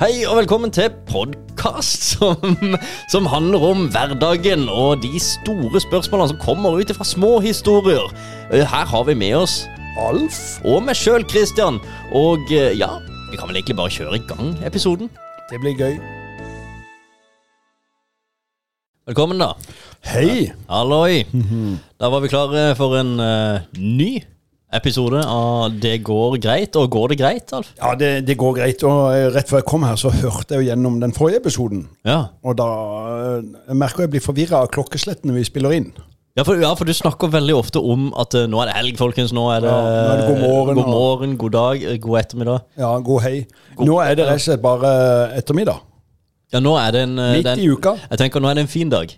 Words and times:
Hei 0.00 0.22
og 0.24 0.38
velkommen 0.38 0.70
til 0.72 0.86
podkast 1.10 2.06
som, 2.14 2.54
som 3.12 3.26
handler 3.28 3.64
om 3.68 3.82
hverdagen 3.92 4.62
og 4.72 5.02
de 5.02 5.20
store 5.20 5.82
spørsmålene 5.84 6.30
som 6.30 6.38
kommer 6.40 6.78
ut 6.80 6.92
fra 6.96 7.04
små 7.04 7.34
historier. 7.44 8.06
Eh, 8.48 8.64
Her 8.64 8.88
har 8.88 9.04
vi 9.04 9.14
med 9.20 9.36
oss 9.42 9.58
Alf 10.00 10.38
og 10.64 10.86
meg 10.86 10.96
sjøl, 10.96 11.26
Christian. 11.28 11.76
Og 12.16 12.48
eh, 12.48 12.72
ja, 12.80 12.88
vi 13.28 13.36
kan 13.36 13.50
vel 13.50 13.60
egentlig 13.60 13.76
bare 13.76 13.92
kjøre 13.92 14.16
i 14.16 14.24
gang 14.24 14.56
episoden. 14.64 15.12
Det 15.52 15.60
blir 15.60 15.76
gøy. 15.76 16.00
Velkommen, 19.04 19.44
da. 19.44 19.52
Hei! 20.08 20.48
Halloi. 20.70 21.26
Da 22.00 22.08
var 22.08 22.24
vi 22.24 22.32
klare 22.32 22.70
for 22.78 22.96
en 22.96 23.18
uh, 23.20 23.60
ny 23.76 24.14
episode 24.16 24.39
av 24.70 25.72
Det 25.80 26.02
går 26.02 26.38
greit. 26.38 26.76
Og 26.76 26.90
går 26.90 27.08
det 27.08 27.18
greit, 27.18 27.52
Alf? 27.52 27.72
Ja, 27.78 27.94
det, 27.94 28.26
det 28.26 28.36
går 28.38 28.54
greit. 28.54 28.82
Og 28.82 29.14
eh, 29.14 29.30
rett 29.34 29.48
før 29.48 29.58
jeg 29.58 29.66
kom 29.66 29.82
her, 29.82 29.96
så 29.96 30.10
hørte 30.10 30.54
jeg 30.54 30.62
jo 30.62 30.68
gjennom 30.70 31.00
den 31.00 31.12
forrige 31.12 31.40
episoden. 31.40 31.88
Ja. 32.04 32.30
Og 32.42 32.56
da 32.56 32.68
eh, 33.38 33.42
jeg 33.68 33.76
merker 33.76 34.06
jeg 34.06 34.14
blir 34.14 34.24
forvirra 34.24 34.62
av 34.62 34.70
klokkeslettene 34.70 35.34
vi 35.34 35.44
spiller 35.44 35.74
inn. 35.74 35.90
Ja 36.38 36.44
for, 36.46 36.54
ja, 36.62 36.70
for 36.78 36.86
du 36.86 36.94
snakker 36.94 37.26
veldig 37.26 37.56
ofte 37.58 37.80
om 37.82 38.12
at 38.14 38.36
uh, 38.38 38.44
nå 38.46 38.60
er 38.62 38.70
det 38.70 38.74
helg, 38.76 38.98
folkens. 39.00 39.32
Nå 39.34 39.48
er 39.50 39.64
det, 39.64 39.72
Ja, 39.72 39.80
nå 39.82 40.12
er 40.12 40.20
det 40.20 40.28
god 40.28 40.38
morgen, 40.44 40.78
god, 40.78 40.90
morgen, 40.94 41.32
god 41.36 41.56
dag, 41.56 41.82
god 42.00 42.20
ettermiddag. 42.20 42.62
Ja, 42.78 42.92
god 43.02 43.24
hei. 43.26 43.34
Nå 43.82 43.98
er 43.98 44.14
det 44.14 44.28
rett 44.28 44.38
og 44.38 44.46
slett 44.46 44.62
bare 44.62 44.92
ettermiddag. 45.36 45.82
Ja, 46.54 46.62
nå 46.62 46.76
er 46.78 46.94
det 46.94 47.02
en 47.08 47.18
Midt 47.18 47.50
i 47.58 47.66
uka. 47.66 47.96
Jeg 48.12 48.22
tenker 48.22 48.42
nå 48.42 48.50
er 48.50 48.58
det 48.58 48.64
en 48.68 48.70
fin 48.70 48.90
dag. 48.90 49.10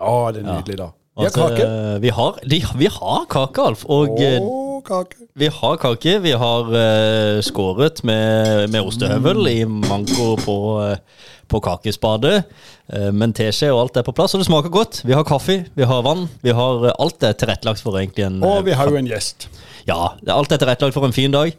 Ja, 0.00 0.14
det 0.30 0.44
er 0.44 0.46
nydelig, 0.46 0.78
da. 0.78 0.88
Vi 1.20 1.26
har 1.26 1.34
kake. 1.34 1.66
vi 2.00 2.10
har, 2.16 2.38
de, 2.48 2.62
vi 2.78 2.88
har 2.94 3.24
kake, 3.28 3.66
Alf. 3.66 3.82
Og 3.90 4.22
eh, 4.22 4.38
Kake. 4.84 5.16
vi 5.36 5.48
har 5.48 5.76
kake. 5.80 6.18
Vi 6.24 6.32
har 6.32 6.68
uh, 6.70 7.40
skåret 7.44 8.02
med, 8.04 8.70
med 8.72 8.80
ostehøvel 8.86 9.46
i 9.50 9.64
manko 9.64 10.34
på, 10.40 10.56
uh, 10.80 11.26
på 11.50 11.60
kakespadet. 11.64 12.44
Uh, 12.92 13.10
men 13.12 13.32
teskje 13.36 13.70
og 13.72 13.80
alt 13.84 14.00
er 14.00 14.06
på 14.06 14.14
plass, 14.16 14.34
og 14.34 14.42
det 14.42 14.48
smaker 14.48 14.72
godt. 14.74 15.02
Vi 15.06 15.14
har 15.16 15.24
kaffe, 15.28 15.60
vi 15.76 15.86
har 15.88 16.02
vann. 16.06 16.26
Vi 16.42 16.54
har 16.56 16.86
uh, 16.88 16.92
Alt 16.98 17.22
er 17.26 17.36
tilrettelagt 17.38 17.82
for 17.84 17.98
egentlig 18.00 18.26
en 18.28 18.40
Og 18.44 18.64
vi 18.66 18.74
har 18.76 18.90
jo 18.90 18.96
en 19.00 19.08
gjest. 19.10 19.48
Ja, 19.88 20.14
det- 20.20 20.34
alt 20.34 20.52
er 20.52 20.60
tilrettelagt 20.62 20.94
for 20.98 21.06
en 21.08 21.16
fin 21.16 21.32
dag. 21.32 21.54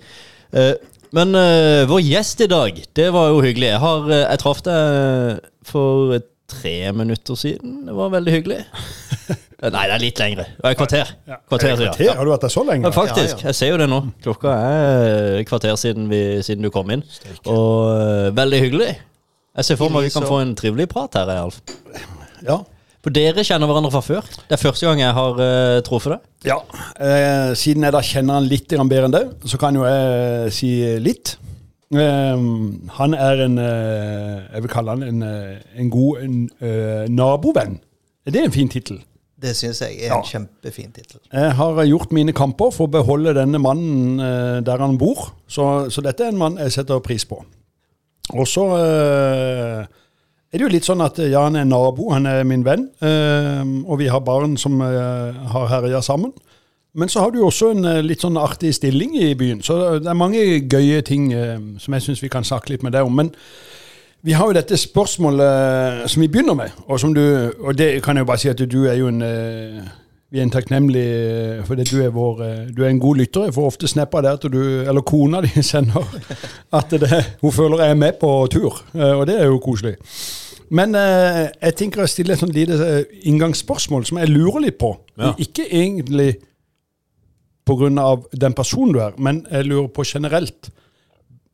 Men 1.12 1.34
vår 1.88 2.00
gjest 2.04 2.42
i 2.44 2.48
dag, 2.48 2.78
det 2.96 3.10
var 3.12 3.30
jo 3.32 3.42
hyggelig. 3.44 3.68
Jeg, 3.74 3.80
har, 3.84 4.06
jeg 4.12 4.40
traff 4.40 4.62
deg 4.64 5.40
for 5.68 6.20
tre 6.52 6.92
minutter 6.96 7.36
siden. 7.40 7.82
Det 7.88 7.96
var 7.96 8.12
veldig 8.14 8.34
hyggelig. 8.36 8.60
Eh, 9.30 9.70
Nei, 9.76 9.84
det 9.88 9.94
er 9.96 10.02
litt 10.02 10.20
lengre. 10.22 10.46
Det 10.58 10.72
et 10.74 10.80
kvarter. 10.80 11.12
Kvarter 11.50 11.76
siden. 11.76 11.92
Kvarter? 11.92 12.12
Har 12.18 12.26
du 12.28 12.32
vært 12.34 12.46
der 12.48 12.54
så 12.54 12.64
lenge? 12.68 12.88
Ja, 12.88 12.92
faktisk. 12.96 13.44
Jeg 13.46 13.56
ser 13.60 13.72
jo 13.74 13.78
det 13.82 13.88
nå. 13.92 14.02
Klokka 14.26 14.56
er 14.58 15.40
et 15.42 15.48
kvarter 15.50 15.78
siden, 15.80 16.10
vi, 16.12 16.22
siden 16.46 16.66
du 16.66 16.72
kom 16.74 16.90
inn. 16.94 17.06
Og 17.46 17.92
eh, 17.94 18.28
veldig 18.38 18.62
hyggelig. 18.66 18.92
Jeg 19.58 19.68
ser 19.68 19.80
for 19.80 19.92
meg 19.92 20.08
vi 20.08 20.14
kan 20.14 20.26
få 20.28 20.42
en 20.42 20.54
trivelig 20.56 20.88
prat 20.92 21.18
her, 21.20 21.30
Alf. 21.36 21.60
Ja. 22.48 22.62
For 23.02 23.14
dere 23.14 23.44
kjenner 23.44 23.66
hverandre 23.70 23.90
fra 23.94 24.02
før. 24.06 24.28
Det 24.48 24.56
er 24.56 24.62
første 24.62 24.86
gang 24.86 25.00
jeg 25.02 25.14
har 25.18 25.40
uh, 25.42 25.80
truffet 25.86 26.14
deg. 26.14 26.26
ja. 26.52 26.58
Eh, 27.02 27.52
siden 27.58 27.84
jeg 27.88 27.96
da 27.96 28.02
kjenner 28.06 28.38
han 28.38 28.46
litt 28.50 28.70
grann 28.70 28.90
bedre 28.92 29.10
enn 29.10 29.16
deg, 29.16 29.32
så 29.50 29.58
kan 29.62 29.76
jo 29.76 29.88
jeg 29.88 30.54
si 30.54 30.70
litt. 31.02 31.34
Eh, 31.92 32.44
han 32.96 33.16
er 33.18 33.42
en 33.44 33.58
eh, 33.60 34.36
Jeg 34.54 34.64
vil 34.64 34.72
kalle 34.72 34.94
han 34.96 35.04
en, 35.04 35.24
eh, 35.28 35.58
en 35.82 35.90
god 35.92 36.22
en, 36.24 36.38
eh, 36.64 37.08
nabovenn. 37.12 37.80
Er 38.30 38.38
en 38.46 38.54
fin 38.54 38.70
tittel? 38.70 39.02
Det 39.42 39.56
syns 39.58 39.80
jeg 39.82 39.96
er 40.04 40.12
en 40.12 40.20
Ja. 40.20 40.22
kjempefin 40.28 40.92
tittel. 40.94 41.20
Jeg 41.34 41.56
har 41.58 41.80
gjort 41.88 42.12
mine 42.14 42.34
kamper 42.38 42.70
for 42.76 42.86
å 42.88 42.92
beholde 42.94 43.34
denne 43.34 43.58
mannen 43.60 44.20
eh, 44.22 44.60
der 44.62 44.78
han 44.84 44.98
bor. 45.02 45.32
Så, 45.50 45.90
så 45.90 46.04
dette 46.06 46.24
er 46.28 46.30
en 46.34 46.38
mann 46.38 46.60
jeg 46.62 46.72
setter 46.76 47.00
pris 47.02 47.26
på. 47.26 47.40
Og 48.38 48.46
så 48.48 48.68
eh, 48.78 49.82
er 50.52 50.60
det 50.60 50.66
jo 50.66 50.72
litt 50.72 50.86
sånn 50.88 51.02
at 51.04 51.18
Jan 51.18 51.32
ja, 51.32 51.42
han 51.48 51.56
er 51.62 51.66
nabo, 51.68 52.12
han 52.14 52.28
er 52.30 52.44
min 52.48 52.64
venn. 52.68 52.90
eh, 53.02 53.64
og 53.88 53.98
vi 54.00 54.08
har 54.12 54.22
barn 54.24 54.58
som 54.62 54.78
eh, 54.86 55.42
har 55.56 55.68
herja 55.72 56.02
sammen. 56.06 56.34
Men 56.94 57.08
så 57.08 57.22
har 57.24 57.32
du 57.32 57.38
jo 57.40 57.48
også 57.48 57.70
en 57.72 57.86
eh, 57.88 58.02
litt 58.04 58.20
sånn 58.22 58.36
artig 58.38 58.74
stilling 58.76 59.14
i 59.16 59.34
byen. 59.40 59.62
Så 59.64 59.78
det 60.04 60.10
er 60.12 60.18
mange 60.20 60.42
gøye 60.70 61.02
ting 61.08 61.30
eh, 61.34 61.56
som 61.80 61.96
jeg 61.96 62.04
syns 62.04 62.22
vi 62.24 62.30
kan 62.34 62.44
snakke 62.44 62.74
litt 62.74 62.84
med 62.84 62.92
deg 62.98 63.08
om. 63.08 63.16
Men 63.16 63.32
vi 64.22 64.36
har 64.38 64.46
jo 64.46 64.54
dette 64.54 64.78
spørsmålet 64.78 66.10
som 66.12 66.22
vi 66.22 66.28
begynner 66.30 66.54
med, 66.58 66.76
og 66.86 67.00
som 67.00 67.14
du 67.14 67.22
Og 67.60 67.78
det 67.78 68.04
kan 68.04 68.16
jeg 68.16 68.22
jo 68.22 68.30
bare 68.30 68.42
si 68.42 68.50
at 68.50 68.62
du 68.72 68.84
er 68.86 69.00
jo 69.00 69.08
en 69.08 69.22
eh, 69.22 69.82
Vi 70.32 70.40
er 70.40 70.44
en 70.44 70.54
takknemlig 70.54 71.08
for 71.66 71.74
fordi 71.74 71.84
du 71.90 72.04
er 72.04 72.14
vår 72.14 72.44
eh, 72.44 72.68
Du 72.76 72.84
er 72.84 72.90
en 72.90 73.00
god 73.00 73.16
lytter. 73.16 73.44
Jeg 73.44 73.54
får 73.54 73.66
ofte 73.66 73.88
snap 73.88 74.12
der 74.12 74.36
til 74.36 74.52
du 74.52 74.62
Eller 74.62 75.02
kona 75.02 75.42
di 75.42 75.64
sender 75.72 76.06
at 76.74 76.92
det, 76.92 77.26
hun 77.42 77.52
føler 77.52 77.82
jeg 77.82 77.90
er 77.90 77.96
med 77.96 78.14
på 78.22 78.48
tur, 78.52 78.86
eh, 78.94 79.18
og 79.18 79.28
det 79.28 79.42
er 79.42 79.46
jo 79.46 79.60
koselig. 79.60 79.96
Men 80.70 80.96
eh, 80.96 81.50
jeg 81.62 81.76
tenker 81.76 82.04
å 82.04 82.08
stille 82.08 82.34
et 82.34 82.40
sånt 82.40 82.56
lite 82.56 82.78
eh, 82.86 83.04
inngangsspørsmål 83.28 84.06
som 84.06 84.22
jeg 84.22 84.32
lurer 84.32 84.62
litt 84.62 84.78
på. 84.80 84.94
Ja. 85.20 85.34
Ikke 85.38 85.66
egentlig 85.68 86.38
pga. 87.66 88.16
den 88.32 88.54
personen 88.54 88.94
du 88.94 89.00
er, 89.00 89.12
men 89.18 89.46
jeg 89.52 89.66
lurer 89.66 89.88
på 89.88 90.04
generelt. 90.08 90.72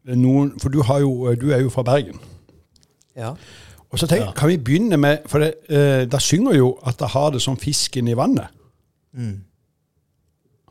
Noen, 0.06 0.54
for 0.62 0.70
du, 0.70 0.84
har 0.84 1.00
jo, 1.00 1.34
du 1.34 1.50
er 1.52 1.62
jo 1.62 1.70
fra 1.70 1.84
Bergen. 1.84 2.20
Ja. 3.18 3.34
Og 3.92 4.00
så 4.02 4.08
tenk, 4.08 4.26
Ja. 4.26 4.32
kan 4.36 4.50
vi 4.52 4.58
begynne 4.58 4.98
med 5.00 5.24
For 5.32 5.40
det, 5.40 5.54
eh, 5.70 6.06
da 6.06 6.20
synger 6.20 6.56
jo 6.58 6.74
at 6.86 6.98
det 7.00 7.08
har 7.14 7.32
det 7.32 7.42
som 7.42 7.58
fisken 7.58 8.08
i 8.12 8.14
vannet. 8.14 8.48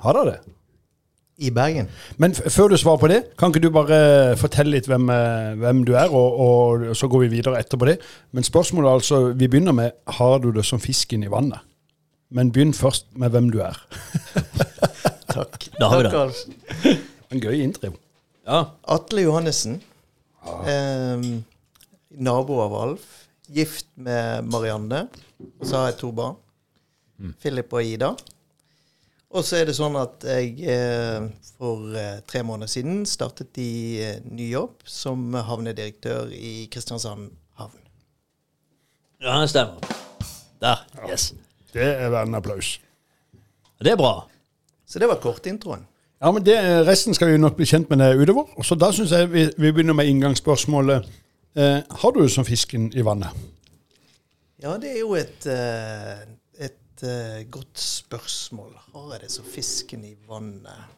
Har 0.00 0.12
det 0.12 0.24
det? 0.32 0.38
I 1.38 1.50
Bergen. 1.50 1.88
Men 2.16 2.32
f 2.32 2.46
før 2.52 2.68
du 2.72 2.76
svarer 2.80 2.96
på 3.00 3.08
det, 3.08 3.18
kan 3.36 3.50
ikke 3.52 3.60
du 3.60 3.70
bare 3.70 4.36
fortelle 4.40 4.70
litt 4.72 4.86
hvem, 4.88 5.08
eh, 5.12 5.54
hvem 5.60 5.82
du 5.84 5.92
er, 5.92 6.08
og, 6.08 6.38
og 6.40 6.96
så 6.96 7.08
går 7.12 7.26
vi 7.26 7.28
videre 7.36 7.58
etterpå 7.60 7.84
det. 7.90 7.98
Men 8.32 8.42
spørsmålet 8.46 8.88
er 8.88 8.94
altså, 9.00 9.18
vi 9.36 9.48
begynner 9.48 9.72
med 9.76 9.90
har 10.16 10.38
du 10.38 10.50
det 10.52 10.64
som 10.64 10.80
fisken 10.80 11.24
i 11.26 11.28
vannet. 11.32 11.60
Men 12.30 12.52
begynn 12.52 12.72
først 12.74 13.06
med 13.20 13.30
hvem 13.34 13.50
du 13.52 13.58
er. 13.60 13.76
Takk. 15.36 15.68
Da 15.78 15.88
har 15.92 16.00
vi 16.00 16.08
det. 16.08 16.96
En 17.32 17.40
gøy 17.44 17.60
intro. 17.62 17.92
Ja. 18.46 18.62
Atle 18.96 19.26
Johannessen. 19.26 19.80
Eh, 20.64 21.28
nabo 22.16 22.60
av 22.64 22.74
Alf. 22.74 23.06
Gift 23.52 23.86
med 23.94 24.48
Marianne. 24.50 25.06
Og 25.60 25.66
så 25.66 25.80
har 25.80 25.92
jeg 25.92 26.00
to 26.00 26.10
barn. 26.16 26.38
Philip 27.40 27.72
og 27.72 27.84
Ida. 27.84 28.14
Og 29.36 29.44
så 29.44 29.58
er 29.60 29.68
det 29.68 29.74
sånn 29.76 29.96
at 29.98 30.24
jeg 30.24 30.52
eh, 30.70 31.26
for 31.56 31.96
eh, 31.98 32.20
tre 32.28 32.42
måneder 32.46 32.70
siden 32.70 33.02
startet 33.08 33.58
i 33.60 33.98
eh, 34.04 34.20
ny 34.24 34.50
jobb 34.52 34.84
som 34.88 35.34
havnedirektør 35.34 36.30
i 36.32 36.68
Kristiansand 36.72 37.32
havn. 37.58 37.80
ja, 39.20 39.40
det 39.40 39.50
stemmer. 39.50 39.92
Der. 40.62 40.86
Yes. 41.08 41.34
Det 41.74 41.84
er 41.84 42.08
verden 42.14 42.34
applaus. 42.38 42.78
Det 43.82 43.92
er 43.92 44.00
bra. 44.00 44.24
Så 44.88 45.02
det 45.02 45.08
var 45.10 45.20
kortintroen. 45.20 45.84
Ja, 46.22 46.30
men 46.32 46.44
det, 46.46 46.56
Resten 46.88 47.14
skal 47.14 47.34
vi 47.34 47.40
nok 47.40 47.58
bli 47.58 47.66
kjent 47.68 47.90
med 47.90 48.00
det 48.00 48.14
utover. 48.16 48.48
Så 48.64 48.74
Da 48.74 48.88
syns 48.94 49.12
jeg 49.12 49.28
vi, 49.32 49.42
vi 49.58 49.72
begynner 49.72 49.92
med 49.98 50.08
inngangsspørsmålet. 50.08 51.04
Eh, 51.56 51.78
har 51.88 52.12
du 52.12 52.20
det 52.22 52.32
som 52.34 52.44
fisken 52.44 52.90
i 52.92 53.02
vannet? 53.04 53.32
Ja, 54.60 54.74
det 54.80 54.90
er 54.92 55.00
jo 55.00 55.14
et, 55.16 55.46
eh, 55.48 56.26
et 56.66 57.02
eh, 57.02 57.46
godt 57.48 57.80
spørsmål. 57.80 58.74
Har 58.92 59.14
jeg 59.14 59.22
det 59.22 59.30
som 59.32 59.44
fisken 59.48 60.04
i 60.04 60.14
vannet? 60.28 60.92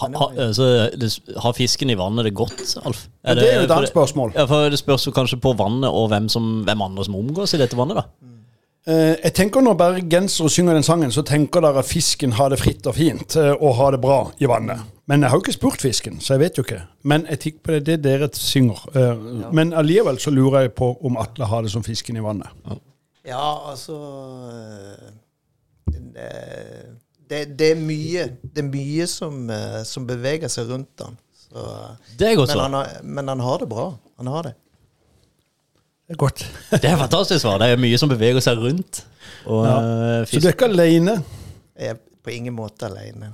Ha, 0.00 0.08
ha, 0.16 0.52
så, 0.56 0.64
det, 0.96 1.10
har 1.36 1.52
fisken 1.52 1.92
i 1.92 1.96
vannet 1.98 2.24
det 2.24 2.32
godt, 2.34 2.56
Alf? 2.88 3.04
Ja, 3.20 3.34
det 3.36 3.50
er 3.50 3.58
jo 3.58 3.66
et 3.68 3.74
annet 3.76 3.92
spørsmål. 3.92 4.32
Ja, 4.34 4.46
for 4.48 4.72
Det 4.72 4.78
spørs 4.80 5.04
jo 5.06 5.12
kanskje 5.12 5.36
på 5.36 5.52
vannet 5.52 5.90
og 5.90 6.08
hvem, 6.08 6.28
som, 6.32 6.62
hvem 6.64 6.82
andre 6.82 7.04
som 7.04 7.20
omgås 7.20 7.52
i 7.54 7.60
dette 7.60 7.76
vannet. 7.76 8.00
da. 8.00 8.39
Eh, 8.88 9.16
jeg 9.24 9.34
tenker 9.36 9.60
Når 9.60 9.76
bergensere 9.76 10.48
synger 10.50 10.78
den 10.78 10.86
sangen, 10.86 11.12
så 11.12 11.22
tenker 11.26 11.60
dere 11.60 11.82
at 11.82 11.88
fisken 11.88 12.32
har 12.38 12.48
det 12.52 12.58
fritt 12.62 12.86
og 12.88 12.96
fint 12.96 13.36
eh, 13.36 13.52
og 13.52 13.74
har 13.76 13.92
det 13.92 14.00
bra 14.00 14.20
i 14.40 14.48
vannet. 14.48 14.86
Men 15.10 15.22
jeg 15.24 15.30
har 15.30 15.36
jo 15.36 15.44
ikke 15.44 15.56
spurt 15.56 15.82
fisken, 15.82 16.20
så 16.22 16.34
jeg 16.36 16.40
vet 16.46 16.58
jo 16.58 16.64
ikke. 16.64 16.80
Men 17.04 17.26
jeg 17.28 17.58
på 17.60 17.74
det, 17.74 17.82
det 17.86 17.98
dere 18.06 18.30
synger. 18.32 18.80
Eh, 18.94 19.50
Men 19.52 19.74
allikevel 19.76 20.20
så 20.22 20.32
lurer 20.32 20.64
jeg 20.64 20.72
på 20.78 20.94
om 21.04 21.18
Atle 21.20 21.50
har 21.50 21.62
det 21.66 21.72
som 21.74 21.84
fisken 21.84 22.16
i 22.16 22.24
vannet. 22.24 22.48
Ja, 23.26 23.70
altså 23.70 23.98
Det, 27.30 27.58
det, 27.58 27.70
er, 27.70 27.76
mye, 27.78 28.24
det 28.42 28.64
er 28.64 28.66
mye 28.66 29.06
som, 29.06 29.50
som 29.86 30.06
beveger 30.06 30.50
seg 30.50 30.70
rundt 30.72 31.04
han. 31.04 31.18
Så, 31.36 31.66
Det 32.18 32.26
er 32.30 32.38
godt 32.38 32.50
men, 32.54 32.62
han 32.64 32.74
har, 32.74 32.88
men 33.04 33.28
han 33.28 33.40
har 33.44 33.58
det 33.62 33.68
bra. 33.70 33.92
Han 34.18 34.26
har 34.26 34.48
det. 34.48 34.54
Det 36.10 36.16
er 36.16 36.18
godt. 36.18 36.40
Det 36.82 36.88
er 36.90 36.96
fantastisk 36.98 37.44
svar. 37.44 37.60
Det 37.62 37.68
er 37.70 37.78
mye 37.78 37.98
som 38.00 38.10
beveger 38.10 38.42
seg 38.42 38.58
rundt. 38.58 39.04
Og, 39.46 39.60
Ja. 39.62 39.76
eh, 39.78 40.24
Så 40.26 40.40
du 40.42 40.48
er 40.48 40.52
ikke 40.56 40.66
alene. 40.66 41.22
Jeg 41.78 41.92
er 41.94 41.98
på 42.24 42.32
ingen 42.34 42.56
måte 42.56 42.88
alene. 42.88 43.28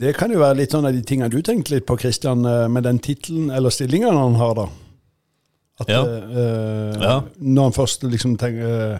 Det 0.00 0.16
kan 0.16 0.32
jo 0.32 0.40
være 0.40 0.56
litt 0.56 0.72
sånn 0.74 0.86
av 0.88 0.92
de 0.96 1.02
tingene 1.06 1.30
du 1.30 1.38
tenkte 1.46 1.70
litt 1.76 1.86
på, 1.86 1.96
Kristian, 2.00 2.42
eh, 2.44 2.66
med 2.68 2.82
den 2.88 2.98
tittelen 2.98 3.50
eller 3.54 3.70
stillingen 3.70 4.16
han 4.18 4.34
har, 4.34 4.54
da. 4.54 4.66
At 5.80 5.88
Ja. 5.88 6.02
Uh, 6.02 7.00
Ja. 7.00 7.20
Når 7.40 7.62
han 7.62 7.72
først 7.72 8.02
liksom 8.02 8.36
tenker 8.36 8.94
uh, 8.94 8.98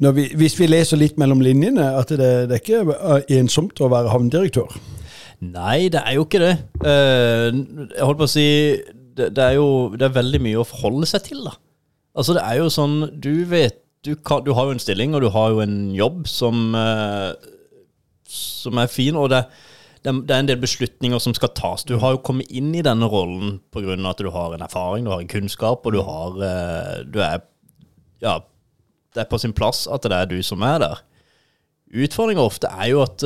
når 0.00 0.12
vi, 0.14 0.28
Hvis 0.36 0.58
vi 0.58 0.66
leser 0.66 0.96
litt 0.98 1.16
mellom 1.16 1.40
linjene, 1.40 1.96
at 1.98 2.08
det, 2.08 2.18
det 2.50 2.60
er 2.60 2.60
ikke 2.60 3.38
ensomt 3.38 3.80
å 3.80 3.88
være 3.88 4.10
havnedirektør. 4.12 4.68
Nei, 5.40 5.88
det 5.88 6.02
er 6.04 6.14
jo 6.14 6.24
ikke 6.26 6.38
det. 6.44 6.58
Uh, 6.84 7.88
jeg 7.96 8.04
holdt 8.04 8.18
på 8.18 8.28
å 8.28 8.30
si 8.30 8.46
det, 9.16 9.30
det, 9.36 9.44
er 9.44 9.56
jo 9.58 9.68
det 9.94 10.08
er 10.08 10.18
veldig 10.18 10.40
mye 10.42 10.60
å 10.60 10.66
forholde 10.68 11.08
seg 11.08 11.26
til, 11.28 11.44
da. 11.46 11.54
Altså, 12.14 12.36
det 12.36 12.44
er 12.46 12.60
jo 12.60 12.70
sånn 12.70 12.98
Du 13.18 13.32
vet 13.50 13.80
Du, 14.06 14.12
kan, 14.14 14.44
du 14.46 14.52
har 14.54 14.68
jo 14.68 14.74
en 14.76 14.82
stilling, 14.82 15.16
og 15.16 15.24
du 15.24 15.30
har 15.34 15.54
jo 15.54 15.62
en 15.64 15.78
jobb 15.96 16.28
som 16.30 16.74
eh, 16.78 17.32
Som 18.30 18.78
er 18.78 18.90
fin, 18.92 19.16
og 19.18 19.32
det, 19.32 19.44
det, 20.04 20.12
er 20.28 20.38
en 20.38 20.50
del 20.50 20.60
beslutninger 20.60 21.20
som 21.22 21.34
skal 21.36 21.52
tas. 21.56 21.84
Du 21.88 21.96
har 22.02 22.14
jo 22.14 22.22
kommet 22.26 22.50
inn 22.52 22.74
i 22.76 22.84
denne 22.84 23.08
rollen 23.10 23.58
pga. 23.72 23.96
at 24.10 24.20
du 24.20 24.30
har 24.30 24.54
en 24.54 24.64
erfaring, 24.66 25.06
du 25.06 25.14
har 25.14 25.22
en 25.22 25.30
kunnskap, 25.30 25.86
og 25.86 25.92
du 25.92 26.02
har 26.04 26.38
eh, 26.50 27.02
Du 27.08 27.20
er 27.24 27.42
Ja, 28.22 28.38
det 29.14 29.24
er 29.24 29.30
på 29.30 29.38
sin 29.38 29.54
plass 29.54 29.86
at 29.86 30.02
det 30.02 30.12
er 30.12 30.30
du 30.30 30.42
som 30.42 30.62
er 30.62 30.78
der. 30.82 31.02
Utfordringa 31.94 32.42
ofte 32.42 32.66
er 32.66 32.90
jo 32.90 33.02
at 33.04 33.22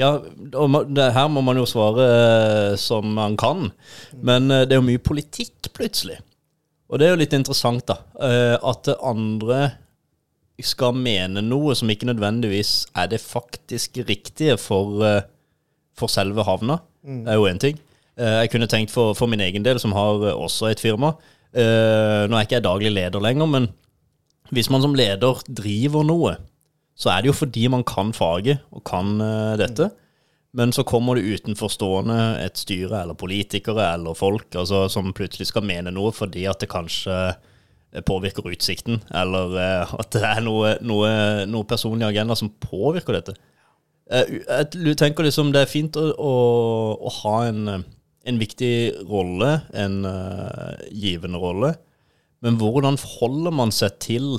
ja, 0.00 0.10
det, 0.24 1.06
her 1.14 1.28
må 1.32 1.42
man 1.44 1.58
jo 1.60 1.66
svare 1.68 2.06
uh, 2.06 2.78
som 2.80 3.12
man 3.16 3.36
kan. 3.40 3.70
Men 4.16 4.48
uh, 4.50 4.62
det 4.64 4.76
er 4.76 4.80
jo 4.80 4.88
mye 4.88 5.02
politikk, 5.02 5.70
plutselig. 5.76 6.18
Og 6.90 6.98
det 6.98 7.06
er 7.06 7.14
jo 7.14 7.20
litt 7.20 7.36
interessant, 7.36 7.84
da. 7.86 8.00
at 8.66 8.88
andre 8.98 9.60
skal 10.58 10.96
mene 10.98 11.38
noe 11.46 11.76
som 11.78 11.88
ikke 11.92 12.08
nødvendigvis 12.08 12.88
er 12.98 13.06
det 13.12 13.20
faktisk 13.22 14.00
riktige 14.08 14.56
for, 14.58 14.98
for 15.94 16.10
selve 16.10 16.42
havna. 16.48 16.80
Mm. 17.06 17.20
Det 17.28 17.30
er 17.30 17.38
jo 17.38 17.46
én 17.46 17.62
ting. 17.62 17.78
jeg 18.18 18.50
kunne 18.50 18.66
tenkt 18.66 18.90
for, 18.90 19.14
for, 19.14 19.30
min 19.30 19.40
egen 19.46 19.62
del, 19.62 19.78
som 19.78 19.94
har 19.94 20.34
også 20.34 20.72
et 20.72 20.82
firma. 20.82 21.12
nå 21.54 21.62
er 21.62 22.36
jeg 22.40 22.48
ikke 22.48 22.58
jeg 22.58 22.66
daglig 22.66 22.92
leder 22.96 23.22
lenger, 23.22 23.46
men 23.46 23.70
hvis 24.50 24.70
man 24.74 24.82
som 24.82 24.98
leder 24.98 25.46
driver 25.46 26.02
noe 26.10 26.34
så 27.00 27.12
er 27.12 27.22
det 27.22 27.30
jo 27.30 27.38
fordi 27.38 27.64
man 27.72 27.84
kan 27.86 28.12
faget 28.16 28.60
og 28.74 28.84
kan 28.88 29.16
uh, 29.22 29.56
dette. 29.60 29.88
Men 30.52 30.72
så 30.74 30.82
kommer 30.82 31.16
det 31.16 31.30
utenforstående 31.30 32.18
et 32.42 32.58
styre 32.58 33.04
eller 33.04 33.14
politikere 33.14 33.92
eller 33.94 34.18
folk 34.18 34.56
altså, 34.58 34.88
som 34.90 35.12
plutselig 35.14 35.46
skal 35.46 35.62
mene 35.62 35.92
noe 35.94 36.10
fordi 36.10 36.42
at 36.50 36.58
det 36.58 36.68
kanskje 36.72 37.14
eh, 37.30 38.02
påvirker 38.02 38.48
utsikten, 38.50 38.98
eller 39.14 39.54
uh, 39.54 39.94
at 40.02 40.10
det 40.16 40.24
er 40.26 40.42
noe, 40.42 40.74
noe, 40.82 41.12
noe, 41.46 41.68
personlig 41.70 42.08
agenda 42.08 42.34
som 42.36 42.50
påvirker 42.66 43.16
dette. 43.16 43.36
Uh, 44.10 44.26
jeg 44.42 44.96
tenker 44.98 45.24
liksom 45.28 45.54
det 45.54 45.62
er 45.62 45.70
fint 45.70 45.96
å, 45.96 46.08
å, 46.18 46.34
å 46.98 47.14
ha 47.22 47.36
en, 47.46 47.86
en, 48.26 48.42
viktig 48.42 49.06
rolle, 49.06 49.60
en 49.70 50.02
givende 50.90 51.38
rolle, 51.40 51.76
men 52.42 52.58
hvordan 52.58 52.98
forholder 52.98 53.54
man 53.54 53.70
seg 53.72 54.00
til 54.02 54.32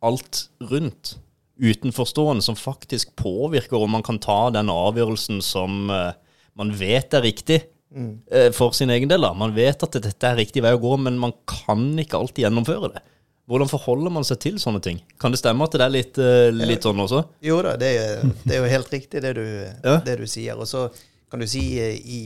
alt 0.00 0.46
rundt? 0.72 1.18
Utenforstående 1.60 2.42
som 2.42 2.56
faktisk 2.56 3.16
påvirker 3.16 3.76
om 3.76 3.90
man 3.90 4.02
kan 4.02 4.18
ta 4.18 4.50
den 4.50 4.70
avgjørelsen 4.72 5.42
som 5.44 5.90
uh, 5.90 6.12
man 6.58 6.72
vet 6.76 7.14
er 7.14 7.24
riktig 7.26 7.60
mm. 7.94 8.12
uh, 8.32 8.50
for 8.56 8.74
sin 8.76 8.90
egen 8.90 9.10
del. 9.10 9.22
Da. 9.22 9.32
Man 9.36 9.54
vet 9.56 9.82
at 9.84 9.98
dette 10.02 10.28
er 10.28 10.38
riktig 10.40 10.64
vei 10.64 10.74
å 10.74 10.80
gå, 10.82 10.96
men 11.04 11.20
man 11.20 11.34
kan 11.48 11.84
ikke 12.00 12.20
alltid 12.20 12.46
gjennomføre 12.46 12.94
det. 12.94 13.04
Hvordan 13.50 13.68
forholder 13.68 14.14
man 14.14 14.24
seg 14.24 14.38
til 14.40 14.58
sånne 14.62 14.80
ting? 14.80 15.00
Kan 15.20 15.34
det 15.34 15.40
stemme 15.42 15.66
at 15.66 15.74
det 15.76 15.84
er 15.84 15.94
litt, 15.94 16.20
uh, 16.20 16.48
litt 16.56 16.86
sånn 16.86 17.04
også? 17.04 17.24
Jo 17.44 17.60
da, 17.66 17.76
det 17.80 17.94
er, 18.00 18.22
det 18.44 18.56
er 18.56 18.62
jo 18.62 18.70
helt 18.72 18.92
riktig 18.94 19.24
det 19.24 19.34
du, 19.38 19.44
ja. 19.88 19.98
det 20.06 20.18
du 20.22 20.26
sier. 20.30 20.56
Og 20.56 20.70
så 20.70 20.86
kan 21.32 21.40
du 21.40 21.48
si 21.48 21.64
i, 21.80 22.22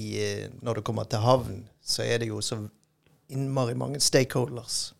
når 0.67 0.81
du 0.81 0.87
kommer 0.87 1.07
til 1.07 1.23
havn, 1.23 1.61
så 1.79 2.03
er 2.03 2.23
det 2.23 2.31
jo 2.33 2.41
så 2.43 2.59
innmari 3.31 3.75
mange 3.79 4.01
stakeholders. 4.03 4.91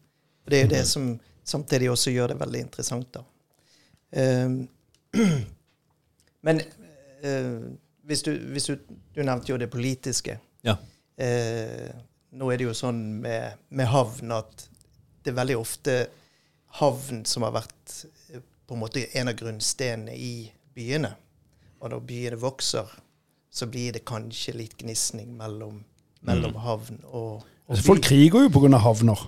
Og 0.47 0.53
det 0.53 0.59
er 0.59 0.67
jo 0.67 0.73
det 0.75 0.83
mm. 0.85 0.91
som 0.91 1.09
samtidig 1.47 1.91
også 1.91 2.13
gjør 2.15 2.33
det 2.33 2.39
veldig 2.41 2.61
interessant. 2.69 3.09
da. 3.15 3.25
Ehm, 4.17 4.69
men 6.47 6.61
uh, 7.25 7.63
hvis, 8.07 8.23
du, 8.23 8.33
hvis 8.53 8.69
du, 8.71 8.77
du, 9.15 9.23
nevnte 9.23 9.53
jo 9.53 9.59
det 9.61 9.71
politiske. 9.71 10.39
Ja. 10.65 10.77
Eh, 11.17 11.91
nå 12.37 12.51
er 12.53 12.61
det 12.61 12.67
jo 12.69 12.75
sånn 12.77 13.01
med, 13.23 13.57
med, 13.73 13.89
havn 13.89 14.35
at 14.37 14.67
det 15.25 15.33
er 15.33 15.39
veldig 15.39 15.57
ofte 15.59 15.95
havn 16.81 17.23
som 17.27 17.47
har 17.47 17.55
vært 17.57 17.95
eh, 18.31 18.43
på 18.69 18.77
en 18.77 18.83
måte 18.83 19.07
en 19.17 19.33
av 19.33 19.39
grunnstenene 19.39 20.15
i 20.15 20.51
byene. 20.77 21.15
Og 21.81 21.93
når 21.93 22.05
byene 22.09 22.41
vokser, 22.41 22.91
så 23.51 23.69
blir 23.71 23.97
det 23.97 24.05
kanskje 24.09 24.55
litt 24.59 24.77
gnisning 24.79 25.33
mellom, 25.39 25.81
mellom 26.27 26.55
mm. 26.55 26.63
havn 26.67 27.01
og, 27.09 27.47
og 27.67 27.73
altså, 27.73 27.87
Folk 27.89 28.05
kriger 28.07 28.47
jo 28.47 28.53
pga. 28.53 28.83
havner. 28.85 29.27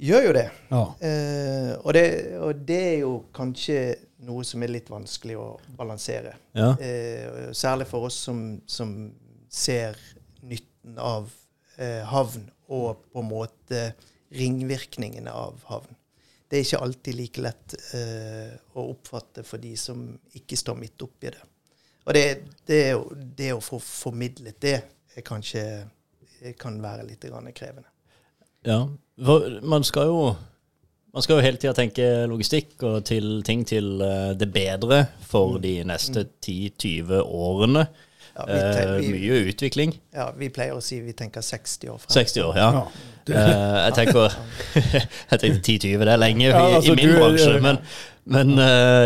Gjør 0.00 0.26
jo 0.28 0.36
det. 0.36 0.46
Ja. 0.70 0.84
Eh, 1.04 1.72
og 1.80 1.92
det. 1.96 2.06
Og 2.40 2.62
det 2.68 2.80
er 2.92 2.98
jo 3.02 3.14
kanskje 3.36 3.80
noe 4.26 4.44
som 4.44 4.62
er 4.62 4.72
litt 4.72 4.90
vanskelig 4.92 5.36
å 5.40 5.48
balansere. 5.78 6.34
Ja. 6.56 6.72
Eh, 6.78 7.50
særlig 7.56 7.88
for 7.90 8.08
oss 8.08 8.18
som, 8.26 8.60
som 8.66 8.94
ser 9.50 9.98
nytten 10.40 10.98
av 11.00 11.30
eh, 11.76 12.02
havn, 12.08 12.48
og 12.70 13.06
på 13.10 13.22
en 13.22 13.30
måte 13.30 13.84
ringvirkningene 14.36 15.32
av 15.34 15.64
havn. 15.70 15.96
Det 16.50 16.58
er 16.58 16.66
ikke 16.66 16.82
alltid 16.82 17.18
like 17.18 17.42
lett 17.44 17.76
eh, 17.94 18.52
å 18.74 18.88
oppfatte 18.90 19.44
for 19.46 19.62
de 19.62 19.72
som 19.78 20.02
ikke 20.38 20.58
står 20.58 20.78
midt 20.78 21.06
oppi 21.06 21.30
det. 21.30 21.42
Og 22.06 22.14
det, 22.16 22.24
det, 22.66 22.82
det 23.38 23.52
å 23.54 23.62
få 23.62 23.78
formidlet 23.82 24.58
det 24.62 24.76
er 25.14 25.26
kanskje 25.26 25.62
kan 26.58 26.78
være 26.82 27.04
litt 27.04 27.26
krevende. 27.54 27.90
Ja, 28.64 28.88
man 29.62 29.84
skal 29.84 30.08
jo 30.08 30.22
man 31.14 31.24
skal 31.24 31.38
jo 31.38 31.44
hele 31.44 31.58
tida 31.58 31.72
tenke 31.74 32.06
logistikk 32.30 32.84
og 32.86 33.02
til, 33.08 33.40
ting 33.46 33.64
til 33.66 33.98
uh, 33.98 34.30
det 34.38 34.50
bedre 34.54 35.04
for 35.26 35.56
mm. 35.56 35.62
de 35.64 35.74
neste 35.90 36.26
10-20 36.46 37.18
årene. 37.24 37.88
Ja, 38.36 38.44
uh, 38.46 38.92
mye 39.02 39.40
utvikling. 39.50 39.96
Ja, 40.14 40.28
vi 40.38 40.52
pleier 40.54 40.78
å 40.78 40.84
si 40.84 41.00
vi 41.02 41.16
tenker 41.18 41.42
60 41.42 41.90
år 41.90 41.98
frem. 42.04 42.14
60 42.14 42.46
år, 42.46 42.60
ja. 42.60 42.70
ja. 42.78 42.84
uh, 43.34 43.80
jeg 43.88 43.98
tenker 43.98 44.38
jeg 45.32 45.42
tenker 45.42 45.58
10-20, 45.58 46.06
det 46.06 46.14
er 46.14 46.22
lenge 46.22 46.46
ja, 46.46 46.62
altså, 46.78 46.94
i, 46.94 46.96
min 47.02 47.10
du, 47.10 47.18
bransje. 47.18 47.58
Men, 47.66 47.82
men 48.30 48.54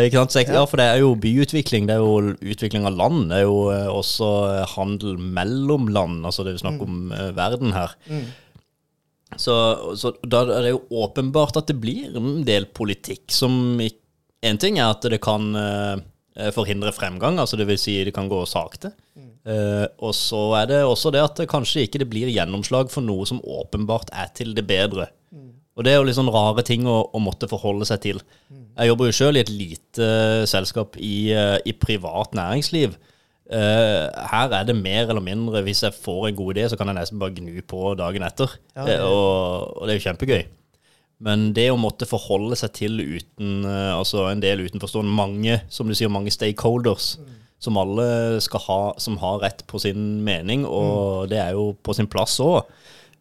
ikke 0.05 0.21
sant? 0.27 0.53
Ja, 0.53 0.69
for 0.69 0.83
det 0.83 0.91
er 0.93 1.01
jo 1.01 1.15
byutvikling, 1.17 1.89
det 1.89 1.97
er 1.97 2.05
jo 2.05 2.37
utvikling 2.37 2.85
av 2.85 2.99
land. 3.01 3.31
Det 3.33 3.41
er 3.41 3.47
jo 3.49 3.59
også 3.95 4.31
handel 4.75 5.17
mellom 5.17 5.89
land. 5.89 6.21
Altså 6.29 6.45
det 6.45 6.53
er 6.53 6.59
jo 6.59 6.67
snakk 6.67 6.83
mm. 6.83 6.85
om 6.85 7.37
verden 7.39 7.73
her. 7.73 7.97
Mm. 8.13 8.27
Så, 9.41 9.55
så, 9.99 10.13
da 10.23 10.43
er 10.47 10.67
det 10.67 10.73
jo 10.75 10.83
åpenbart 11.05 11.59
at 11.61 11.71
det 11.71 11.79
blir 11.81 12.17
en 12.19 12.43
del 12.47 12.69
politikk 12.75 13.33
som 13.35 13.81
En 14.45 14.59
ting 14.61 14.77
er 14.77 14.91
at 14.93 15.05
det 15.09 15.23
kan 15.25 15.55
uh, 15.57 15.97
forhindre 16.53 16.91
fremgang, 16.93 17.39
altså 17.41 17.57
det 17.57 17.65
vil 17.65 17.79
si 17.81 17.95
det 18.05 18.13
kan 18.13 18.27
gå 18.29 18.43
sakte. 18.45 18.91
Mm. 19.17 19.31
Uh, 19.49 19.87
og 20.05 20.13
så 20.13 20.43
er 20.59 20.67
det 20.69 20.81
også 20.85 21.13
det 21.15 21.23
at 21.25 21.41
det 21.41 21.49
kanskje 21.49 21.87
ikke 21.87 22.03
det 22.03 22.11
blir 22.13 22.29
gjennomslag 22.29 22.93
for 22.93 23.01
noe 23.07 23.25
som 23.25 23.41
åpenbart 23.41 24.13
er 24.13 24.29
til 24.37 24.53
det 24.53 24.67
bedre. 24.69 25.09
Mm. 25.33 25.55
Og 25.79 25.87
det 25.87 25.95
er 25.95 25.97
jo 25.97 26.05
litt 26.11 26.19
sånn 26.19 26.29
rare 26.35 26.61
ting 26.69 26.85
å, 26.85 26.99
å 27.09 27.23
måtte 27.25 27.49
forholde 27.49 27.89
seg 27.89 28.03
til. 28.05 28.21
Mm. 28.53 28.67
Jeg 28.83 28.93
jobber 28.93 29.09
jo 29.09 29.17
sjøl 29.17 29.41
i 29.41 29.45
et 29.47 29.55
lite 29.55 30.11
uh, 30.13 30.45
selskap 30.51 31.01
i, 31.01 31.17
i 31.33 31.77
privat 31.81 32.37
næringsliv. 32.37 33.01
Uh, 33.45 34.09
her 34.31 34.53
er 34.57 34.65
det 34.65 34.73
mer 34.73 35.11
eller 35.13 35.21
mindre 35.21 35.61
Hvis 35.67 35.83
jeg 35.85 35.93
får 35.93 36.31
en 36.31 36.37
god 36.39 36.55
idé, 36.55 36.63
så 36.69 36.79
kan 36.81 36.89
jeg 36.89 36.97
nesten 36.97 37.21
bare 37.21 37.35
gnu 37.37 37.61
på 37.69 37.93
dagen 37.99 38.25
etter. 38.25 38.55
Ja, 38.73 38.87
det, 38.89 38.99
uh, 39.03 39.09
og, 39.11 39.77
og, 39.77 39.83
det 39.85 39.95
er 39.95 39.99
jo 39.99 40.05
kjempegøy. 40.07 40.43
Men 41.25 41.51
det 41.57 41.69
å 41.71 41.79
måtte 41.79 42.09
forholde 42.09 42.57
seg 42.59 42.73
til 42.75 42.99
uten 43.01 43.63
uh, 43.69 43.95
Altså 43.99 44.27
en 44.31 44.43
del 44.43 44.65
utenforstående, 44.65 45.13
mange 45.13 45.61
som 45.69 45.89
du 45.89 45.97
sier, 45.97 46.13
mange 46.13 46.33
stakeholders, 46.33 47.15
mm. 47.21 47.37
som 47.69 47.79
alle 47.81 48.09
skal 48.45 48.65
ha, 48.65 48.81
som 48.99 49.21
har 49.21 49.43
rett 49.45 49.65
på 49.69 49.81
sin 49.83 50.25
mening, 50.25 50.65
og 50.65 51.25
mm. 51.25 51.31
det 51.33 51.43
er 51.45 51.55
jo 51.59 51.75
på 51.85 51.97
sin 51.97 52.09
plass 52.11 52.41
òg. 52.41 52.65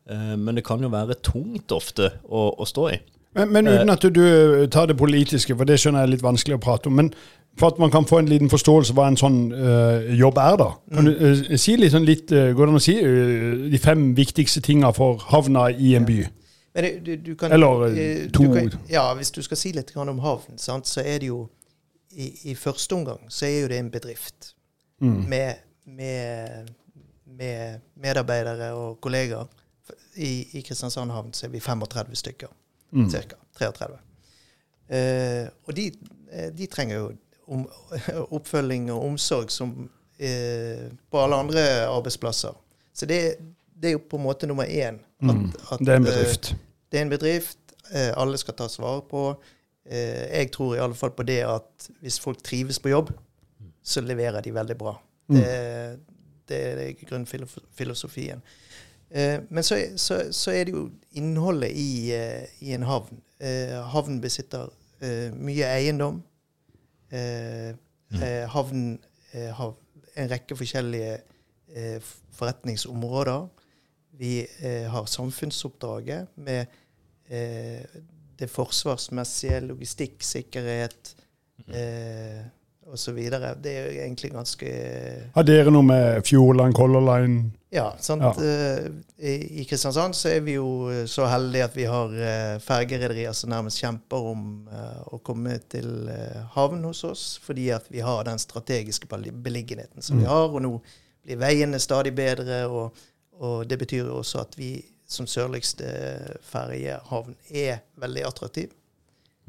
men 0.03 0.55
det 0.55 0.65
kan 0.67 0.81
jo 0.83 0.89
være 0.91 1.15
tungt 1.23 1.71
ofte 1.71 2.09
å, 2.27 2.49
å 2.59 2.65
stå 2.67 2.89
i. 2.91 2.97
Men, 3.33 3.53
men, 3.53 3.69
uten 3.71 3.89
at 3.89 4.03
du 4.03 4.67
tar 4.67 4.89
det 4.89 4.97
politiske, 4.99 5.55
for 5.55 5.65
det 5.65 5.77
skjønner 5.79 6.03
jeg 6.03 6.09
er 6.09 6.11
litt 6.11 6.25
vanskelig 6.25 6.57
å 6.57 6.63
prate 6.63 6.91
om. 6.91 6.99
men 6.99 7.13
for 7.59 7.67
at 7.67 7.79
man 7.79 7.91
kan 7.91 8.05
få 8.05 8.19
en 8.19 8.29
liten 8.29 8.49
forståelse 8.49 8.93
av 8.93 8.97
hva 8.97 9.07
en 9.11 9.17
sånn 9.19 9.39
uh, 9.53 10.07
jobb 10.17 10.39
er, 10.41 10.55
da. 10.57 10.69
Kan 10.95 11.09
du 11.09 11.11
uh, 11.13 11.57
si 11.61 11.75
litt, 11.77 11.93
sånn 11.93 12.07
litt 12.07 12.31
uh, 12.33 12.49
Går 12.57 12.65
det 12.65 12.73
an 12.73 12.79
å 12.79 12.83
si 12.83 12.95
de 13.73 13.81
fem 13.81 14.07
viktigste 14.17 14.63
tinga 14.65 14.89
for 14.95 15.21
havna 15.29 15.67
i 15.71 15.93
en 15.97 16.07
by? 16.07 16.23
Men 16.73 16.87
du, 17.05 17.11
du 17.21 17.35
kan, 17.37 17.53
Eller 17.53 18.31
to. 18.33 18.47
Kan, 18.49 18.71
ja, 18.89 19.05
hvis 19.13 19.29
du 19.35 19.43
skal 19.45 19.59
si 19.59 19.73
litt 19.75 19.93
om 19.93 20.23
havn, 20.23 20.57
sant, 20.57 20.89
så 20.89 21.03
er 21.05 21.21
det 21.21 21.29
jo 21.29 21.43
i, 22.13 22.31
i, 22.49 22.55
første 22.57 22.97
omgang 22.97 23.21
så 23.29 23.45
er 23.45 23.59
jo 23.59 23.69
det 23.69 23.77
en 23.81 23.91
bedrift 23.93 24.55
mm. 25.01 25.19
med, 25.29 25.61
med, 25.85 26.71
med, 27.37 27.83
medarbeidere 28.01 28.71
og 28.77 28.97
kollegaer. 29.01 29.45
I, 30.13 30.57
i 30.57 30.61
Kristiansand 30.65 31.13
havn 31.13 31.33
så 31.33 31.47
er 31.47 31.53
vi 31.53 31.61
35 31.61 32.17
stykker, 32.17 32.49
mm. 32.93 33.07
ca. 33.13 33.37
33. 33.57 33.87
og 35.65 35.71
de, 35.77 35.87
de 36.57 36.67
trenger 36.69 36.97
jo 36.97 37.07
om, 37.47 37.65
oppfølging 38.37 38.91
og 38.91 39.05
omsorg 39.05 39.51
som 39.51 39.73
eh, 40.17 40.87
på 41.11 41.23
alle 41.23 41.39
andre 41.45 41.63
arbeidsplasser. 41.87 42.55
Så 42.93 43.09
det, 43.09 43.19
det, 43.73 43.87
er 43.87 43.97
jo 43.97 44.05
på 44.09 44.19
en 44.19 44.23
måte 44.23 44.47
nummer 44.47 44.69
én. 44.69 45.01
At, 45.23 45.35
mm, 45.35 45.51
at, 45.71 45.79
det 45.79 45.93
er 45.93 46.01
en 46.01 46.07
bedrift. 46.07 46.51
Eh, 46.51 46.57
det 46.91 46.99
er 46.99 47.07
en 47.07 47.13
bedrift. 47.13 47.59
Eh, 47.91 48.11
alle 48.17 48.37
skal 48.37 48.57
tas 48.57 48.79
vare 48.79 49.01
på. 49.09 49.27
Eh, 49.85 50.39
jeg 50.39 50.51
tror 50.51 50.75
i 50.75 50.83
alle 50.83 50.95
fall 50.95 51.11
på 51.11 51.23
det 51.27 51.41
at 51.47 51.89
hvis 52.01 52.19
folk 52.19 52.43
trives 52.43 52.79
på 52.79 52.93
jobb, 52.93 53.11
så 53.83 54.01
leverer 54.01 54.41
de 54.41 54.53
veldig 54.55 54.77
bra. 54.77 54.95
Mm. 55.27 55.35
Det, 55.35 55.97
det 56.49 56.59
er 56.87 57.05
grunnfilosofien. 57.07 58.43
Eh, 59.13 59.39
men 59.49 59.63
så, 59.63 59.77
så, 59.95 60.23
så, 60.31 60.51
er 60.51 60.63
det 60.63 60.73
jo 60.73 60.87
innholdet 61.11 61.71
i, 61.77 62.13
eh, 62.15 62.49
i 62.59 62.73
en 62.73 62.83
havn. 62.83 63.19
Eh, 63.39 63.75
havn 63.93 64.17
besitter 64.21 64.71
eh, 65.01 65.29
mye 65.37 65.69
eiendom. 65.69 66.23
Mm. 67.13 68.47
havnen 68.49 68.97
har 69.33 69.75
en 70.17 70.29
rekke 70.31 70.55
forskjellige 70.57 71.19
forretningsområder. 72.33 73.47
Vi 74.17 74.31
har 74.89 75.05
samfunnsoppdraget 75.09 76.33
med 76.35 76.65
det 78.39 78.49
forsvarsmessige, 78.49 79.61
logistikk, 79.69 80.21
sikkerhet. 80.25 81.15
Mm 81.67 82.49
osv. 82.91 83.17
Det 83.63 83.71
er 83.71 83.85
jo 83.87 83.99
egentlig 84.03 84.31
ganske 84.33 84.71
Har 85.35 85.45
dere 85.47 85.71
noe 85.73 85.85
med 85.87 86.25
Fjordland, 86.27 86.75
Color 86.75 87.05
Line? 87.07 87.51
Ja. 87.73 87.95
sant? 87.99 88.21
Ja. 88.21 88.43
Eh, 88.43 88.85
I 89.59 89.65
Kristiansand 89.69 90.15
så 90.15 90.29
er 90.29 90.43
vi 90.45 90.57
jo 90.59 90.91
eh, 90.91 91.05
så 91.09 91.25
heldige 91.25 91.65
at 91.65 91.77
vi 91.77 91.87
har 91.89 92.13
eh, 92.13 92.57
fergerederier 92.61 93.33
som 93.33 93.49
nærmest 93.49 93.81
kjemper 93.81 94.27
om 94.33 94.43
å 95.09 95.19
komme 95.25 95.57
til 95.71 96.09
havn 96.53 96.83
hos 96.85 97.03
oss, 97.07 97.23
fordi 97.41 97.71
at 97.73 97.89
vi 97.93 98.03
har 98.05 98.25
den 98.27 98.41
strategiske 98.41 99.09
beliggenheten 99.09 100.01
som 100.01 100.19
vi 100.21 100.27
mm. 100.27 100.29
har. 100.29 100.49
Og 100.53 100.61
nå 100.65 100.73
blir 101.23 101.41
veiene 101.41 101.81
stadig 101.81 102.13
bedre, 102.15 102.65
og, 102.67 103.05
og 103.41 103.63
det 103.69 103.79
betyr 103.81 104.05
jo 104.05 104.19
også 104.21 104.43
at 104.43 104.57
vi 104.59 104.75
som 105.09 105.27
sørligste 105.29 105.87
ferjehavn 106.45 107.35
er 107.49 107.81
veldig 108.01 108.27
attraktiv. 108.29 108.73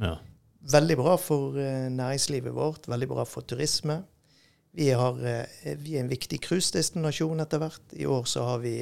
Ja. 0.00 0.16
Veldig 0.72 0.96
bra 0.96 1.16
for 1.20 1.58
eh, 1.60 1.90
næringslivet 1.92 2.54
vårt, 2.56 2.88
veldig 2.88 3.08
bra 3.10 3.24
for 3.28 3.44
turisme. 3.44 3.98
Vi, 4.72 4.88
har, 4.96 5.18
eh, 5.20 5.74
vi 5.76 5.96
er 5.96 6.04
en 6.04 6.12
viktig 6.12 6.40
cruisedestinasjon 6.46 7.44
etter 7.44 7.60
hvert. 7.60 7.92
I 7.92 8.06
år 8.08 8.24
så 8.24 8.46
har 8.48 8.62
vi 8.64 8.78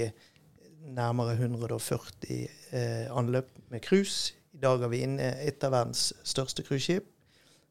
nærmere 0.95 1.35
140 1.35 2.49
eh, 2.71 3.09
anløp 3.11 3.51
med 3.71 3.83
cruise. 3.83 4.35
I 4.55 4.63
dag 4.63 4.79
har 4.79 4.93
vi 4.93 5.03
inne 5.03 5.33
et 5.43 5.65
av 5.65 5.75
verdens 5.75 6.13
største 6.25 6.63
cruiseskip. 6.63 7.09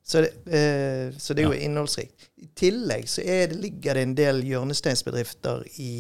Så, 0.04 0.20
eh, 0.20 1.14
så, 1.18 1.34
det 1.34 1.44
er 1.44 1.48
jo 1.48 1.56
ja. 1.56 1.66
innholdsrikt. 1.66 2.32
I 2.42 2.50
tillegg 2.58 3.08
så 3.10 3.24
det, 3.24 3.56
ligger 3.56 3.96
det 3.96 4.08
en 4.08 4.16
del 4.18 4.42
hjørnesteinsbedrifter 4.44 5.64
i 5.80 5.92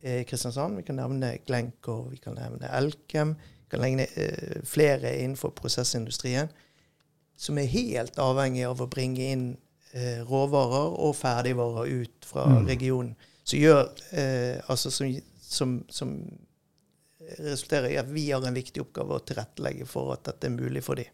eh, 0.00 0.22
Kristiansand. 0.24 0.78
Vi 0.80 0.86
kan 0.86 1.00
nevne 1.02 1.36
Glencore, 1.46 2.10
vi 2.14 2.20
kan 2.22 2.38
nevne 2.38 2.70
Elkem. 2.78 3.34
Vi 3.64 3.74
kan 3.74 3.82
nevne 3.84 4.06
eh, 4.14 4.62
flere 4.64 5.18
innenfor 5.18 5.52
prosessindustrien 5.58 6.48
som 7.36 7.58
er 7.58 7.70
helt 7.70 8.18
avhengig 8.18 8.64
av 8.66 8.80
å 8.80 8.88
bringe 8.90 9.30
inn 9.32 9.46
eh, 9.92 10.22
råvarer 10.26 10.96
og 11.04 11.16
ferdigvarer 11.18 11.92
ut 12.02 12.28
fra 12.28 12.46
mm. 12.48 12.66
regionen. 12.68 13.14
Som 13.46 13.62
gjør 13.62 13.82
eh, 14.10 14.58
Altså 14.66 14.90
som, 14.90 15.12
som, 15.38 15.78
som, 15.88 16.16
resulterer 17.26 17.90
i 17.90 17.98
at 17.98 18.06
vi 18.10 18.28
har 18.30 18.44
en 18.46 18.54
viktig 18.54 18.80
oppgave 18.84 19.16
å 19.16 19.22
tilrettelegge 19.26 19.86
for 19.90 20.12
at 20.14 20.28
dette 20.28 20.46
er 20.46 20.54
mulig 20.54 20.82
for 20.86 20.98
dem. 20.98 21.10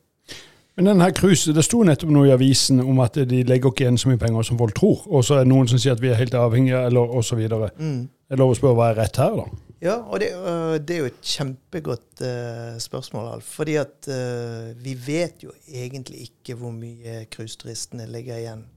Men 0.77 0.91
denne 0.91 1.09
cruise, 1.13 1.53
Det 1.53 1.65
sto 1.65 1.83
nettopp 1.85 2.13
noe 2.13 2.29
i 2.29 2.33
avisen 2.33 2.81
om 2.81 3.01
at 3.05 3.17
de 3.29 3.43
legger 3.45 3.73
ikke 3.73 3.87
igjen 3.87 3.99
så 4.01 4.09
mye 4.09 4.21
penger 4.21 4.45
som 4.49 4.61
folk 4.61 4.77
tror. 4.77 5.03
Og 5.09 5.25
så 5.25 5.39
er 5.39 5.45
det 5.45 5.53
noen 5.53 5.69
som 5.69 5.81
sier 5.81 5.97
at 5.97 6.01
vi 6.01 6.09
er 6.13 6.21
helt 6.21 6.37
avhengige, 6.37 6.81
eller 6.89 7.17
osv. 7.17 7.41
Mm. 7.77 8.09
Er 8.09 8.37
det 8.37 8.41
lov 8.41 8.55
å 8.55 8.57
spørre 8.57 8.79
hva 8.79 8.91
er 8.91 9.01
rett 9.03 9.21
her, 9.21 9.37
da? 9.41 9.72
Ja, 9.83 9.97
og 10.07 10.21
det, 10.23 10.29
uh, 10.39 10.77
det 10.79 10.95
er 10.95 11.01
jo 11.01 11.09
et 11.11 11.25
kjempegodt 11.27 12.23
uh, 12.23 12.77
spørsmål, 12.81 13.33
Alf. 13.35 13.49
Fordi 13.59 13.75
at 13.81 14.07
uh, 14.07 14.71
vi 14.79 14.95
vet 14.95 15.43
jo 15.43 15.55
egentlig 15.67 16.29
ikke 16.29 16.55
hvor 16.61 16.71
mye 16.77 17.25
cruiseturistene 17.35 18.07
ligger 18.11 18.39
igjen. 18.39 18.69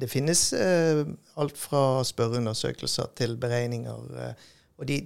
det 0.00 0.10
finnes 0.12 0.52
alt 0.52 1.56
fra 1.56 2.02
spørreundersøkelser 2.04 3.06
til 3.16 3.38
beregninger. 3.40 4.34
og 4.76 4.88
de, 4.88 4.98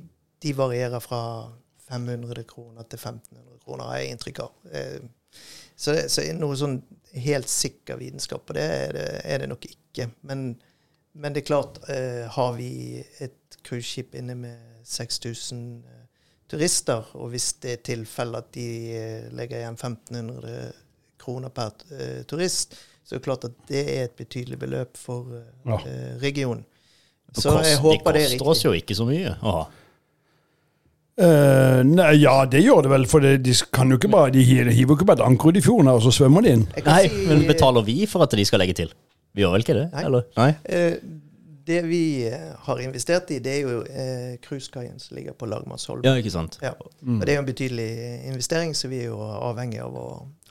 de, 0.42 0.56
varierer 0.56 0.98
fra 0.98 1.52
500 1.88 2.42
kroner 2.42 2.82
til 2.82 2.98
1500 2.98 3.60
kroner, 3.64 3.84
har 3.84 3.98
jeg 3.98 4.10
inntrykk 4.10 4.40
av. 4.42 4.50
så, 5.76 5.92
det, 5.94 6.10
så 6.10 6.26
noe 6.34 6.58
sånn 6.58 6.80
helt 7.14 7.48
sikker 7.48 7.96
vitenskap 8.02 8.42
på 8.46 8.58
det 8.58 8.66
er 8.66 8.92
det, 8.98 9.06
er 9.22 9.38
det 9.38 9.48
nok 9.52 9.70
ikke. 9.70 10.10
Men, 10.22 10.56
men, 11.12 11.32
det 11.32 11.44
er 11.44 11.50
klart, 11.52 11.78
har 12.34 12.58
vi 12.58 13.04
et 13.22 13.60
cruiseskip 13.62 14.18
inne 14.18 14.34
med 14.34 14.73
6000 14.84 15.60
eh, 15.84 16.00
turister. 16.50 17.10
Og 17.18 17.32
hvis 17.34 17.52
det 17.62 17.72
er 17.72 17.84
tilfelle 17.90 18.40
at 18.40 18.50
de 18.54 18.66
eh, 18.94 19.28
legger 19.34 19.62
igjen 19.62 19.78
1500 19.78 20.72
kroner 21.24 21.48
per 21.48 21.72
uh, 21.88 22.20
turist, 22.28 22.74
så 23.04 23.14
er 23.14 23.20
det 23.20 23.24
klart 23.24 23.46
at 23.48 23.54
det 23.68 23.80
er 23.80 24.02
et 24.04 24.16
betydelig 24.18 24.58
beløp 24.60 24.98
for 25.00 25.30
ja. 25.64 25.78
regionen. 26.20 26.66
Så 27.32 27.48
kost, 27.48 27.70
jeg 27.70 27.78
håper 27.80 28.12
det 28.12 28.20
er 28.20 28.28
riktig. 28.28 28.38
Det 28.38 28.44
koster 28.44 28.50
oss 28.52 28.64
jo 28.66 28.72
ikke 28.76 28.96
så 28.98 29.06
mye 29.08 29.32
Aha. 29.40 29.62
Uh, 31.14 31.80
nei, 31.86 32.10
ja, 32.18 32.40
det 32.50 32.64
gjør 32.64 32.84
det 32.84 32.90
vel. 32.90 33.04
For 33.06 33.22
det, 33.22 33.34
de 33.46 33.54
kan 33.74 33.90
jo 33.90 33.98
ikke 34.00 34.10
bare, 34.10 34.32
de 34.34 34.42
hiver 34.42 34.72
jo 34.74 34.96
ikke 34.96 35.06
bare 35.06 35.22
et 35.22 35.26
anker 35.28 35.52
ut 35.52 35.58
i 35.60 35.62
fjorden, 35.62 35.90
og 35.92 36.02
så 36.02 36.12
svømmer 36.14 36.42
de 36.44 36.56
inn. 36.58 36.64
Nei, 36.74 37.04
si, 37.06 37.26
men 37.30 37.44
betaler 37.46 37.86
vi 37.86 38.00
for 38.10 38.26
at 38.26 38.34
de 38.34 38.46
skal 38.46 38.62
legge 38.64 38.74
til? 38.82 38.90
Vi 39.34 39.44
gjør 39.44 39.54
vel 39.54 39.66
ikke 39.66 39.76
det? 39.78 39.86
Nei. 39.94 40.04
Eller? 40.08 40.26
nei? 40.38 40.50
Uh, 40.66 41.14
det 41.66 41.82
vi 41.82 42.26
eh, 42.28 42.52
har 42.58 42.80
investert 42.80 43.30
i, 43.30 43.38
det 43.40 43.52
er 43.56 43.60
jo 43.64 43.82
eh, 43.88 44.98
som 44.98 45.16
ligger 45.16 45.32
på 45.32 45.46
Lagmannsholmen. 45.48 46.04
Ja, 46.04 46.16
ikke 46.20 46.32
sant? 46.34 46.58
Ja. 46.62 46.74
Mm. 47.00 47.20
Og 47.20 47.26
det 47.26 47.32
er 47.32 47.38
jo 47.38 47.44
en 47.44 47.48
betydelig 47.48 47.90
investering, 48.28 48.74
så 48.76 48.88
vi 48.88 49.00
er 49.04 49.12
jo 49.12 49.20
avhengig 49.22 49.80
av 49.80 49.96
å 49.96 50.08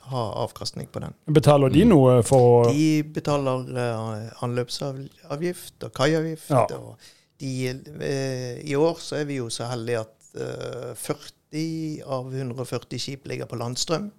ha 0.09 0.23
avkastning 0.43 0.87
på 0.91 0.99
den. 0.99 1.13
Betaler 1.25 1.69
de 1.69 1.83
mm. 1.85 1.91
noe 1.93 2.15
for 2.27 2.71
De 2.73 3.03
betaler 3.15 3.69
uh, 3.77 4.43
anløpsavgift 4.43 5.85
og 5.87 5.93
kaiavgift. 5.95 6.49
Ja. 6.51 6.65
Og 6.75 6.97
de, 7.39 7.53
uh, 8.01 8.57
I 8.59 8.75
år 8.75 8.99
så 8.99 9.21
er 9.21 9.29
vi 9.29 9.39
jo 9.39 9.47
så 9.53 9.69
heldige 9.71 10.03
at 10.03 10.33
uh, 10.35 10.91
40 10.99 12.03
av 12.09 12.33
140 12.33 12.99
skip 12.99 13.29
ligger 13.29 13.47
på 13.47 13.59
landstrøm 13.61 14.09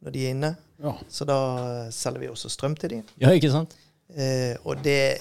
når 0.00 0.16
de 0.16 0.24
er 0.24 0.34
inne. 0.34 0.54
Ja. 0.80 0.96
Så 1.12 1.28
da 1.28 1.38
selger 1.92 2.24
vi 2.24 2.32
også 2.32 2.50
strøm 2.50 2.74
til 2.80 2.96
dem. 2.96 3.14
Ja, 3.20 3.34
ikke 3.36 3.52
sant? 3.52 3.76
og 4.66 4.80
det 4.82 5.20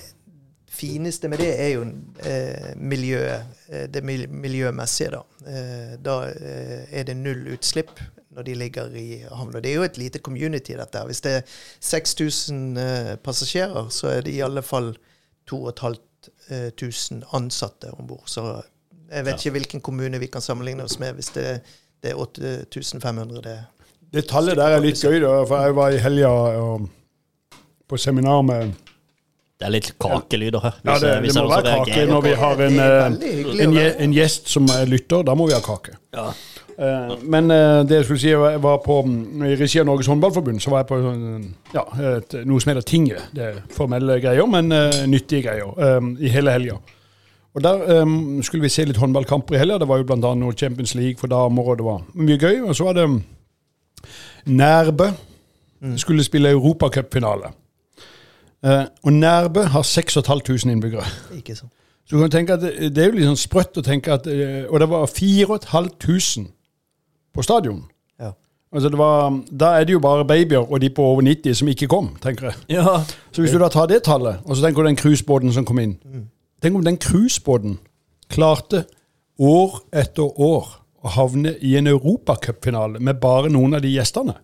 fineste 0.70 1.30
med 1.30 1.42
det 1.42 1.50
er 1.62 1.70
jo 1.74 1.84
eh, 2.26 2.72
miljøet, 2.78 3.42
eh, 3.70 3.86
det 3.92 4.04
miljømessige. 4.04 5.10
Da, 5.12 5.22
eh, 5.50 5.94
da 6.06 6.16
eh, 6.30 6.86
er 7.00 7.04
det 7.10 7.18
null 7.18 7.48
utslipp 7.54 8.00
når 8.30 8.46
de 8.46 8.56
ligger 8.56 8.96
i 8.96 9.24
havna. 9.26 9.60
Det 9.60 9.72
er 9.72 9.80
jo 9.80 9.84
et 9.88 9.98
lite 9.98 10.20
community, 10.20 10.74
dette. 10.78 11.06
Hvis 11.06 11.22
det 11.26 11.32
er 11.40 11.42
6000 11.80 12.78
eh, 12.78 13.16
passasjerer, 13.24 13.90
så 13.90 14.08
er 14.14 14.22
det 14.26 14.36
i 14.36 14.44
alle 14.46 14.62
fall 14.62 14.94
2500 15.50 17.26
ansatte 17.34 17.92
om 17.98 18.08
bord. 18.08 18.28
Så 18.30 18.62
jeg 19.10 19.26
vet 19.26 19.32
ja. 19.32 19.38
ikke 19.38 19.56
hvilken 19.58 19.82
kommune 19.82 20.20
vi 20.20 20.30
kan 20.30 20.42
sammenligne 20.42 20.84
oss 20.86 21.00
med 21.00 21.18
hvis 21.18 21.34
det, 21.34 21.60
det 22.04 22.12
er 22.12 22.22
8500. 22.22 23.42
Det, 23.44 23.58
det 24.14 24.28
tallet 24.30 24.58
der 24.58 24.78
er 24.78 24.84
litt 24.84 25.02
gøy, 25.02 25.20
da, 25.24 25.44
for 25.50 25.66
jeg 25.66 25.76
var 25.76 25.90
i 25.90 26.04
helga 26.04 26.30
på 27.90 27.98
seminar 27.98 28.42
med 28.46 28.74
det 29.60 29.68
er 29.68 29.74
litt 29.74 29.89
kakelyder 30.00 30.63
her. 30.63 30.75
ja, 30.88 30.94
det, 31.04 31.10
det 31.25 31.34
må 31.36 31.50
være 31.51 31.74
kake 31.82 32.06
når 32.08 32.22
vi 32.24 32.36
har 32.39 32.62
en, 32.63 32.78
eh, 32.80 33.63
en, 33.66 33.74
en, 34.06 34.13
gjest 34.16 34.48
som 34.48 34.70
lytter. 34.88 35.25
Da 35.28 35.36
må 35.36 35.50
vi 35.50 35.56
ha 35.58 35.60
kake. 35.63 35.98
Ja. 36.16 36.30
Uh, 36.80 37.18
men 37.28 37.51
det 37.51 37.98
jeg 37.98 38.06
skulle 38.08 38.22
si, 38.22 38.30
jeg 38.32 38.62
var 38.63 38.78
på 38.86 39.01
mm, 39.04 39.44
i 39.50 39.58
regi 39.60 39.82
av 39.82 39.89
Norges 39.89 40.08
Håndballforbund, 40.08 40.62
så 40.63 40.72
var 40.72 40.86
jeg 40.86 40.89
på 40.94 41.00
ja, 41.75 41.84
et, 42.13 42.38
noe 42.48 42.63
som 42.63 42.72
heter 42.72 42.88
Tinget. 42.88 43.34
Det 43.36 43.50
er 43.50 43.60
formelle 43.75 44.16
greier, 44.24 44.48
men 44.48 44.72
uh, 44.72 45.01
nyttige 45.12 45.50
greier. 45.50 45.75
Um, 45.75 46.13
I 46.24 46.32
hele 46.32 46.56
helga. 46.56 46.80
Og 47.60 47.63
Der 47.63 48.01
um, 48.01 48.44
skulle 48.44 48.63
vi 48.63 48.70
se 48.72 48.86
litt 48.88 48.98
håndballkamper 48.98 49.56
i 49.56 49.60
helga. 49.60 49.82
Det 49.84 49.88
var 49.92 50.00
jo 50.00 50.08
bl.a. 50.08 50.34
noe 50.39 50.56
Champions 50.56 50.96
League 50.96 51.20
for 51.20 51.28
damer, 51.28 51.68
og 51.68 51.82
det 51.82 51.86
var 51.86 52.04
mye 52.13 52.39
gøy. 52.39 52.62
Og 52.63 52.75
så 52.75 52.88
var 52.88 52.96
det 52.96 53.10
Nærbø. 54.46 55.10
Mm. 55.80 55.98
Skulle 55.98 56.24
spille 56.24 56.50
europacupfinale. 56.51 57.51
Uh, 58.66 58.86
og 59.04 59.13
Nærbø 59.13 59.62
har 59.72 59.82
6500 59.82 60.72
innbyggere. 60.72 61.06
Ikke 61.38 61.56
sant. 61.56 61.72
Så 62.06 62.16
du 62.16 62.22
kan 62.22 62.32
tenke 62.32 62.54
at 62.54 62.62
det, 62.62 62.96
det 62.96 63.04
er 63.04 63.12
jo 63.12 63.20
litt 63.20 63.30
sånn 63.30 63.39
sprøtt 63.39 63.78
å 63.78 63.86
tenke 63.86 64.12
at 64.16 64.25
uh, 64.28 64.66
Og 64.68 64.80
det 64.82 64.88
var 64.89 65.06
4500 65.06 66.50
på 67.36 67.46
stadion. 67.46 67.84
Ja. 68.20 68.34
Altså 68.74 68.89
det 68.89 68.98
var, 68.98 69.38
Da 69.51 69.72
er 69.78 69.86
det 69.88 69.94
jo 69.94 70.01
bare 70.04 70.25
babyer 70.28 70.66
og 70.66 70.82
de 70.82 70.89
på 70.89 71.06
over 71.06 71.22
90 71.22 71.54
som 71.62 71.72
ikke 71.72 71.88
kom, 71.88 72.12
tenker 72.22 72.50
jeg. 72.50 72.56
Ja. 72.80 72.98
Så 73.32 73.42
hvis 73.42 73.54
du 73.54 73.62
da 73.62 73.70
tar 73.70 73.88
det 73.88 74.04
tallet, 74.04 74.42
og 74.46 74.58
så 74.58 74.66
tenker 74.66 74.84
du 74.84 74.89
den 74.89 75.00
cruisebåten 75.00 75.54
som 75.54 75.66
kom 75.66 75.80
inn 75.80 75.96
mm. 76.04 76.28
Tenk 76.62 76.75
om 76.75 76.84
den 76.84 76.98
cruisebåten 77.00 77.78
klarte 78.30 78.84
år 79.39 79.80
etter 79.96 80.42
år 80.42 80.68
å 81.00 81.13
havne 81.16 81.54
i 81.63 81.78
en 81.80 81.88
europacupfinale 81.88 83.00
med 83.00 83.22
bare 83.22 83.48
noen 83.50 83.78
av 83.78 83.82
de 83.86 83.94
gjestene. 83.94 84.36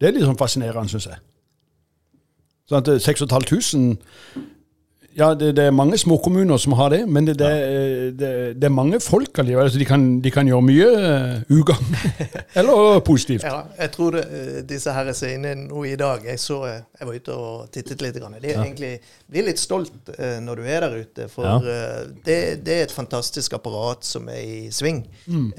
Det 0.00 0.08
er 0.08 0.16
litt 0.16 0.26
sånn 0.28 0.36
fascinerende, 0.36 0.92
syns 0.92 1.08
jeg. 1.08 1.22
Sånn 2.70 2.84
at 2.84 2.90
6500 3.02 3.90
eh, 3.90 4.48
Ja, 5.18 5.32
det, 5.34 5.48
det 5.58 5.64
er 5.66 5.72
mange 5.74 5.98
småkommuner 5.98 6.56
som 6.62 6.72
har 6.78 6.92
det, 6.94 7.00
men 7.10 7.26
det, 7.26 7.34
det, 7.40 7.48
det, 8.16 8.28
det 8.62 8.66
er 8.68 8.72
mange 8.72 9.00
folk 9.02 9.40
allikevel. 9.42 9.66
Altså 9.66 9.80
de, 9.82 9.88
kan, 9.88 10.04
de 10.22 10.30
kan 10.30 10.46
gjøre 10.48 10.62
mye 10.62 10.86
uh, 10.86 11.40
ugagn. 11.50 11.96
Eller 12.60 13.00
positivt. 13.04 13.42
Ja, 13.44 13.64
jeg 13.74 13.90
tror 13.96 14.14
det, 14.14 14.22
eh, 14.30 14.60
disse 14.70 14.94
her 14.94 15.10
som 15.10 15.26
er 15.28 15.34
inne 15.34 15.54
nå 15.64 15.82
i 15.90 15.96
dag 15.98 16.22
Jeg 16.30 16.38
så, 16.40 16.60
jeg 16.70 17.08
var 17.08 17.18
ute 17.18 17.34
og 17.34 17.66
tittet 17.74 18.06
litt. 18.06 18.20
Grann. 18.22 18.38
De 18.38 18.52
er 18.52 18.54
Ja. 18.54 18.62
egentlig 18.62 18.92
blir 19.26 19.48
litt 19.50 19.58
stolt 19.60 20.14
uh, 20.14 20.38
når 20.46 20.62
du 20.62 20.70
er 20.70 20.86
der 20.86 20.96
ute. 21.02 21.26
For 21.34 21.50
Ja. 21.50 21.58
uh, 21.58 22.14
det, 22.24 22.38
det 22.64 22.78
er 22.78 22.86
et 22.86 22.94
fantastisk 22.94 23.58
apparat 23.58 24.06
som 24.06 24.30
er 24.30 24.40
i 24.46 24.70
sving. 24.70 25.02
Mm. 25.26 25.50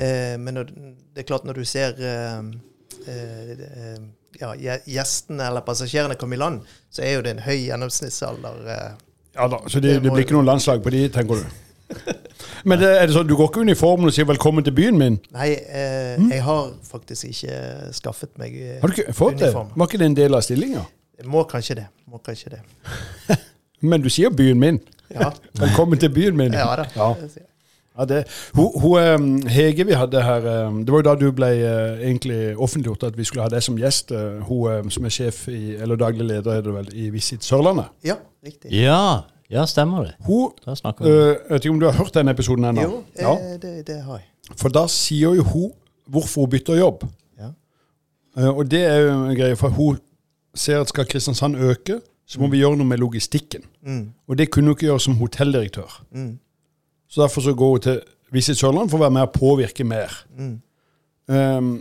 Men 0.48 0.54
når, 0.62 0.72
det 1.12 1.26
er 1.26 1.28
klart, 1.28 1.44
når 1.46 1.60
du 1.60 1.66
ser 1.68 1.92
ja, 4.42 4.52
gje- 4.58 4.82
gjestene 4.98 5.48
eller 5.48 5.62
passasjerene 5.66 6.16
kom 6.20 6.34
i 6.34 6.38
land, 6.42 6.62
så 6.92 7.04
er 7.06 7.14
jo 7.16 7.22
det 7.22 7.36
en 7.38 7.44
høy 7.46 7.58
gjennomsnittsalder. 7.68 8.62
uh, 8.68 8.92
Ja 9.36 9.48
da, 9.48 9.58
Så 9.68 9.80
det, 9.80 9.94
Det 9.94 10.04
det 10.04 10.12
blir 10.12 10.26
ikke 10.26 10.34
noen 10.36 10.46
landslag 10.50 10.82
på 10.84 10.92
de, 10.92 11.06
tenker 11.10 11.36
du? 11.36 11.46
Men 12.64 12.80
det, 12.80 12.88
er 13.02 13.06
det 13.08 13.14
sånn, 13.16 13.28
du 13.28 13.34
går 13.36 13.50
ikke 13.50 13.60
i 13.60 13.68
uniformen 13.68 14.08
og 14.08 14.14
sier 14.16 14.26
'velkommen 14.26 14.64
til 14.64 14.72
byen 14.74 14.98
min'? 14.98 15.18
Nei, 15.32 15.50
uh, 15.52 16.30
jeg 16.32 16.42
har 16.44 16.72
faktisk 16.92 17.26
ikke 17.26 17.94
skaffet 17.94 18.30
meg 18.40 18.54
uh, 18.56 18.68
Mm. 18.76 18.82
Har 18.82 18.88
du 18.88 18.94
ikke 19.02 19.14
fått 19.14 19.38
det? 19.40 19.44
uniform. 19.52 19.68
Var 19.76 19.88
ikke 19.88 19.98
det 20.00 20.06
en 20.06 20.16
del 20.16 20.36
av 20.36 20.42
stillinga? 20.42 20.86
Må 21.26 21.44
kanskje 21.44 21.76
det. 21.76 21.88
Må 22.08 22.18
kanskje 22.24 22.50
det. 22.50 22.62
Men 23.82 24.02
du 24.02 24.10
sier 24.10 24.30
'byen 24.30 24.60
min'. 24.60 24.80
Ja, 25.12 25.32
Velkommen 25.60 26.00
til 26.00 26.10
byen 26.10 26.38
min. 26.38 26.54
ja 26.54 26.76
da. 26.76 26.86
Ja. 26.96 27.14
Ja, 28.00 28.06
det, 28.08 28.22
hun, 28.56 28.70
hun, 28.82 28.94
eh, 29.00 29.50
Hege 29.52 29.84
vi 29.86 29.94
hadde 30.00 30.22
her 30.24 30.46
eh, 30.48 30.72
Det 30.86 30.94
var 30.94 31.02
jo 31.02 31.08
da 31.10 31.16
du 31.20 31.26
ble 31.36 31.48
eh, 31.60 32.00
egentlig 32.08 32.58
offentliggjort 32.58 33.04
at 33.04 33.18
vi 33.18 33.24
skulle 33.28 33.44
ha 33.44 33.50
deg 33.52 33.62
som 33.66 33.76
gjest. 33.78 34.12
eh, 34.16 34.40
Hun 34.48 34.72
eh, 34.72 34.90
som 34.90 35.06
er 35.06 35.10
sjef 35.12 35.48
i, 35.52 35.76
eller 35.76 35.96
daglig 36.00 36.26
leder 36.30 36.52
er 36.58 36.62
det 36.62 36.74
vel, 36.74 36.88
i 36.96 37.10
Visit 37.12 37.44
Sørlandet. 37.44 37.90
Ja, 38.08 38.16
riktig. 38.46 38.72
Ja, 38.72 39.22
ja, 39.52 39.66
stemmer 39.68 40.04
det. 40.08 40.14
Hun 40.26 40.52
Da 40.66 40.76
snakker 40.76 41.04
vi. 41.06 41.12
eh, 41.12 41.28
Jeg 41.36 41.50
vet 41.50 41.66
ikke 41.66 41.74
om 41.74 41.80
du 41.80 41.86
har 41.90 41.98
hørt 42.00 42.14
den 42.14 42.28
episoden 42.32 42.66
ennå? 42.72 42.82
Jo, 42.82 43.04
Ja. 43.20 43.34
det, 43.62 43.74
det 43.88 43.98
har 44.04 44.18
jeg. 44.22 44.28
For 44.58 44.70
da 44.70 44.86
sier 44.88 45.36
jo 45.36 45.44
hun 45.44 45.72
hvorfor 46.08 46.42
hun 46.46 46.50
bytter 46.50 46.76
jobb. 46.80 47.04
Ja. 47.40 47.52
Og 48.52 48.72
det 48.72 48.82
er 48.88 48.98
jo 49.00 49.12
en 49.26 49.36
greie, 49.36 49.56
for 49.60 49.70
hun 49.70 50.00
ser 50.56 50.80
at 50.82 50.88
skal 50.90 51.06
Kristiansand 51.06 51.56
øke, 51.56 52.00
så 52.28 52.40
må 52.40 52.48
vi 52.48 52.58
gjøre 52.64 52.78
noe 52.80 52.88
med 52.88 52.98
logistikken. 53.04 53.64
Mm, 53.84 54.14
Og 54.28 54.38
det 54.38 54.50
kunne 54.52 54.68
hun 54.72 54.76
ikke 54.78 54.88
gjøre 54.88 55.00
som 55.00 55.16
hotelldirektør. 55.20 56.04
mm, 56.16 56.40
Så 57.12 57.22
derfor 57.26 57.44
så 57.44 57.54
går 57.60 57.72
hun 57.76 57.84
til 57.84 58.02
Visit 58.32 58.60
Sørland 58.62 58.88
for 58.92 58.98
å 59.02 59.04
være 59.06 59.16
med 59.18 59.28
og 59.28 59.34
påvirke 59.36 59.84
mer. 59.88 60.14
mm. 60.38 60.60
Um, 61.32 61.72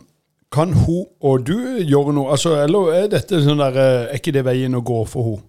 kan 0.53 0.73
hun 0.75 1.05
og 1.23 1.45
du 1.47 1.55
gjøre 1.87 2.13
noe? 2.15 2.33
Altså, 2.35 2.57
eller 2.59 2.89
er 2.97 3.05
dette 3.13 3.39
sånn 3.43 3.59
der, 3.63 3.77
eh, 3.79 4.09
er 4.11 4.19
ikke 4.19 4.33
det 4.35 4.43
veien 4.47 4.75
å 4.75 4.81
gå 4.83 4.97
for 5.07 5.27
henne? 5.29 5.45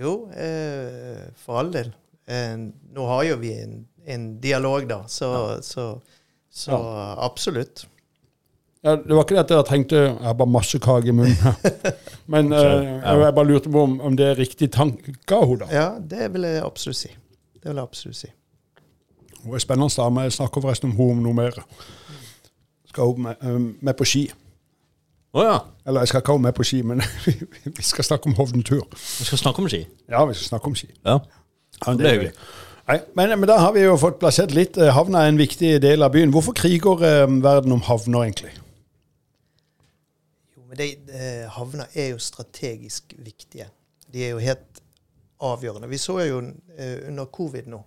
Jo, 0.00 0.12
eh, 0.36 1.22
for 1.40 1.56
all 1.62 1.70
del. 1.72 1.88
Eh, 2.28 2.58
nå 2.92 3.06
har 3.08 3.22
jo 3.30 3.38
vi 3.40 3.54
en, 3.62 3.78
en 4.12 4.26
dialog, 4.40 4.84
da, 4.90 4.98
så, 5.08 5.30
så, 5.64 5.86
så 6.52 6.76
absolutt. 7.24 7.86
Ja, 8.84 8.96
det 9.00 9.14
var 9.16 9.24
ikke 9.24 9.38
det 9.38 9.44
at 9.46 9.54
jeg 9.56 9.68
tenkte 9.70 10.02
jeg 10.04 10.14
har 10.26 10.36
bare 10.36 10.52
masse 10.52 10.80
kake 10.84 11.08
i 11.12 11.16
munnen. 11.16 11.36
her. 11.40 11.96
Men 12.36 12.52
eh, 12.52 13.00
Ja. 13.00 13.16
jeg 13.24 13.34
bare 13.40 13.48
lurte 13.54 13.72
på 13.72 13.86
om, 13.88 13.98
om 14.04 14.16
det 14.20 14.30
er 14.34 14.40
riktig 14.42 14.68
tanke 14.74 15.16
av 15.32 15.48
henne. 15.48 15.64
da. 15.64 15.72
Ja, 15.72 15.88
det 15.98 16.28
vil 16.36 16.44
jeg 16.48 16.60
absolutt 16.66 17.00
si. 17.00 17.12
Det 17.56 17.70
vil 17.70 17.80
jeg 17.80 17.88
absolutt 17.88 18.20
si. 18.20 18.32
Hun 19.42 19.54
er 19.54 19.58
spennende 19.58 19.94
dame. 19.96 20.20
Jeg 20.20 20.32
snakker 20.32 20.60
forresten 20.60 20.90
om 20.90 20.96
henne 20.96 21.18
om 21.18 21.22
noe 21.26 21.34
mer. 21.34 21.58
Skal 22.88 23.04
hun 23.04 23.22
med, 23.22 23.34
eh, 23.42 23.60
med 23.80 23.94
på 23.98 24.04
ski? 24.04 24.30
Oh, 25.32 25.44
ja. 25.44 25.58
Eller 25.86 26.00
jeg 26.00 26.08
skal 26.08 26.20
ikke 26.20 26.32
ha 26.32 26.36
henne 26.36 26.48
med 26.50 26.52
på 26.52 26.64
ski, 26.64 26.82
men 26.82 27.02
vi 27.78 27.82
skal 27.82 28.04
snakke 28.04 28.26
om 28.26 28.34
Hovden-tur. 28.34 28.84
Vi 28.92 29.24
skal 29.24 29.38
snakke 29.38 29.62
om 29.62 29.68
ski. 29.68 29.86
Ja, 30.08 30.24
vi 30.24 30.34
skal 30.34 30.46
snakke 30.52 30.66
om 30.66 30.74
ski. 30.76 30.90
Ja. 31.04 31.18
Ja, 31.86 31.92
Det 31.92 32.06
er 32.06 32.10
hyggelig. 32.10 32.32
Nei, 32.88 32.98
men, 33.14 33.38
men 33.40 33.48
da 33.48 33.56
har 33.62 33.72
vi 33.72 33.84
jo 33.84 33.94
fått 33.96 34.18
plassert 34.20 34.52
litt. 34.54 34.76
Eh, 34.76 34.90
Havna 34.92 35.22
er 35.24 35.32
en 35.32 35.40
viktig 35.40 35.76
del 35.82 36.02
av 36.02 36.12
byen. 36.12 36.32
Hvorfor 36.34 36.54
kriger 36.58 37.04
eh, 37.06 37.24
verden 37.42 37.72
om 37.72 37.82
havner, 37.86 38.26
egentlig? 38.26 38.52
Jo, 40.56 40.66
men 40.66 40.80
de, 40.80 40.88
de, 41.08 41.30
havner 41.56 41.94
er 41.94 42.12
jo 42.12 42.20
strategisk 42.22 43.14
viktige. 43.16 43.70
De 44.12 44.26
er 44.26 44.34
jo 44.34 44.42
helt 44.42 44.82
avgjørende. 45.42 45.88
Vi 45.88 46.00
så 46.02 46.18
jo 46.26 46.42
eh, 46.76 47.08
under 47.08 47.30
covid 47.32 47.70
nå 47.72 47.80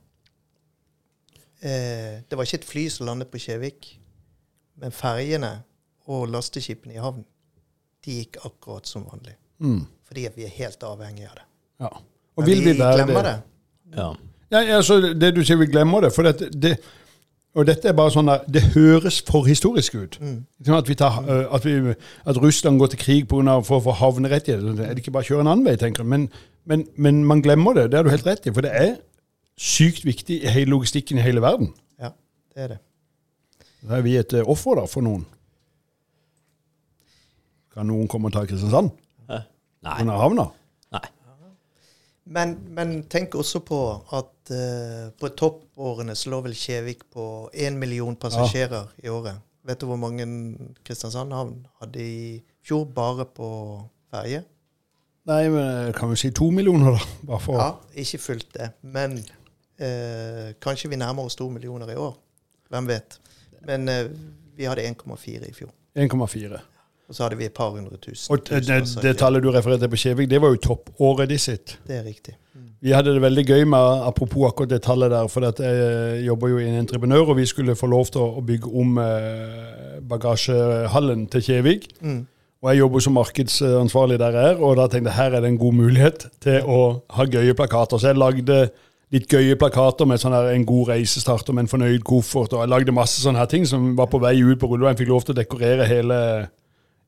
eh, 1.62 2.22
Det 2.30 2.38
var 2.38 2.48
ikke 2.48 2.62
et 2.62 2.68
fly 2.68 2.88
som 2.90 3.06
landet 3.10 3.32
på 3.32 3.42
Kjevik, 3.42 3.90
men 4.82 4.92
ferjene 4.92 5.54
og 6.12 6.28
lasteskipene 6.30 6.98
i 6.98 7.02
havn 7.02 7.24
de 8.06 8.20
gikk 8.20 8.38
akkurat 8.46 8.88
som 8.88 9.06
vanlig. 9.10 9.34
Mm. 9.60 9.86
Fordi 10.06 10.28
vi 10.36 10.46
er 10.46 10.54
helt 10.60 10.84
avhengige 10.86 11.32
av 11.32 11.40
det. 11.40 11.46
Ja. 11.80 11.90
Og 12.36 12.44
Men 12.44 12.50
vil 12.50 12.64
vi 12.66 12.80
være 12.80 13.00
glemmer 13.00 13.24
det? 13.24 13.34
det. 13.86 13.98
Ja. 13.98 14.12
Ja, 14.52 14.60
ja, 14.62 14.82
så 14.86 15.00
det 15.02 15.32
du 15.36 15.42
sier, 15.44 15.58
vi 15.58 15.66
glemmer 15.66 16.06
det. 16.06 16.12
For 16.14 16.28
det, 16.28 16.52
det 16.54 16.78
og 17.56 17.64
dette 17.70 17.88
er 17.88 17.96
bare 17.96 18.12
sånn 18.12 18.28
der, 18.28 18.44
Det 18.52 18.62
høres 18.76 19.22
for 19.26 19.48
historisk 19.48 19.96
ut. 19.96 20.18
Mm. 20.20 20.44
At, 20.76 20.90
vi 20.90 20.98
tar, 21.00 21.22
eh, 21.24 21.46
at, 21.56 21.66
vi, 21.66 21.96
at 22.28 22.40
Russland 22.44 22.80
går 22.80 22.92
til 22.94 23.00
krig 23.00 23.28
på 23.32 23.40
av, 23.48 23.64
for 23.64 23.80
å 23.80 23.86
få 23.88 23.96
havnerettigheter. 24.02 24.84
Er 24.84 24.94
det 24.94 25.04
ikke 25.04 25.14
bare 25.16 25.24
å 25.24 25.30
kjøre 25.30 25.46
en 25.46 25.52
annen 25.54 25.68
vei, 25.68 25.78
tenker 25.80 26.04
du. 26.04 26.10
Men, 26.12 26.28
men, 26.68 26.86
men 26.98 27.24
man 27.26 27.42
glemmer 27.46 27.78
det. 27.78 27.92
Det 27.92 28.00
har 28.00 28.08
du 28.08 28.12
helt 28.12 28.28
rett 28.28 28.48
i. 28.48 28.54
For 28.54 28.66
det 28.66 28.74
er 28.76 28.98
sykt 29.58 30.06
viktig 30.06 30.42
i 30.44 30.52
hele 30.52 30.74
logistikken 30.74 31.20
i 31.20 31.24
hele 31.26 31.42
verden. 31.44 31.72
Ja, 32.02 32.12
det 32.54 32.64
er 32.64 32.74
det. 32.76 32.82
Da 33.86 34.00
er 34.00 34.06
vi 34.06 34.16
et 34.18 34.34
eh, 34.34 34.48
offer 34.50 34.80
da, 34.80 34.86
for 34.90 35.06
noen. 35.06 35.26
Kan 37.76 37.90
noen 37.92 38.08
komme 38.12 38.32
og 38.32 38.36
ta 38.36 38.46
Kristiansand? 38.48 38.94
Hæ? 39.30 39.42
Nei. 39.86 39.98
Under 40.02 40.22
havna? 40.22 40.46
Nei. 40.96 41.04
Men, 42.26 42.56
men 42.74 42.96
tenk 43.12 43.36
også 43.38 43.62
på 43.62 43.80
at 44.18 44.50
uh, 44.50 45.12
på 45.20 45.30
toppårene 45.38 46.16
så 46.18 46.32
lå 46.34 46.40
vel 46.48 46.56
Kjevik 46.58 47.04
på 47.14 47.26
én 47.54 47.78
million 47.78 48.16
passasjerer 48.18 48.90
i 49.04 49.12
året. 49.14 49.44
Vet 49.66 49.82
du 49.82 49.88
hvor 49.90 50.00
mange 50.00 50.26
Kristiansand 50.86 51.34
havn 51.34 51.60
hadde 51.82 52.02
i 52.02 52.42
fjor 52.66 52.88
bare 52.96 53.28
på 53.30 53.48
ferje? 54.14 54.42
Nei, 55.26 55.48
men 55.50 55.64
eh, 55.88 55.94
kan 55.98 56.12
vi 56.12 56.20
si 56.22 56.30
to 56.38 56.52
millioner, 56.54 56.98
da? 56.98 57.14
Bare 57.26 57.42
for 57.42 57.58
Ja, 57.58 57.70
ikke 57.98 58.22
fullt 58.22 58.52
det. 58.54 58.72
Men 58.82 59.18
eh, 59.80 60.54
kanskje 60.62 60.90
vi 60.92 61.00
nærmer 61.00 61.26
oss 61.26 61.36
to 61.36 61.50
millioner 61.50 61.92
i 61.92 61.98
år. 62.00 62.16
Hvem 62.70 62.88
vet. 62.88 63.20
Men 63.66 63.90
eh, 63.90 64.06
vi 64.58 64.70
hadde 64.70 64.86
1,4 64.88 65.50
i 65.50 65.54
fjor. 65.54 65.74
1,4. 65.96 66.62
Og 67.06 67.16
så 67.16 67.24
hadde 67.24 67.38
vi 67.38 67.46
et 67.46 67.54
par 67.54 67.70
hundre 67.70 67.98
tusen. 68.02 68.32
Og 68.34 68.42
det, 68.48 68.64
det, 68.66 68.82
det 69.04 69.18
tallet 69.18 69.44
du 69.44 69.52
refererte 69.54 69.90
på 69.90 70.00
Kjevik, 70.02 70.30
det 70.30 70.42
var 70.42 70.56
jo 70.56 70.62
toppåret 70.64 71.30
de 71.30 71.38
sitt. 71.38 71.78
Det 71.86 72.00
er 72.00 72.04
riktig. 72.08 72.34
Vi 72.86 72.94
hadde 72.94 73.14
det 73.16 73.22
veldig 73.22 73.44
gøy 73.48 73.64
med 73.70 74.06
apropos 74.06 74.46
akkurat 74.50 74.70
det 74.70 74.82
tallet 74.86 75.12
der, 75.12 75.28
for 75.32 75.46
at 75.48 75.60
jeg 75.62 76.26
jobber 76.26 76.52
jo 76.52 76.60
i 76.62 76.68
en 76.70 76.80
entreprenør, 76.84 77.32
og 77.34 77.38
vi 77.38 77.46
skulle 77.50 77.76
få 77.76 77.90
lov 77.90 78.12
til 78.14 78.22
å 78.22 78.44
bygge 78.46 78.72
om 78.82 79.00
eh, 79.02 80.00
bagasjehallen 80.06 81.28
til 81.34 81.46
Kjevik. 81.46 81.88
Mm. 82.02 82.24
Og 82.64 82.72
jeg 82.72 82.82
jobber 82.82 83.04
som 83.06 83.18
markedsansvarlig 83.18 84.20
der 84.22 84.38
jeg 84.38 84.52
er, 84.54 84.62
og 84.62 84.78
da 84.80 84.88
tenkte 84.90 85.12
jeg 85.12 85.18
her 85.20 85.38
er 85.38 85.46
det 85.46 85.52
en 85.54 85.62
god 85.62 85.78
mulighet 85.78 86.28
til 86.42 86.70
å 86.70 86.80
ha 87.18 87.26
gøye 87.30 87.58
plakater. 87.58 88.02
Så 88.02 88.10
jeg 88.10 88.22
lagde 88.22 88.60
litt 89.14 89.28
gøye 89.32 89.58
plakater 89.60 90.08
med 90.10 90.22
sånn 90.22 90.34
her 90.34 90.52
en 90.54 90.66
god 90.68 90.92
reisestarter 90.94 91.54
med 91.56 91.66
en 91.66 91.72
fornøyd 91.72 92.06
koffert, 92.08 92.54
og 92.56 92.64
jeg 92.64 92.72
lagde 92.72 92.96
masse 92.96 93.22
sånne 93.22 93.42
her 93.42 93.50
ting 93.52 93.68
som 93.70 93.94
var 93.98 94.10
på 94.12 94.22
vei 94.24 94.38
ut 94.42 94.60
på 94.62 94.70
rulleveien. 94.72 94.98
Fikk 95.00 95.12
lov 95.12 95.26
til 95.26 95.36
å 95.36 95.40
dekorere 95.40 95.88
hele 95.90 96.18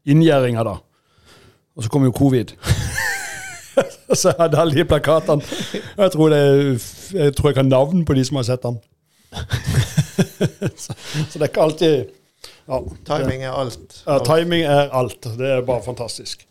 inngjerdinga 0.08 0.66
da. 0.68 0.78
Og 1.78 1.86
så 1.86 1.92
kom 1.94 2.06
jo 2.08 2.14
covid. 2.16 2.54
så 4.20 4.32
jeg 4.32 4.40
hadde 4.40 4.62
alle 4.62 4.78
de 4.78 4.86
plakatene. 4.90 5.58
Jeg 5.98 6.14
tror, 6.14 6.34
det, 6.34 6.44
jeg 7.14 7.36
tror 7.38 7.52
jeg 7.52 7.60
kan 7.60 7.74
navn 7.74 8.06
på 8.06 8.18
de 8.18 8.26
som 8.28 8.40
har 8.40 8.48
sett 8.48 8.66
den. 8.66 8.80
så, 10.82 10.96
så 10.96 11.34
det 11.36 11.44
er 11.44 11.52
ikke 11.52 11.66
alltid 11.66 11.98
ja, 12.68 12.80
Timing 13.08 13.44
er 13.44 13.52
alt. 13.52 14.04
ja, 14.06 14.18
timing 14.24 14.64
er 14.64 14.90
alt. 14.96 15.28
Det 15.40 15.52
er 15.58 15.62
bare 15.68 15.84
fantastisk. 15.84 16.47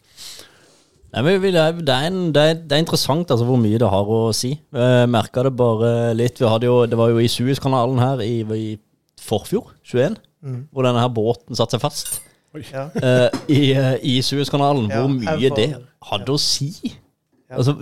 Nei, 1.15 1.23
men 1.23 1.41
det, 1.43 1.53
er, 1.55 1.73
det, 1.79 1.95
er 1.95 2.17
det, 2.35 2.43
er, 2.43 2.59
er 2.77 2.83
interessant 2.83 3.31
altså, 3.31 3.47
hvor 3.49 3.61
mye 3.61 3.79
det 3.81 3.89
har 3.89 4.11
å 4.11 4.21
si. 4.37 4.53
Jeg 4.75 5.11
merka 5.13 5.47
det 5.47 5.55
bare 5.57 5.93
litt. 6.19 6.41
Vi 6.43 6.49
hadde 6.51 6.69
jo, 6.69 6.81
det 6.91 6.99
var 6.99 7.13
jo 7.13 7.23
i 7.23 7.31
Suezkanalen 7.31 8.03
her 8.03 8.23
i, 8.27 8.41
i 8.43 8.69
forfjor, 9.23 9.73
21, 9.87 10.21
Mm. 10.47 10.69
hvor 10.71 10.85
denne 10.85 11.01
her 11.01 11.09
båten 11.11 11.57
satte 11.59 11.75
seg 11.75 11.81
fast 11.83 12.21
Ja. 12.69 12.85
Uh, 12.95 13.33
i, 13.51 13.73
eh, 13.73 13.97
i 14.05 14.13
Suezkanalen. 14.23 14.87
Ja, 14.93 15.01
hvor 15.03 15.11
mye 15.11 15.51
det 15.57 15.65
hadde 16.11 16.33
å 16.33 16.39
si. 16.39 16.69
Ja. 17.51 17.57
Altså, 17.59 17.75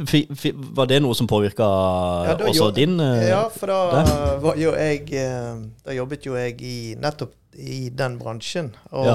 var 0.76 0.88
det 0.90 0.98
noe 1.02 1.16
som 1.16 1.28
påvirka 1.28 1.64
Ja, 1.64 2.34
også 2.36 2.66
jobbet, 2.66 2.76
din 2.76 2.98
uh, 3.00 3.20
Ja, 3.24 3.42
for 3.52 3.70
da 3.72 4.02
var 4.42 4.58
jo 4.60 4.74
jeg 4.76 5.06
eh, 5.16 5.62
Da 5.86 5.94
jobbet 5.96 6.26
jo 6.28 6.34
jeg 6.36 6.58
i 6.60 6.74
nettopp 7.00 7.32
i 7.54 7.88
den 7.94 8.18
bransjen. 8.18 8.72
Og 8.90 9.14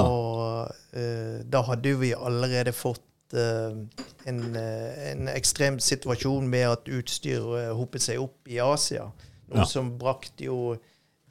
uh, 0.96 1.36
da 1.44 1.60
hadde 1.68 1.92
vi 2.00 2.14
allerede 2.16 2.72
fått 2.72 3.02
eh, 3.02 3.09
en, 3.34 4.56
eh, 4.56 5.10
en 5.12 5.28
ekstrem 5.28 5.78
situasjon 5.82 6.48
med 6.50 6.66
at 6.68 6.88
utstyr 6.88 7.44
eh, 7.58 7.70
hopet 7.76 8.02
seg 8.02 8.20
opp 8.22 8.48
i 8.50 8.58
Asia. 8.62 9.10
Noe 9.50 9.58
Ja. 9.64 9.64
som 9.66 9.96
brakte 9.98 10.44
jo 10.46 10.76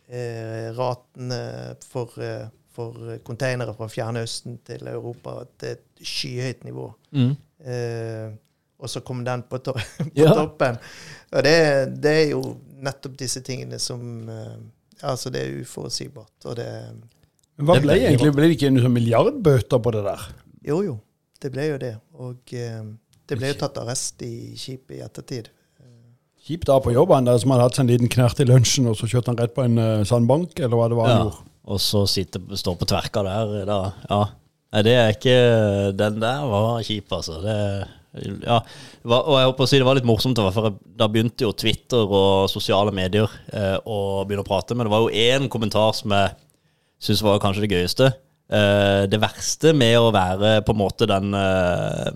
eh, 0.10 0.72
ratene 0.76 1.76
for, 1.88 2.10
eh, 2.20 2.48
for 2.74 3.18
containere 3.24 3.74
fra 3.78 3.88
Fjernøsten 3.88 4.58
til 4.66 4.88
Europa 4.88 5.44
til 5.58 5.70
et 5.78 5.86
skyhøyt 6.04 6.64
nivå. 6.66 6.94
mm. 7.14 7.36
Eh, 7.66 8.30
og 8.80 8.88
så 8.88 9.02
kom 9.04 9.26
den 9.26 9.42
på, 9.44 9.58
to 9.60 9.74
på 9.98 10.06
Ja. 10.16 10.32
toppen. 10.34 10.78
Og 11.36 11.44
det, 11.44 11.56
det 12.02 12.12
er 12.12 12.30
jo 12.32 12.40
nettopp 12.80 13.18
disse 13.20 13.42
tingene 13.44 13.80
som 13.80 14.30
eh, 14.30 14.58
Altså, 15.04 15.30
det 15.32 15.42
er 15.42 15.62
uforutsigbart. 15.62 16.44
Og 16.46 16.56
det 16.58 16.66
Men 17.58 17.66
Hva 17.68 17.76
ble 17.80 17.94
egentlig? 17.96 18.34
Ble 18.36 18.48
det 18.50 18.56
ikke 18.58 18.70
noen 18.72 18.84
sånn 18.84 18.94
milliardbøter 18.98 19.80
på 19.84 19.92
det 19.96 20.02
der? 20.04 20.26
Jo, 20.68 20.82
jo. 20.84 20.98
Det 21.40 21.52
ble 21.54 21.70
jo 21.70 21.78
det. 21.82 21.94
Og 22.20 22.54
eh, 22.58 22.82
det 23.30 23.38
ble 23.40 23.54
jo 23.54 23.60
tatt 23.62 23.78
arrest 23.82 24.22
i 24.26 24.56
skipet 24.60 24.98
i 24.98 25.04
ettertid. 25.06 25.50
Kjipt 26.50 26.66
da 26.70 26.80
på 26.82 26.94
jobben, 26.96 27.28
der 27.28 27.38
som 27.38 27.52
hadde 27.54 27.66
hatt 27.68 27.78
seg 27.78 27.84
en 27.86 27.92
liten 27.92 28.10
knert 28.12 28.40
i 28.42 28.46
lunsjen, 28.48 28.88
og 28.90 28.96
så 28.98 29.08
kjørte 29.12 29.30
han 29.34 29.38
rett 29.42 29.54
på 29.54 29.66
en 29.68 29.76
uh, 29.78 30.06
sandbank, 30.08 30.56
eller 30.58 30.80
hva 30.80 30.88
det 30.90 30.98
var 30.98 31.10
han 31.10 31.16
Ja. 31.18 31.24
gjorde. 31.28 31.46
Og 31.70 31.82
så 31.84 32.00
sitter, 32.10 32.42
står 32.58 32.78
på 32.80 32.88
tverka 32.90 33.22
der, 33.28 33.52
da. 33.70 33.80
Ja. 34.10 34.20
Nei, 34.74 34.82
det 34.88 34.94
er 34.98 35.12
ikke 35.14 35.36
Den 35.98 36.18
der 36.24 36.46
var 36.50 36.80
kjip, 36.86 37.12
altså. 37.14 37.36
Det, 37.44 37.58
ja. 38.48 38.58
Og 39.06 39.36
jeg 39.38 39.50
håper 39.52 39.66
å 39.66 39.70
si 39.70 39.78
det 39.78 39.86
var 39.86 40.00
litt 40.00 40.08
morsomt, 40.10 40.40
for 40.56 40.72
da 40.98 41.08
begynte 41.12 41.46
jo 41.46 41.52
Twitter 41.54 42.10
og 42.10 42.48
sosiale 42.50 42.94
medier 42.96 43.30
eh, 43.54 43.78
å 43.86 44.24
begynne 44.26 44.42
å 44.42 44.48
prate. 44.50 44.74
Men 44.74 44.88
det 44.88 44.94
var 44.96 45.06
jo 45.06 45.14
én 45.14 45.46
kommentar 45.52 45.94
som 46.00 46.16
jeg 46.16 46.34
syns 47.06 47.22
var 47.28 47.38
kanskje 47.44 47.68
det 47.68 47.72
gøyeste. 47.76 48.10
Eh, 48.50 49.06
det 49.10 49.20
verste 49.22 49.76
med 49.78 49.96
å 50.00 50.10
være 50.14 50.60
på 50.66 50.74
en 50.74 50.80
måte 50.82 51.06
den 51.10 51.36
uh, 51.38 52.10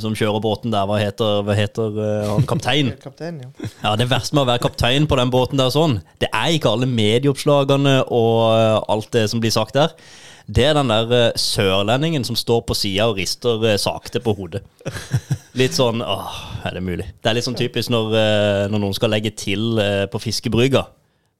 som 0.00 0.14
kjører 0.16 0.40
båten 0.40 0.72
der, 0.72 0.86
hva 0.88 0.96
heter, 0.96 1.42
hva 1.44 1.56
heter 1.56 1.98
eh, 2.00 2.30
han 2.30 2.46
kaptein? 2.52 2.94
kaptein 3.02 3.42
ja. 3.44 3.50
Ja, 3.82 3.92
Det 4.00 4.08
verste 4.08 4.38
med 4.38 4.46
å 4.46 4.48
være 4.48 4.62
kaptein 4.64 5.08
på 5.10 5.18
den 5.20 5.32
båten 5.34 5.60
der 5.60 5.68
sånn, 5.74 5.98
det 6.24 6.30
er 6.32 6.54
ikke 6.56 6.72
alle 6.72 6.88
medieoppslagene 6.88 7.98
og 8.08 8.88
alt 8.88 9.12
det 9.12 9.26
som 9.28 9.44
blir 9.44 9.52
sagt 9.52 9.76
der. 9.76 9.92
Det 10.48 10.64
er 10.64 10.78
den 10.78 10.88
der 10.88 11.34
sørlendingen 11.36 12.24
som 12.24 12.38
står 12.38 12.62
på 12.64 12.72
sida 12.78 13.10
og 13.10 13.18
rister 13.20 13.66
sakte 13.76 14.22
på 14.24 14.32
hodet. 14.32 14.62
Litt 15.60 15.76
sånn 15.76 16.00
åh, 16.00 16.38
er 16.64 16.78
det 16.78 16.86
mulig? 16.86 17.10
Det 17.20 17.28
er 17.28 17.36
litt 17.36 17.44
sånn 17.44 17.58
typisk 17.58 17.92
når, 17.92 18.16
når 18.72 18.80
noen 18.80 18.96
skal 18.96 19.12
legge 19.12 19.34
til 19.36 19.76
på 20.08 20.22
fiskebrygga. 20.24 20.86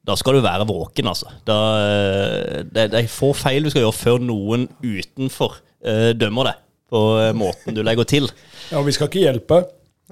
Da 0.08 0.16
skal 0.16 0.38
du 0.38 0.44
være 0.44 0.64
våken, 0.68 1.10
altså. 1.10 1.32
Da, 1.46 1.56
eh, 1.84 2.60
det, 2.64 2.90
det 2.94 3.02
er 3.02 3.10
få 3.12 3.34
feil 3.36 3.66
du 3.66 3.72
skal 3.72 3.84
gjøre 3.84 3.96
før 3.96 4.22
noen 4.24 4.68
utenfor 4.80 5.58
uh, 5.58 6.12
dømmer 6.16 6.48
deg 6.48 6.62
på 6.88 7.02
uh, 7.18 7.32
måten 7.36 7.76
du 7.76 7.84
legger 7.84 8.08
til. 8.08 8.30
Ja, 8.68 8.82
og 8.82 8.84
vi 8.84 8.92
skal 8.92 9.08
ikke 9.08 9.22
hjelpe. 9.22 9.62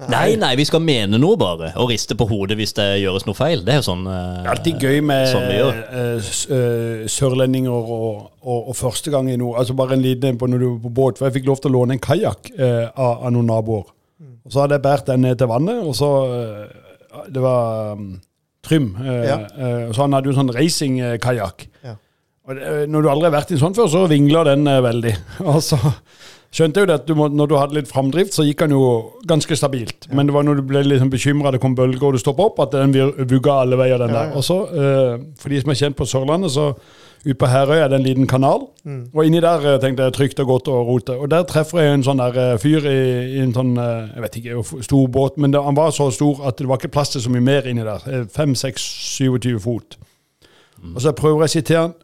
Nei, 0.09 0.31
nei, 0.37 0.51
vi 0.57 0.63
skal 0.65 0.81
mene 0.81 1.19
noe 1.21 1.37
bare, 1.37 1.67
og 1.77 1.91
riste 1.91 2.15
på 2.17 2.25
hodet 2.29 2.55
hvis 2.57 2.71
det 2.77 2.85
gjøres 3.03 3.27
noe 3.27 3.37
feil. 3.37 3.61
Det 3.65 3.75
er 3.75 3.77
jo 3.79 3.85
sånn 3.85 4.07
uh, 4.09 4.49
alltid 4.49 4.81
gøy 4.81 5.01
med 5.05 5.27
Sånn 5.29 5.45
sørlendinger 7.13 7.73
og, 7.73 8.23
og, 8.41 8.71
og 8.71 8.77
første 8.77 9.13
gang 9.13 9.29
i 9.29 9.37
noe. 9.37 9.59
Altså 9.61 9.77
bare 9.77 9.93
en 9.93 10.01
liten 10.01 10.37
på 10.41 10.49
når 10.49 10.63
du 10.63 10.67
er 10.71 10.79
på 10.87 10.93
båt. 11.01 11.21
For 11.21 11.29
jeg 11.29 11.37
fikk 11.37 11.51
lov 11.51 11.61
til 11.61 11.69
å 11.69 11.77
låne 11.79 11.97
en 11.97 12.01
kajakk 12.01 12.49
av, 12.57 13.13
av 13.13 13.33
noen 13.33 13.49
naboer. 13.53 13.93
Og 14.45 14.53
så 14.53 14.63
hadde 14.63 14.79
jeg 14.79 14.85
båret 14.87 15.09
den 15.09 15.25
ned 15.27 15.37
til 15.37 15.53
vannet, 15.53 15.85
og 15.85 15.93
så 15.97 16.11
Det 17.33 17.41
var 17.41 17.93
um, 17.97 18.15
Trym. 18.67 18.91
Eh, 19.01 19.23
Ja. 19.27 19.37
eh, 19.57 19.87
så 19.95 20.03
han 20.05 20.13
hadde 20.17 20.29
jo 20.31 20.37
sånn 20.37 20.53
racingkajakk. 20.53 21.67
Ja. 21.83 21.95
Og 22.47 22.55
når 22.87 23.01
du 23.03 23.09
aldri 23.11 23.27
har 23.29 23.35
vært 23.41 23.51
i 23.51 23.57
en 23.57 23.59
sånn 23.65 23.75
før, 23.75 23.89
så 23.91 24.05
vingler 24.07 24.45
den 24.53 24.67
eh, 24.71 24.81
veldig. 24.81 25.15
Og 25.51 25.59
så 25.65 25.77
skjønte 26.57 26.79
jeg 26.79 26.87
jo 26.87 26.93
at 26.95 27.07
du 27.09 27.13
må, 27.19 27.27
når 27.29 27.49
du 27.51 27.55
hadde 27.59 27.75
litt 27.75 27.89
framdrift, 27.91 28.31
så 28.33 28.45
gikk 28.47 28.61
den 28.63 28.71
jo 28.77 28.85
ganske 29.27 29.57
stabilt. 29.59 30.07
Men 30.15 30.29
det 30.29 30.33
var 30.37 30.45
når 30.47 30.61
du 30.61 30.63
ble 30.69 30.83
liksom 30.87 31.09
bekymra, 31.11 31.51
det 31.51 31.59
kom 31.61 31.75
bølger 31.75 32.07
og 32.07 32.15
du 32.15 32.21
stoppa 32.23 32.45
opp, 32.47 32.61
at 32.63 32.71
den 32.77 32.95
vugga 33.27 33.57
alle 33.65 33.75
veier, 33.81 33.99
den 33.99 34.13
Ja, 34.15 34.21
der. 34.21 34.29
ja. 34.31 34.37
Og 34.39 34.43
så, 34.47 34.61
eh, 34.71 35.17
for 35.37 35.49
de 35.51 35.59
som 35.61 35.71
er 35.75 35.81
kjent 35.81 35.97
på 35.99 36.07
Sørlandet, 36.07 36.51
så 36.55 36.69
ute 37.25 37.37
på 37.39 37.49
Herøy 37.49 37.79
er 37.79 37.89
det 37.91 37.97
en 37.99 38.05
liten 38.05 38.27
kanal. 38.29 38.67
Og 39.13 39.25
inni 39.25 39.41
der 39.43 39.63
eh, 39.65 39.79
tenkte 39.81 40.07
jeg 40.07 40.15
trygt 40.15 40.41
og 40.43 40.49
godt 40.51 40.69
å 40.71 40.79
rote. 40.87 41.17
Og 41.17 41.29
der 41.31 41.45
treffer 41.49 41.81
jeg 41.83 41.97
en 41.97 42.05
sånn 42.05 42.21
der 42.21 42.39
eh, 42.43 42.57
fyr 42.61 42.87
i, 42.87 42.97
i 43.37 43.43
en 43.43 43.53
sånn 43.55 43.73
eh, 43.81 44.13
jeg 44.15 44.25
vet 44.25 44.39
ikke, 44.41 44.83
stor 44.85 45.07
båt, 45.11 45.37
men 45.41 45.53
det, 45.55 45.61
han 45.63 45.77
var 45.77 45.91
så 45.95 46.09
stor 46.13 46.45
at 46.47 46.59
det 46.61 46.69
var 46.69 46.81
ikke 46.81 46.93
plass 46.93 47.15
til 47.15 47.23
så 47.25 47.33
mye 47.33 47.43
mer 47.43 47.67
inni 47.67 47.85
der. 47.87 48.05
Eh, 48.07 48.25
5, 48.31 48.55
6, 48.63 48.87
27 49.17 49.59
fot. 49.63 49.99
Og 50.93 51.01
så 51.03 51.15
prøver 51.17 51.45
jeg 51.45 51.51
å 51.51 51.55
si 51.57 51.65
til 51.67 51.81
han 51.83 51.95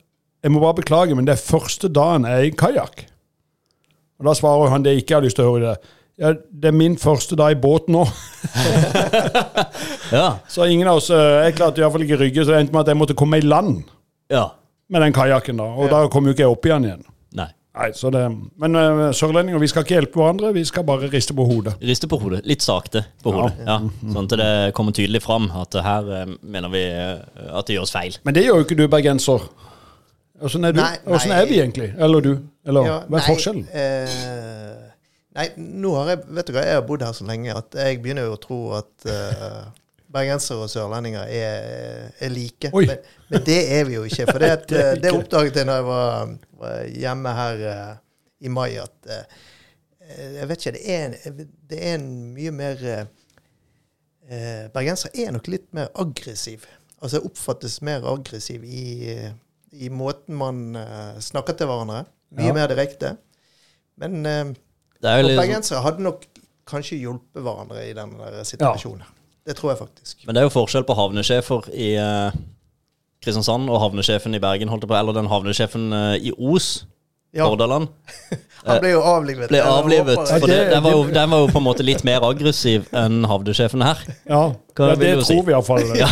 jeg 0.43 0.51
må 0.51 0.59
bare 0.59 0.75
beklage, 0.81 1.15
men 1.15 1.23
det 1.23 1.37
er 1.37 1.39
første 1.39 1.87
dagen 1.87 2.25
jeg 2.27 2.35
er 2.35 2.49
i 2.49 2.55
kajakk. 2.59 3.05
Og 4.19 4.25
da 4.27 4.33
svarer 4.35 4.73
han 4.73 4.83
det 4.83 4.91
jeg 4.91 5.05
ikke 5.05 5.15
har 5.15 5.23
lyst 5.23 5.37
til 5.39 5.47
å 5.47 5.53
høre 5.53 5.69
det. 5.69 5.93
Ja, 6.19 6.33
det 6.35 6.67
er 6.67 6.75
min 6.75 6.97
første 6.99 7.37
dag 7.39 7.55
i 7.55 7.59
båt 7.63 7.87
nå. 7.91 8.03
Ja. 10.13 10.43
Så 10.51 10.67
ingen 10.69 10.85
av 10.85 10.99
oss 10.99 11.07
Jeg 11.09 11.55
klarte 11.57 11.81
iallfall 11.81 12.03
ikke 12.05 12.19
rygge, 12.19 12.43
så 12.43 12.53
det 12.53 12.59
endte 12.59 12.75
med 12.75 12.83
at 12.83 12.91
jeg 12.91 12.99
måtte 12.99 13.15
komme 13.17 13.39
i 13.39 13.45
land 13.45 13.79
ja. 14.31 14.43
Med 14.89 15.01
den 15.01 15.13
kajakken. 15.15 15.57
da. 15.57 15.63
Og 15.63 15.89
da 15.91 16.07
kom 16.11 16.25
jo 16.27 16.33
ikke 16.35 16.43
jeg 16.45 16.51
opp 16.55 16.65
igjen 16.65 16.85
igjen. 16.89 17.03
Nei. 17.33 17.47
Nei, 17.73 17.87
så 17.97 18.11
det, 18.13 18.21
Men 18.61 18.75
uh, 18.77 19.07
sørlendinger, 19.17 19.57
vi 19.63 19.67
skal 19.71 19.81
ikke 19.85 19.95
hjelpe 19.95 20.19
hverandre, 20.21 20.51
vi 20.53 20.61
skal 20.69 20.83
bare 20.85 21.07
riste 21.09 21.33
på 21.33 21.45
hodet. 21.49 21.73
Riste 21.81 22.07
på 22.11 22.19
hodet. 22.21 22.43
Litt 22.45 22.61
sakte 22.61 23.01
på 23.23 23.33
hodet. 23.33 23.55
Ja. 23.65 23.79
Sånn 24.13 24.27
at 24.29 24.35
det 24.37 24.49
kommer 24.77 24.93
tydelig 24.93 25.23
fram 25.25 25.47
at 25.57 25.73
her 25.81 26.11
eh, 26.19 26.35
mener 26.43 26.69
vi 26.69 26.83
eh, 26.85 27.23
at 27.49 27.65
det 27.65 27.79
gjøres 27.79 27.93
feil. 27.95 28.19
Men 28.27 28.37
det 28.37 28.43
gjør 28.45 28.61
jo 28.61 28.67
ikke 28.67 28.77
du, 28.77 28.85
bergenser. 28.93 29.47
Åssen 30.43 30.65
er 30.67 30.77
Åssen 31.07 31.31
er 31.33 31.45
vi 31.49 31.57
egentlig? 31.63 31.93
Eller 31.97 32.21
du? 32.21 32.33
Eller 32.67 32.85
Ja, 32.85 32.95
hva 33.07 33.17
er 33.17 33.21
nei, 33.21 33.27
forskjellen? 33.31 33.65
eh, 33.73 34.89
nei, 35.39 35.45
nå 35.57 35.93
har 35.97 36.09
jeg 36.13 36.23
Vet 36.37 36.49
du 36.49 36.53
hva, 36.53 36.63
jeg 36.67 36.77
har 36.77 36.85
bodd 36.87 37.05
her 37.05 37.13
så 37.15 37.25
lenge 37.29 37.53
at 37.57 37.77
jeg 37.79 38.01
begynner 38.03 38.27
jo 38.27 38.35
å 38.35 38.41
tro 38.43 38.59
at 38.83 39.07
eh, 39.09 39.61
bergensere 40.13 40.63
og 40.65 40.69
sørlendinger 40.71 41.25
er, 41.25 42.11
er 42.21 42.31
like. 42.33 42.69
Oi. 42.73 42.85
Men, 42.89 42.97
men 43.33 43.43
det 43.47 43.57
er 43.77 43.87
vi 43.89 43.95
jo 43.97 44.03
ikke. 44.07 44.27
For 44.29 44.39
det, 44.43 44.51
at, 44.57 44.67
Det 44.73 44.83
eh, 44.83 45.01
det 45.01 45.13
oppdaget 45.15 45.57
jeg 45.61 45.67
da 45.69 45.79
jeg 45.79 45.87
var, 45.87 46.35
var 46.61 46.83
hjemme 47.03 47.33
her 47.39 47.63
uh, 47.65 47.95
i 48.45 48.51
mai, 48.53 48.69
at 48.81 49.09
uh, 49.09 49.23
Jeg 50.37 50.47
vet 50.49 50.65
ikke, 50.65 50.75
det 50.77 50.83
er 50.93 51.05
en, 51.07 51.43
det 51.71 51.79
er 51.79 51.95
en 51.97 52.07
mye 52.35 52.51
mer 52.53 52.81
eh, 52.93 53.05
eh, 54.29 54.65
Bergensere 54.73 55.15
er 55.23 55.31
nok 55.33 55.47
litt 55.49 55.69
mer 55.73 55.89
aggressiv. 56.03 56.67
Altså 57.03 57.23
oppfattes 57.25 57.79
mer 57.83 58.05
aggressiv 58.07 58.63
i, 58.63 59.15
i 59.73 59.89
måten 59.91 60.37
man 60.39 60.61
snakker 61.23 61.57
til 61.59 61.67
hverandre. 61.67 62.03
Mye 62.37 62.51
Ja. 62.51 62.53
mer 62.55 62.69
direkte. 62.71 63.15
Men 63.99 64.21
sånn- 64.23 64.55
bergensere 65.01 65.81
hadde 65.83 66.05
nok 66.05 66.23
kanskje 66.69 67.01
hjulpet 67.01 67.43
hverandre 67.43 67.83
i 67.89 67.91
den 67.97 68.13
situasjonen. 68.15 68.45
situasjonen. 68.53 69.22
Det 69.45 69.55
tror 69.59 69.73
jeg 69.73 69.79
faktisk. 69.83 70.21
men 70.25 70.35
det 70.35 70.41
er 70.43 70.47
jo 70.47 70.53
forskjell 70.55 70.85
på 70.87 70.95
havnesjefer 70.95 71.65
i 71.75 71.89
eh, 71.99 72.31
Kristiansand 73.23 73.69
og 73.71 73.79
havnesjefen 73.83 74.35
i 74.35 74.39
Bergen, 74.43 74.69
holdt 74.71 74.83
jeg 74.85 74.91
på, 74.91 74.95
eller 74.99 75.15
den 75.15 75.27
havnesjefen 75.31 75.91
eh, 75.93 76.15
i 76.29 76.33
Os, 76.37 76.85
Ja, 77.33 77.47
Hordaland. 77.49 77.87
han 78.67 78.77
ble 78.83 78.91
jo 78.93 78.99
avlivet. 79.01 79.49
Ble 79.49 79.59
avlivet. 79.65 80.19
For 80.29 80.43
det, 80.47 80.57
det- 80.59 80.67
den, 80.75 80.83
var 80.85 80.91
jo, 80.93 81.03
den 81.15 81.31
var 81.31 81.39
jo 81.41 81.47
på 81.49 81.57
en 81.59 81.65
måte 81.65 81.83
litt 81.87 82.03
mer 82.05 82.21
aggressiv 82.27 82.85
enn 82.93 83.23
havnesjefen 83.25 83.81
her. 83.83 84.03
Ja, 84.29 84.43
Hva 84.77 84.91
ja 84.91 84.99
det 85.01 85.09
tror 85.17 85.25
si? 85.27 85.39
vi 85.47 85.55
iallfall. 85.55 85.81
Ja, 86.03 86.09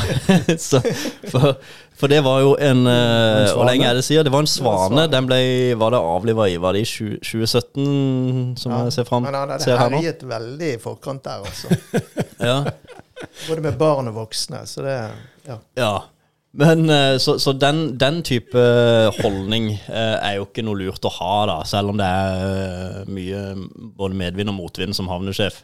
så, 0.57 0.81
for, 1.29 1.53
for 2.01 2.09
det 2.09 2.23
var 2.25 2.41
jo 2.41 2.55
en 2.57 2.81
eh, 2.89 3.43
En. 3.43 3.51
Hvor 3.53 3.69
lenge 3.69 3.85
er 3.91 3.99
det 3.99 4.03
siden? 4.07 4.25
Det 4.25 4.33
var 4.33 4.41
en 4.47 4.49
svane. 4.49 5.05
Den 5.13 5.29
ble 5.29 5.39
Var 5.77 5.93
det 5.93 6.01
avliva 6.15 6.47
i 6.49 6.57
Var 6.63 6.73
det 6.79 6.81
i 6.87 6.89
2017, 6.89 8.57
som 8.57 8.73
jeg 8.79 8.95
ser 8.97 9.05
fram 9.07 9.23
Men 9.27 9.37
han 9.37 9.53
hadde 9.53 9.77
herjet 9.77 10.25
veldig 10.31 10.73
i 10.73 10.79
forkant 10.81 11.23
der, 11.27 11.45
altså. 11.45 11.69
Ja. 12.49 12.57
Både 13.47 13.61
med 13.65 13.77
barn 13.79 14.09
og 14.11 14.17
voksne. 14.23 14.65
Så 14.69 14.85
det 14.85 14.97
Ja. 15.47 15.59
ja. 15.77 15.93
Men 16.53 16.89
eh, 16.89 17.17
så, 17.23 17.37
så 17.39 17.53
den, 17.55 17.97
den 17.99 18.23
type 18.27 18.59
holdning 19.21 19.69
eh, 19.71 20.17
er 20.19 20.33
jo 20.35 20.49
ikke 20.49 20.65
noe 20.67 20.81
lurt 20.81 21.05
å 21.07 21.11
ha, 21.15 21.35
da, 21.47 21.59
selv 21.63 21.93
om 21.93 21.99
det 22.01 22.07
er 22.07 22.41
eh, 22.43 22.97
mye 23.07 23.43
både 23.95 24.17
medvind 24.19 24.51
og 24.51 24.57
motvind 24.57 24.97
som 24.97 25.07
havnesjef. 25.07 25.61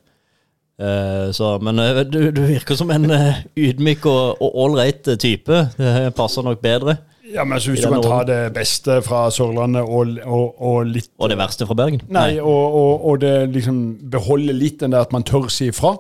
Eh, 0.79 1.31
så, 1.35 1.57
men 1.59 1.81
eh, 1.83 1.99
du, 2.07 2.19
du 2.31 2.41
virker 2.47 2.79
som 2.79 2.91
en 2.93 3.09
eh, 3.11 3.43
ydmyk 3.59 4.07
og 4.07 4.47
ålreit 4.47 5.09
type. 5.19 5.59
Det 5.75 6.13
passer 6.15 6.45
nok 6.45 6.63
bedre. 6.63 6.99
Ja, 7.33 7.43
men 7.43 7.57
altså, 7.57 7.71
Hvis 7.71 7.83
du 7.83 7.91
kan 7.91 8.03
ta 8.03 8.19
det 8.27 8.53
beste 8.55 9.01
fra 9.03 9.25
Sørlandet 9.33 9.83
og, 9.83 10.13
og, 10.23 10.61
og 10.63 10.87
litt 10.87 11.09
Og 11.19 11.29
det 11.31 11.37
verste 11.39 11.67
fra 11.67 11.75
Bergen? 11.75 12.01
Nei, 12.13 12.39
og, 12.39 12.75
og, 12.81 13.05
og 13.09 13.21
det 13.21 13.33
liksom 13.51 13.79
beholde 14.11 14.55
litt 14.55 14.79
den 14.81 14.95
der 14.95 15.03
at 15.03 15.15
man 15.15 15.25
tør 15.27 15.49
si 15.51 15.67
ifra. 15.71 15.95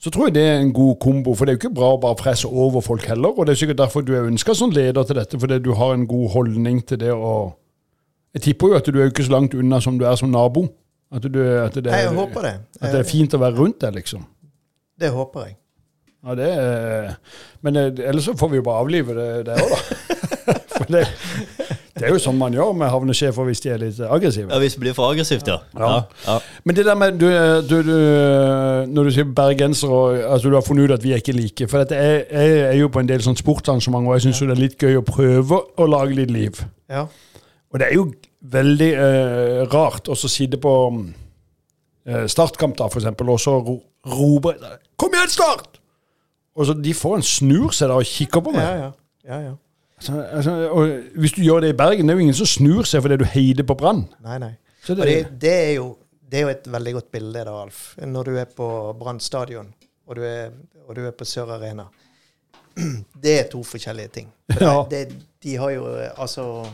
Så 0.00 0.10
tror 0.10 0.30
jeg 0.30 0.36
det 0.38 0.44
er 0.48 0.60
en 0.62 0.72
god 0.76 0.96
kombo. 1.02 1.34
For 1.36 1.44
det 1.44 1.54
er 1.54 1.58
jo 1.58 1.62
ikke 1.64 1.74
bra 1.76 1.92
å 1.96 2.00
bare 2.02 2.18
fresse 2.20 2.48
over 2.48 2.84
folk 2.84 3.04
heller. 3.10 3.34
Og 3.36 3.46
det 3.46 3.54
er 3.56 3.62
sikkert 3.64 3.82
derfor 3.82 4.06
du 4.06 4.14
er 4.16 4.28
ønska 4.28 4.56
som 4.56 4.72
leder 4.72 5.04
til 5.08 5.20
dette, 5.20 5.40
fordi 5.40 5.60
du 5.62 5.72
har 5.78 5.94
en 5.96 6.06
god 6.08 6.30
holdning 6.36 6.80
til 6.86 7.02
det 7.04 7.12
å 7.12 7.34
Jeg 8.32 8.42
tipper 8.46 8.72
jo 8.72 8.76
at 8.78 8.86
du 8.88 8.96
er 8.96 9.10
jo 9.10 9.12
ikke 9.12 9.26
så 9.26 9.34
langt 9.34 9.54
unna 9.54 9.80
som 9.84 9.98
du 10.00 10.06
er 10.08 10.16
som 10.16 10.30
nabo. 10.32 10.64
At, 11.12 11.26
du, 11.28 11.40
at, 11.44 11.74
det, 11.76 11.90
Nei, 11.92 11.98
jeg 12.06 12.08
er, 12.08 12.14
håper 12.16 12.46
det. 12.46 12.52
at 12.80 12.94
det 12.94 13.00
er 13.02 13.04
fint 13.04 13.34
å 13.36 13.40
være 13.42 13.58
rundt 13.58 13.82
deg, 13.84 13.98
liksom. 13.98 14.22
Det 14.96 15.10
håper 15.12 15.50
jeg. 15.50 15.56
Ja, 16.22 16.34
det 16.38 16.48
er, 16.54 17.14
men 17.66 17.76
eh, 17.76 17.88
ellers 18.08 18.28
så 18.28 18.36
får 18.38 18.52
vi 18.52 18.60
jo 18.60 18.66
bare 18.66 18.84
avlive 18.84 19.14
det, 19.16 19.30
det 19.48 19.56
òg, 19.58 19.72
da. 19.72 20.58
For 20.76 20.86
det, 20.88 21.02
det 21.98 22.06
er 22.08 22.14
jo 22.14 22.20
sånn 22.22 22.38
man 22.38 22.54
gjør 22.54 22.72
med 22.74 22.90
havnesjefer 22.90 23.46
hvis 23.46 23.60
de 23.62 23.70
er 23.70 23.80
litt 23.82 23.98
aggressive. 24.02 24.48
Ja, 24.50 24.58
Hvis 24.62 24.74
det 24.74 24.80
blir 24.82 24.94
for 24.96 25.12
aggressivt, 25.12 25.46
ja. 25.46 25.58
Ja. 25.76 25.90
ja. 25.90 25.98
ja. 26.26 26.36
Men 26.64 26.78
det 26.78 26.84
der 26.88 26.96
med 26.98 27.18
du, 27.20 27.26
du, 27.68 27.74
du, 27.86 27.92
Når 28.90 29.06
du 29.06 29.12
sier 29.14 29.28
bergenser 29.36 29.92
og 29.92 30.16
altså 30.18 30.50
du 30.50 30.56
har 30.56 30.64
funnet 30.66 30.88
ut 30.88 30.96
at 30.96 31.04
vi 31.04 31.12
er 31.12 31.20
ikke 31.22 31.34
like 31.36 31.68
For 31.70 31.82
dette 31.82 31.98
jeg, 32.00 32.24
jeg 32.32 32.64
er 32.70 32.78
jo 32.80 32.88
på 32.90 33.02
en 33.02 33.10
del 33.10 33.22
sånn 33.22 33.38
sportsarrangement, 33.38 34.08
og 34.08 34.16
jeg 34.16 34.26
syns 34.26 34.42
det 34.42 34.56
er 34.56 34.62
litt 34.64 34.78
gøy 34.80 34.98
å 34.98 35.04
prøve 35.06 35.60
å 35.78 35.88
lage 35.90 36.16
litt 36.18 36.32
liv. 36.32 36.62
Ja. 36.90 37.04
Og 37.70 37.82
det 37.82 37.90
er 37.90 37.98
jo 38.00 38.08
veldig 38.56 38.90
eh, 39.04 39.60
rart 39.70 40.10
å 40.10 40.16
så 40.18 40.30
sitte 40.32 40.58
på 40.62 40.72
eh, 42.08 42.26
startkamp, 42.26 42.74
da, 42.80 42.88
for 42.90 43.02
eksempel, 43.02 43.30
og 43.30 43.40
så 43.42 43.58
ro, 43.60 43.78
roper 44.08 44.58
jeg 44.58 44.82
'Kom 44.98 45.14
igjen, 45.14 45.30
Start!' 45.30 45.81
Og 46.56 46.66
så 46.68 46.74
De 46.76 46.92
får 46.94 47.16
en 47.16 47.22
snur 47.26 47.70
seg 47.72 47.88
der 47.88 47.96
og 47.96 48.04
kikker 48.08 48.42
på 48.44 48.52
meg. 48.54 48.62
Ja, 48.62 48.74
ja. 48.76 48.90
ja, 49.30 49.38
ja. 49.50 49.52
Altså, 50.02 50.18
altså, 50.34 50.52
og 50.74 50.88
hvis 51.22 51.32
du 51.36 51.42
gjør 51.46 51.60
det 51.62 51.68
i 51.72 51.76
Bergen, 51.78 52.08
det 52.08 52.12
er 52.14 52.18
jo 52.18 52.24
ingen 52.26 52.34
som 52.34 52.48
snur 52.50 52.88
seg 52.90 53.04
fordi 53.04 53.16
du 53.22 53.24
heider 53.24 53.64
på 53.68 53.76
Brann. 53.78 54.04
Nei, 54.24 54.38
nei. 54.42 54.52
Det, 54.86 54.96
det, 54.98 55.14
det, 55.40 55.52
er 55.68 55.72
jo, 55.76 55.84
det 56.30 56.40
er 56.40 56.42
jo 56.48 56.50
et 56.56 56.64
veldig 56.74 56.94
godt 56.96 57.10
bilde, 57.14 57.44
da, 57.46 57.52
Alf. 57.62 57.82
Når 58.02 58.24
du 58.28 58.32
er 58.42 58.48
på 58.58 58.66
Brann 58.98 59.20
stadion, 59.22 59.68
og, 60.08 60.16
du 60.18 60.22
er- 60.26 60.50
og 60.88 60.96
du 60.98 61.04
er 61.06 61.14
på 61.14 61.24
Sør 61.24 61.52
Arena. 61.54 61.84
Det 63.22 63.32
er 63.38 63.48
to 63.52 63.62
forskjellige 63.62 64.08
ting. 64.08 64.32
For 64.52 64.64
Ja. 64.64 64.74
det, 64.90 65.02
de 65.44 65.56
har 65.60 65.70
jo 65.70 65.84
altså 66.16 66.66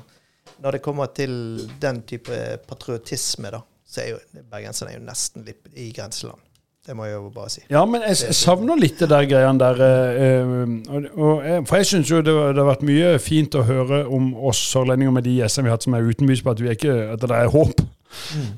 Når 0.63 0.71
det 0.73 0.83
kommer 0.83 1.07
til 1.15 1.69
den 1.83 2.03
type 2.03 2.33
patriotisme, 2.67 3.51
da, 3.51 3.61
så 3.87 4.01
er 4.03 4.09
jo 4.11 4.19
bergenserne 4.51 4.91
er 4.91 4.99
jo 4.99 5.05
nesten 5.07 5.45
litt 5.47 5.69
i 5.77 5.93
grenseland. 5.95 6.41
Det 6.89 6.95
må 6.97 7.05
jeg 7.05 7.19
jo 7.19 7.27
bare 7.29 7.51
si. 7.53 7.61
Ja, 7.69 7.83
men 7.85 8.01
jeg, 8.01 8.17
jeg 8.25 8.35
savner 8.39 8.79
litt 8.81 8.97
det 9.03 9.11
der 9.11 9.27
greiene 9.29 9.61
der. 9.61 9.81
eh, 9.85 10.21
eh, 10.25 10.71
og, 10.89 11.09
og, 11.21 11.67
for 11.69 11.77
jeg 11.77 11.89
syns 11.91 12.09
jo 12.09 12.23
det, 12.25 12.33
det 12.33 12.63
har 12.63 12.69
vært 12.71 12.85
mye 12.89 13.11
fint 13.21 13.59
å 13.59 13.65
høre 13.69 14.07
om 14.09 14.31
oss 14.49 14.63
sørlendinger 14.71 15.13
med 15.13 15.27
de 15.29 15.35
gjestene 15.37 15.67
vi 15.67 15.69
har 15.69 15.77
hatt 15.77 15.85
som 15.85 15.97
er 15.99 16.07
utenbys 16.09 16.41
på 16.41 16.55
at, 16.55 16.63
vi 16.65 16.71
er 16.71 16.79
ikke, 16.79 16.95
at 17.13 17.27
det 17.27 17.37
er 17.37 17.51
håp. 17.53 17.83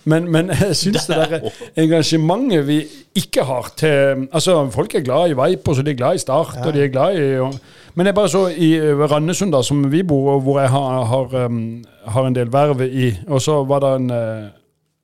Men, 0.06 0.28
men 0.30 0.52
jeg 0.60 0.76
syns 0.78 1.08
det 1.08 1.16
der 1.18 1.48
engasjementet 1.82 2.68
vi 2.68 2.76
ikke 3.18 3.42
har 3.48 3.72
til 3.80 4.28
Altså, 4.30 4.54
folk 4.70 4.94
er 4.94 5.02
glad 5.02 5.32
i 5.32 5.34
Vipers, 5.40 5.80
og 5.82 5.88
de 5.88 5.90
er 5.90 5.98
glad 5.98 6.20
i 6.20 6.22
Start, 6.22 6.60
og 6.62 6.70
de 6.76 6.84
er 6.84 6.92
glad 6.94 7.18
i 7.18 7.24
og, 7.42 7.56
Men 7.98 8.06
jeg 8.06 8.14
bare 8.14 8.30
så 8.30 8.44
i 8.46 8.68
eh, 8.78 9.02
Randesund, 9.10 9.50
da, 9.50 9.64
som 9.66 9.82
vi 9.90 10.04
bor, 10.06 10.36
og 10.36 10.46
hvor 10.46 10.60
jeg 10.60 10.70
har, 10.70 11.02
har, 11.10 11.34
um, 11.50 11.82
har 12.14 12.30
en 12.30 12.38
del 12.38 12.52
verv 12.52 12.86
i, 12.86 13.10
og 13.26 13.42
så 13.42 13.58
var 13.66 13.82
det 13.82 13.90
en 13.96 14.14
uh, 14.14 14.46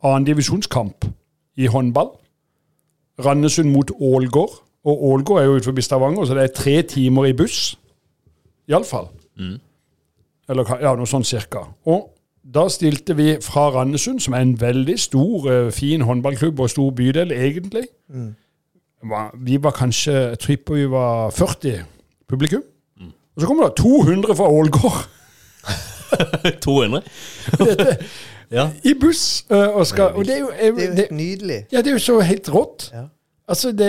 annendivisjonskamp 0.07 1.11
i 1.59 1.67
håndball. 1.67 2.12
Randesund 3.25 3.71
mot 3.73 3.91
Ålgård. 4.01 4.63
Og 4.87 5.05
Ålgård 5.11 5.41
er 5.41 5.45
jo 5.49 5.57
utenfor 5.57 5.83
Stavanger, 5.83 6.25
så 6.25 6.35
det 6.35 6.43
er 6.43 6.55
tre 6.55 6.83
timer 6.83 7.27
i 7.27 7.33
buss. 7.33 7.77
Iallfall. 8.69 9.09
Eller 10.49 10.65
ka- 10.65 10.79
ja, 10.83 10.93
noe 10.95 11.07
sånn 11.11 11.25
cirka. 11.27 11.65
Og 11.87 12.13
da 12.45 12.69
stilte 12.71 13.17
vi 13.19 13.37
fra 13.43 13.71
Randesund, 13.75 14.21
som 14.23 14.35
er 14.35 14.45
en 14.45 14.55
veldig 14.61 14.99
stor, 15.01 15.49
eh, 15.51 15.71
fin 15.73 16.01
håndballklubb 16.07 16.61
og 16.61 16.71
stor 16.71 16.91
bydel, 16.91 17.33
egentlig. 17.33 17.87
Mm. 18.13 18.35
Vi 19.45 19.57
var 19.63 19.71
kanskje 19.73 20.13
Jeg 20.13 20.39
tipper 20.39 20.75
vi 20.75 20.87
var 20.91 21.31
40 21.31 21.83
publikum. 22.29 22.63
Og 23.37 23.41
så 23.43 23.47
kommer 23.47 23.65
det 23.69 23.77
200 23.77 24.35
fra 24.37 24.49
Ålgård 24.49 25.07
200? 26.63 27.03
ja. 28.51 28.69
i 28.85 28.95
buss. 28.95 29.45
eh, 29.51 29.69
Og, 29.77 29.87
skal, 29.87 30.13
og 30.15 30.25
det 30.25 30.35
er 30.37 30.41
jo 30.41 30.51
Det 30.51 30.87
er 30.99 31.09
jo 31.11 31.17
nydelig. 31.17 31.67
Ja, 31.73 31.83
det 31.83 31.93
er 31.93 31.97
jo 31.99 32.03
så 32.03 32.21
helt 32.21 32.49
rått. 32.53 32.91
Ja. 32.95 33.05
Altså, 33.49 33.71
det, 33.73 33.89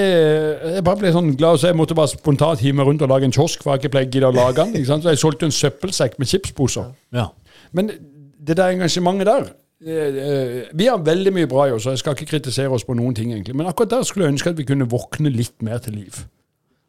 Jeg 0.76 0.84
bare 0.86 0.98
ble 1.02 1.12
sånn 1.14 1.32
glad, 1.38 1.58
så 1.58 1.72
jeg 1.72 1.78
måtte 1.78 1.96
bare 1.98 2.12
spontant 2.12 2.60
hive 2.62 2.78
meg 2.78 2.86
rundt 2.86 3.02
og 3.02 3.10
lage 3.10 3.26
en 3.26 3.34
kiosk, 3.34 3.64
for 3.64 3.74
jeg 3.74 3.86
ikke 3.86 3.96
pleide 3.96 4.26
å 4.28 4.30
å 4.30 4.36
lage 4.36 4.62
den. 4.62 4.76
ikke 4.78 4.90
sant? 4.92 5.04
Så 5.04 5.10
jeg 5.16 5.22
solgte 5.22 5.46
en 5.50 5.56
søppelsekk 5.56 6.20
med 6.20 6.28
chipsposer. 6.30 6.92
ja. 7.14 7.30
Men 7.76 7.90
det 8.48 8.56
der 8.56 8.70
engasjementet 8.72 9.28
der 9.28 9.48
eh, 9.84 10.20
eh, 10.24 10.68
Vi 10.78 10.86
har 10.88 11.02
veldig 11.04 11.34
mye 11.34 11.48
bra 11.52 11.66
i 11.68 11.72
oss, 11.76 11.86
og 11.86 11.92
jeg 11.98 12.00
skal 12.00 12.16
ikke 12.16 12.30
kritisere 12.38 12.70
oss 12.72 12.86
på 12.88 12.96
noen 12.96 13.16
ting, 13.18 13.34
egentlig. 13.34 13.56
Men 13.58 13.68
akkurat 13.68 13.90
der 13.90 14.04
skulle 14.08 14.26
jeg 14.26 14.38
ønske 14.38 14.54
at 14.54 14.58
vi 14.58 14.64
kunne 14.70 14.88
våkne 14.90 15.30
litt 15.34 15.58
mer 15.62 15.82
til 15.84 15.98
liv. 16.00 16.22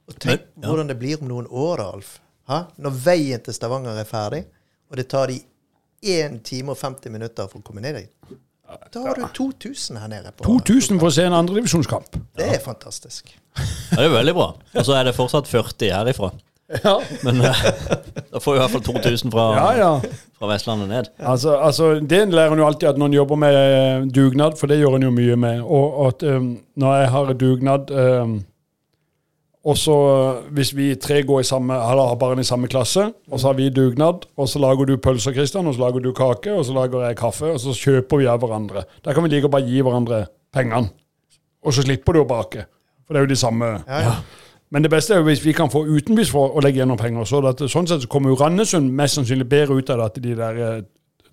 Og 0.08 0.14
tenk 0.20 0.44
hvordan 0.62 0.88
det 0.88 0.98
blir 1.00 1.18
om 1.20 1.28
noen 1.28 1.48
år, 1.50 1.82
Alf. 1.84 2.18
Ha? 2.48 2.62
Når 2.78 2.94
veien 3.04 3.42
til 3.44 3.56
Stavanger 3.56 3.98
er 3.98 4.06
ferdig, 4.08 4.44
og 4.88 4.96
det 4.96 5.08
tar 5.08 5.26
de 5.32 5.40
1 6.02 6.40
time 6.44 6.74
og 6.74 6.78
50 6.80 7.14
minutter 7.14 7.48
for 7.50 7.60
å 7.60 7.66
komme 7.66 7.84
ned 7.84 7.98
dit. 8.02 8.36
Da 8.92 9.00
har 9.00 9.16
du 9.16 9.24
2000 9.34 9.96
her 9.96 10.10
nede. 10.12 10.32
på 10.36 10.44
2000 10.44 11.00
for 11.00 11.08
å 11.08 11.14
se 11.14 11.24
en 11.24 11.36
andredivisjonskamp. 11.36 12.18
Det 12.36 12.50
er 12.58 12.60
fantastisk. 12.60 13.32
ja, 13.56 13.96
det 13.96 14.04
er 14.04 14.12
veldig 14.12 14.34
bra. 14.36 14.50
Og 14.74 14.84
så 14.84 14.98
er 14.98 15.08
det 15.08 15.16
fortsatt 15.16 15.48
40 15.48 15.94
herifra. 15.94 16.30
Ja, 16.82 16.98
Men 17.24 17.40
eh, 17.40 17.62
da 18.32 18.40
får 18.40 18.52
vi 18.52 18.58
i 18.58 18.60
hvert 18.60 18.74
fall 18.74 18.82
2000 18.84 19.32
fra, 19.32 19.46
ja. 19.56 19.68
ja. 19.78 20.18
fra 20.36 20.50
Vestlandet 20.50 20.90
ned. 20.90 21.08
Altså, 21.16 21.56
altså, 21.56 21.94
Det 22.00 22.26
lærer 22.28 22.52
en 22.52 22.60
jo 22.60 22.66
alltid 22.66 22.90
at 22.90 23.00
når 23.00 23.08
en 23.08 23.16
jobber 23.16 23.40
med 23.40 23.56
eh, 23.56 24.04
dugnad, 24.12 24.58
for 24.60 24.68
det 24.68 24.80
gjør 24.82 24.98
en 24.98 25.08
jo 25.08 25.14
mye 25.16 25.38
med. 25.40 25.62
Og 25.64 26.10
at 26.10 26.26
um, 26.28 26.50
når 26.76 26.96
jeg 27.00 27.10
har 27.14 27.32
dugnad 27.40 27.90
um, 27.90 28.36
og 29.66 29.76
så 29.76 29.94
eh, 30.08 30.40
hvis 30.54 30.70
vi 30.76 30.88
tre 30.94 31.22
går 31.26 31.42
i 31.42 31.48
samme, 31.48 31.74
eller 31.74 32.12
har 32.12 32.18
barn 32.20 32.40
i 32.40 32.46
samme 32.46 32.70
klasse, 32.70 33.08
og 33.30 33.40
så 33.40 33.50
har 33.50 33.58
vi 33.58 33.68
dugnad, 33.74 34.28
og 34.36 34.48
så 34.48 34.62
lager 34.62 34.86
du 34.86 34.96
pølser, 35.02 35.34
Kristian, 35.34 35.66
og 35.66 35.74
så 35.74 35.80
lager 35.86 36.04
du 36.04 36.12
kake, 36.12 36.52
og 36.54 36.64
så 36.64 36.76
lager 36.76 37.06
jeg 37.06 37.18
kaffe, 37.18 37.52
og 37.52 37.60
så 37.60 37.74
kjøper 37.74 38.22
vi 38.22 38.30
av 38.30 38.40
hverandre. 38.42 38.84
Da 39.04 39.14
kan 39.14 39.26
vi 39.26 39.34
like 39.34 39.50
å 39.50 39.52
bare 39.52 39.66
gi 39.66 39.82
hverandre 39.82 40.24
pengene. 40.54 40.92
Og 41.66 41.74
så 41.74 41.82
slipper 41.82 42.14
du 42.14 42.22
å 42.22 42.28
bake. 42.28 42.68
For 43.06 43.14
det 43.14 43.20
er 43.20 43.26
jo 43.26 43.32
de 43.32 43.40
samme 43.40 43.72
Ja, 43.88 44.02
ja. 44.04 44.18
Men 44.70 44.84
det 44.84 44.90
beste 44.92 45.14
er 45.14 45.22
jo 45.22 45.24
hvis 45.30 45.40
vi 45.40 45.54
kan 45.56 45.70
få 45.72 45.80
utenbys 45.88 46.28
for 46.28 46.52
å 46.52 46.60
legge 46.60 46.82
gjennom 46.82 46.98
penger. 47.00 47.24
Så 47.24 47.40
at, 47.48 47.62
sånn 47.72 47.86
sett 47.88 48.04
så 48.04 48.10
kommer 48.12 48.28
jo 48.28 48.36
Randesund 48.36 48.90
mest 48.92 49.16
sannsynlig 49.16 49.46
bedre 49.48 49.78
ut 49.78 49.92
av 49.94 50.02
det 50.02 50.08
at 50.10 50.18
de 50.26 50.34
der 50.36 50.58
eh, 50.60 50.82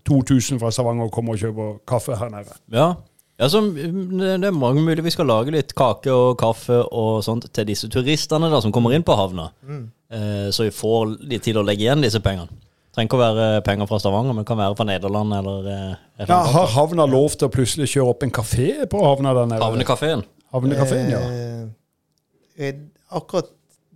2000 0.07 0.61
fra 0.61 0.71
Stavanger 0.71 1.11
kommer 1.11 1.35
og 1.35 1.43
kjøper 1.43 1.73
kaffe 1.89 2.15
her 2.15 2.31
nede. 2.31 2.55
Ja. 2.71 2.93
Ja 3.35 3.49
så, 3.51 3.59
mm, 3.61 4.17
det 4.19 4.35
det 4.43 4.49
er 4.49 4.55
mange 4.55 4.83
mulig 4.83 5.03
vi 5.03 5.13
skal 5.13 5.27
lage 5.27 5.51
litt 5.51 5.73
kake 5.75 6.11
og 6.13 6.37
kaffe 6.39 6.77
og 6.85 7.23
sånt 7.25 7.49
til 7.53 7.67
disse 7.67 7.89
turistene 7.91 8.51
da, 8.51 8.61
som 8.63 8.71
kommer 8.75 8.95
inn 8.95 9.03
på 9.05 9.17
havna. 9.17 9.49
Eh, 9.65 10.47
så 10.55 10.67
vi 10.67 10.75
får 10.75 11.17
de 11.29 11.41
til 11.43 11.59
å 11.59 11.65
legge 11.65 11.87
igjen 11.87 12.05
disse 12.05 12.21
pengene. 12.23 12.51
Trenger 12.95 13.09
ikke 13.09 13.17
å 13.17 13.23
være 13.25 13.63
penger 13.67 13.89
fra 13.89 13.97
Stavanger, 13.99 14.35
men 14.37 14.45
kan 14.47 14.55
være 14.55 14.75
fra 14.79 14.85
Nederland 14.87 15.35
eller 15.35 15.65
eh, 15.67 16.27
Ja, 16.29 16.37
har 16.47 16.69
havna 16.77 17.03
lov 17.11 17.35
til 17.35 17.49
å 17.49 17.51
plutselig 17.51 17.89
kjøre 17.91 18.13
opp 18.13 18.23
en 18.23 18.31
kafé 18.31 18.69
på 18.87 19.01
havna 19.03 19.33
der 19.35 19.49
nede? 19.51 19.65
Havnekafeen. 19.65 20.23
Havnekafeen, 20.55 21.11
ja. 21.11 21.19
Eh, 21.19 22.69
eh, 22.69 22.77
akkurat 23.11 23.51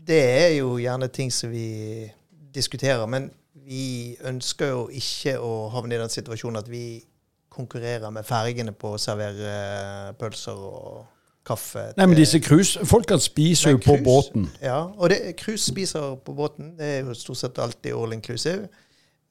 det 0.10 0.20
er 0.20 0.50
jo 0.58 0.74
gjerne 0.82 1.08
ting 1.16 1.32
som 1.32 1.54
vi 1.54 2.10
diskuterer, 2.52 3.06
men 3.08 3.30
vi 3.70 4.18
ønsker 4.26 4.74
jo 4.74 4.84
ikke 4.92 5.38
å 5.40 5.70
havne 5.72 5.96
i 5.96 6.02
den 6.02 6.12
situasjonen 6.12 6.60
at 6.60 6.68
vi 6.68 7.00
konkurrerer 7.54 8.12
med 8.14 8.26
fergene 8.28 8.72
på 8.76 8.94
å 8.96 9.00
servere 9.02 9.54
eh, 9.54 10.12
pølser 10.20 10.60
og 10.70 11.06
kaffe. 11.50 11.88
Nei, 11.98 12.06
men 12.12 12.18
disse 12.20 12.40
cruisefolkene 12.44 13.24
spiser 13.24 13.74
jo 13.74 13.80
på 13.82 13.96
cruise- 13.96 14.06
båten. 14.06 14.50
Ja, 14.62 14.84
og 14.98 15.10
det, 15.10 15.36
cruise 15.40 15.66
spiser 15.72 16.16
på 16.26 16.36
båten. 16.38 16.76
Det 16.78 16.92
er 17.00 17.00
jo 17.08 17.16
stort 17.18 17.42
sett 17.42 17.60
alltid 17.64 17.96
all 17.98 18.14
inclusive. 18.14 18.68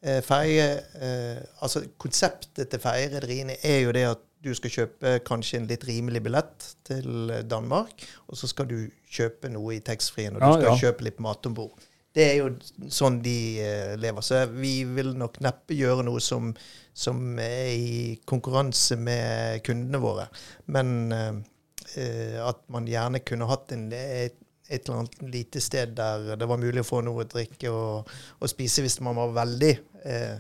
Eh, 0.02 0.20
ferge, 0.22 0.64
eh, 1.02 1.38
altså 1.62 1.83
Konseptet 1.98 2.68
til 2.70 2.81
ferjerederiene 2.83 3.57
er 3.66 3.81
jo 3.85 3.92
det 3.96 4.07
at 4.12 4.24
du 4.46 4.52
skal 4.54 4.70
kjøpe 4.70 5.16
kanskje 5.26 5.59
en 5.59 5.66
litt 5.66 5.83
rimelig 5.88 6.20
billett 6.22 6.66
til 6.87 7.33
Danmark, 7.50 8.04
og 8.31 8.38
så 8.38 8.46
skal 8.46 8.68
du 8.70 8.76
kjøpe 9.11 9.50
noe 9.50 9.74
i 9.74 9.81
taxfree-en, 9.83 10.37
og 10.38 10.40
du 10.40 10.46
Ja, 10.46 10.52
skal 10.54 10.68
ja. 10.70 10.76
kjøpe 10.85 11.07
litt 11.09 11.18
mat 11.24 11.46
om 11.50 11.57
bord. 11.59 11.74
Det 12.14 12.22
er 12.24 12.37
jo 12.38 12.52
sånn 12.90 13.18
de 13.22 13.35
eh, 13.62 13.96
lever. 14.00 14.22
Så 14.24 14.44
vi 14.54 14.85
vil 14.87 15.11
nok 15.18 15.40
neppe 15.44 15.74
gjøre 15.76 16.07
noe 16.07 16.22
som, 16.22 16.52
som 16.98 17.38
er 17.38 17.70
i 17.78 18.18
konkurranse 18.26 18.96
med 18.98 19.62
kundene 19.66 20.00
våre. 20.02 20.26
Men 20.74 21.12
eh, 21.14 22.38
at 22.42 22.64
man 22.74 22.88
gjerne 22.90 23.20
kunne 23.26 23.46
hatt 23.48 23.72
en, 23.76 23.87
et, 23.94 24.34
et 24.68 24.82
eller 24.82 25.04
annet 25.04 25.22
lite 25.32 25.62
sted 25.64 25.94
der 25.96 26.34
det 26.37 26.48
var 26.50 26.61
mulig 26.61 26.82
å 26.82 26.88
få 26.88 27.00
noe 27.06 27.22
å 27.24 27.28
drikke 27.30 27.70
og, 27.72 28.11
og 28.42 28.50
spise 28.50 28.82
hvis 28.84 28.98
man 29.06 29.16
var 29.16 29.30
veldig 29.44 29.70
eh, 30.04 30.34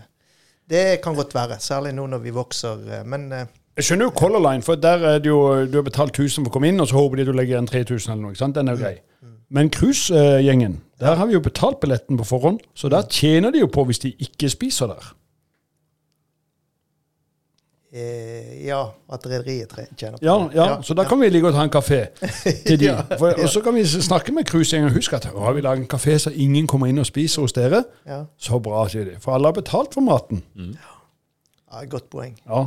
Det 0.68 0.82
kan 1.00 1.16
godt 1.16 1.32
være, 1.32 1.56
særlig 1.64 1.94
nå 1.96 2.04
når 2.12 2.20
vi 2.26 2.34
vokser. 2.36 2.82
eh, 2.98 3.04
Men 3.08 3.30
eh, 3.32 3.46
Jeg 3.78 3.86
skjønner 3.88 4.10
jo 4.10 4.16
Color 4.18 4.42
Line, 4.44 4.66
for 4.66 4.76
der 4.82 5.06
er 5.14 5.22
det 5.22 5.30
jo, 5.30 5.38
du 5.70 5.78
har 5.78 5.86
betalt 5.86 6.18
1000 6.18 6.42
for 6.44 6.50
å 6.50 6.56
komme 6.58 6.68
inn, 6.72 6.82
og 6.82 6.90
så 6.90 6.98
håper 6.98 7.22
de 7.22 7.28
du 7.30 7.32
legger 7.38 7.54
igjen 7.56 7.70
3000 7.70 8.12
eller 8.12 8.24
noe. 8.26 8.34
ikke 8.34 8.42
sant? 8.42 8.58
Den 8.58 8.68
er 8.68 8.76
jo 8.76 8.82
grei. 8.82 8.96
Men 9.48 9.70
cruisegjengen, 9.72 10.74
der 11.00 11.16
har 11.16 11.30
vi 11.30 11.32
jo 11.38 11.40
betalt 11.40 11.78
billetten 11.80 12.18
på 12.20 12.26
forhånd, 12.28 12.58
så 12.76 12.90
der 12.92 13.06
tjener 13.08 13.54
de 13.54 13.62
jo 13.62 13.70
på 13.72 13.86
hvis 13.88 14.02
de 14.02 14.10
ikke 14.26 14.50
spiser 14.52 14.90
der. 14.92 15.06
Eh, 17.92 18.66
ja, 18.66 18.82
at 19.12 19.26
rederiet 19.26 19.72
tjener 19.96 20.18
på 20.18 20.24
Ja, 20.24 20.38
det. 20.48 20.54
ja, 20.56 20.82
så 20.82 20.94
da 20.94 21.04
kan 21.08 21.20
vi 21.20 21.28
like 21.30 21.46
og 21.48 21.54
ta 21.54 21.62
en 21.64 21.70
kafé 21.72 22.00
til 22.66 22.78
de. 22.80 22.84
Ja, 22.90 23.00
For, 23.18 23.32
og 23.42 23.48
så 23.48 23.60
kan 23.64 23.74
vi 23.74 23.84
snakke 23.86 24.32
med 24.32 24.44
cruisegjengen. 24.48 24.92
Husk 24.94 25.12
at 25.12 25.24
har 25.24 25.52
vi 25.56 25.60
laget 25.60 25.80
en 25.86 25.90
kafé 25.94 26.18
så 26.18 26.30
ingen 26.34 26.66
kommer 26.66 26.86
inn 26.86 26.98
og 26.98 27.06
spiser 27.06 27.42
hos 27.42 27.52
dere. 27.56 27.84
Ja. 28.06 28.22
Så 28.38 28.58
bra, 28.60 28.84
sier 28.88 29.04
de. 29.04 29.16
For 29.20 29.32
alle 29.34 29.46
har 29.48 29.52
betalt 29.56 29.94
for 29.94 30.00
maten. 30.04 30.42
ja, 31.72 31.84
godt 31.84 32.10
poeng. 32.10 32.36
Ja. 32.48 32.66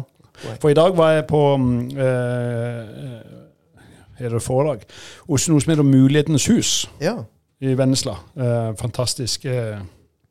For 0.62 0.70
i 0.70 0.74
dag 0.74 0.98
var 0.98 1.12
jeg 1.12 1.26
på 1.30 1.40
mm, 1.58 1.90
eh, 1.98 2.06
Er 4.26 4.30
det 4.30 4.42
foredrag? 4.42 4.80
Hos 5.28 5.48
noe 5.50 5.62
som 5.62 5.72
heter 5.74 5.84
Mulighetenes 5.86 6.46
hus 6.50 6.90
Ja. 7.02 7.16
i 7.62 7.74
Vennesla. 7.78 8.16
Eh, 8.38 8.72
fantastisk 8.80 9.46
eh, 9.46 9.78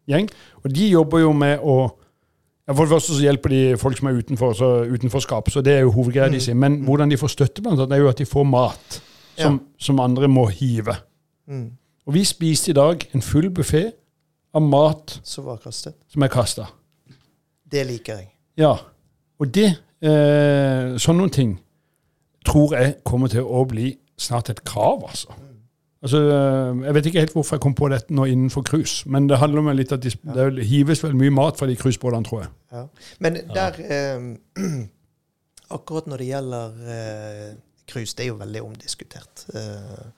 gjeng. 0.09 0.29
Og 0.65 0.75
de 0.75 0.89
jobber 0.91 1.19
jo 1.25 1.33
med 1.33 1.59
å 1.63 1.77
ja, 1.83 1.89
For 2.71 2.87
det 2.87 2.93
første 2.93 3.15
så 3.17 3.23
hjelper 3.25 3.51
de 3.51 3.61
folk 3.81 3.99
som 3.99 4.09
er 4.11 4.19
utenfor, 4.21 4.53
så 4.55 4.71
utenforskap, 4.87 5.51
så 5.51 5.63
det 5.65 5.73
er 5.75 5.81
jo 5.81 5.91
hovedgreia 5.95 6.31
de 6.31 6.41
sier. 6.41 6.55
Men 6.55 6.81
hvordan 6.87 7.11
de 7.11 7.19
får 7.19 7.33
støtte, 7.35 7.63
blant 7.63 7.81
annet, 7.81 7.97
er 7.97 8.05
jo 8.05 8.11
at 8.11 8.21
de 8.21 8.27
får 8.29 8.47
mat 8.47 9.01
som, 9.39 9.61
som 9.79 10.01
andre 10.01 10.29
må 10.31 10.47
hive. 10.55 10.95
Mm. 11.51 11.71
Og 12.07 12.15
vi 12.15 12.25
spiste 12.25 12.71
i 12.71 12.77
dag 12.77 13.03
en 13.15 13.23
full 13.23 13.51
buffé 13.55 13.89
av 14.55 14.63
mat 14.63 15.19
som, 15.23 15.45
var 15.47 15.59
kastet. 15.63 15.97
som 16.11 16.23
er 16.23 16.31
kasta. 16.33 16.69
Det 17.71 17.85
liker 17.87 18.21
jeg. 18.21 18.31
Ja. 18.59 18.77
Og 19.41 19.51
det 19.55 19.69
eh, 20.03 20.97
Sånne 20.99 21.29
ting. 21.31 21.59
tror 22.47 22.75
jeg 22.75 22.95
kommer 23.05 23.29
til 23.29 23.45
å 23.45 23.65
bli 23.69 23.93
snart 24.19 24.51
et 24.51 24.65
krav, 24.65 25.05
altså. 25.09 25.29
Altså, 26.03 26.19
eh, 26.19 26.87
Jeg 26.87 26.95
vet 26.95 27.07
ikke 27.07 27.19
helt 27.21 27.33
hvorfor 27.33 27.57
jeg 27.57 27.61
kom 27.61 27.75
på 27.75 27.89
dette 27.93 28.15
nå 28.15 28.25
innenfor 28.25 28.63
cruise, 28.63 29.09
men 29.09 29.29
det 29.29 29.39
handler 29.39 29.61
om 29.61 29.77
litt 29.77 29.93
at 29.93 30.03
de, 30.03 30.11
det 30.35 30.67
hives 30.67 31.05
vel 31.05 31.15
mye 31.15 31.31
mat 31.31 31.59
fra 31.59 31.67
de 31.69 31.77
cruisebåtene, 31.77 32.25
tror 32.25 32.43
jeg. 32.43 32.51
Ja. 32.71 32.87
Men 33.19 33.39
der 33.51 33.81
eh, 33.83 34.23
Akkurat 35.77 36.09
når 36.11 36.19
det 36.19 36.27
gjelder 36.27 36.81
eh, 36.95 37.51
cruise, 37.87 38.15
det 38.19 38.25
er 38.25 38.33
jo 38.33 38.41
veldig 38.41 38.63
omdiskutert. 38.67 39.45
Eh, 39.55 40.09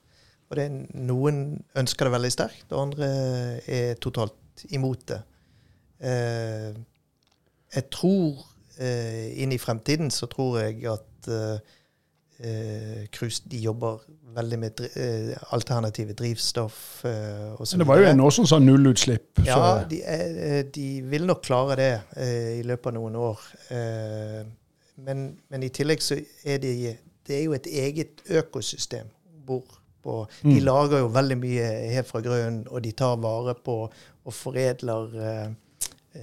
og 0.49 0.57
det 0.57 0.65
er 0.65 1.03
Noen 1.09 1.43
ønsker 1.77 2.09
det 2.09 2.15
veldig 2.15 2.31
sterkt, 2.33 2.73
og 2.73 2.87
andre 2.87 3.11
er 3.69 4.01
totalt 4.01 4.65
imot 4.73 5.05
det. 5.11 5.19
Eh, 6.09 6.73
jeg 7.77 7.87
tror 7.93 8.41
eh, 8.81 9.29
inn 9.45 9.53
i 9.53 9.61
fremtiden 9.61 10.12
så 10.12 10.29
tror 10.33 10.59
jeg 10.62 10.88
at 10.93 11.29
eh, 12.42 13.02
eh, 13.05 13.38
de 13.50 13.59
jobber 13.62 14.00
veldig 14.35 14.59
med 14.59 14.70
dri 14.78 14.88
eh, 14.96 15.37
alternative 15.52 16.14
drivstoff 16.18 17.05
eh, 17.05 17.52
og 17.59 17.66
så 17.66 17.76
Men 17.76 17.83
det 17.85 17.88
var 17.88 17.98
jo 18.00 18.07
en 18.11 18.20
år 18.20 18.31
som 18.31 18.46
sa 18.46 18.59
nullutslipp. 18.59 19.42
Ja, 19.46 19.85
de, 19.90 20.00
er- 20.02 20.38
eh, 20.46 20.62
de 20.74 20.87
vil 21.12 21.26
nok 21.28 21.42
klare 21.42 21.76
det 21.76 21.90
eh, 22.16 22.59
i 22.61 22.62
løpet 22.62 22.87
av 22.87 22.94
noen 22.98 23.16
år. 23.16 23.40
Eh, 23.70 24.42
men, 25.05 25.26
men 25.50 25.62
i 25.62 25.68
tillegg 25.72 26.02
så 26.05 26.18
er 26.44 26.59
de 26.62 26.96
Det 27.26 27.37
er 27.38 27.44
jo 27.44 27.52
et 27.55 27.66
eget 27.66 28.22
økosystem 28.31 29.07
hvor 29.46 29.62
på 30.02 30.26
De 30.42 30.48
Mm. 30.59 30.64
lager 30.66 30.98
jo 30.98 31.07
veldig 31.14 31.37
mye 31.38 31.66
helt 31.94 32.09
fra 32.09 32.20
grunnen, 32.20 32.64
og 32.70 32.83
de 32.83 32.90
tar 32.92 33.16
vare 33.22 33.55
på 33.55 33.76
og 34.24 34.33
foredler 34.35 35.12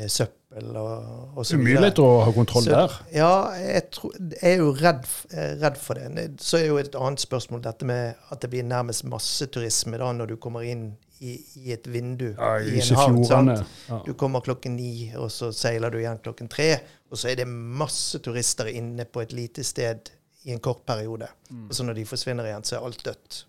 søppel 0.08 0.39
og, 0.50 1.38
og 1.38 1.46
så 1.46 1.58
mye 1.62 1.92
å 2.02 2.08
ha 2.26 2.32
kontroll 2.34 2.64
Så- 2.66 2.72
der. 2.74 2.96
Ja, 3.14 3.34
jeg, 3.54 3.84
tror, 3.92 4.16
jeg 4.18 4.54
er 4.54 4.58
jo 4.58 4.72
redd, 4.74 5.06
eh, 5.32 5.52
redd 5.62 5.78
for 5.78 5.94
det. 5.94 6.42
Så 6.42 6.58
er 6.58 6.66
jo 6.68 6.78
et 6.82 6.96
annet 6.96 7.22
spørsmål 7.22 7.62
dette 7.62 7.86
med 7.86 8.16
at 8.32 8.42
det 8.42 8.50
blir 8.50 8.64
nærmest 8.66 9.06
masseturisme 9.06 9.98
da 10.02 10.12
når 10.12 10.28
du 10.34 10.36
kommer 10.38 10.66
inn 10.66 10.96
i, 11.22 11.36
i 11.60 11.72
et 11.76 11.86
vindu 11.88 12.32
Ja, 12.32 12.56
i 12.64 12.80
I 12.80 12.82
en 12.82 12.96
havn. 12.96 13.54
Ja. 13.90 14.02
Du 14.06 14.14
kommer 14.14 14.42
klokken 14.42 14.76
ni, 14.76 15.12
og 15.16 15.30
så 15.32 15.52
seiler 15.54 15.92
du 15.92 16.00
igjen 16.00 16.18
klokken 16.24 16.50
tre. 16.50 16.80
Og 17.12 17.18
så 17.18 17.30
er 17.30 17.36
det 17.42 17.48
masse 17.48 18.20
turister 18.24 18.66
inne 18.72 19.06
på 19.06 19.22
et 19.22 19.34
lite 19.34 19.64
sted 19.64 20.10
i 20.48 20.52
en 20.54 20.60
kort 20.64 20.86
periode. 20.88 21.28
Mm. 21.52 21.68
Og 21.70 21.76
så 21.76 21.84
når 21.84 21.94
de 22.00 22.06
forsvinner 22.06 22.48
igjen, 22.48 22.64
så 22.64 22.78
er 22.78 22.86
alt 22.88 23.04
dødt. 23.06 23.44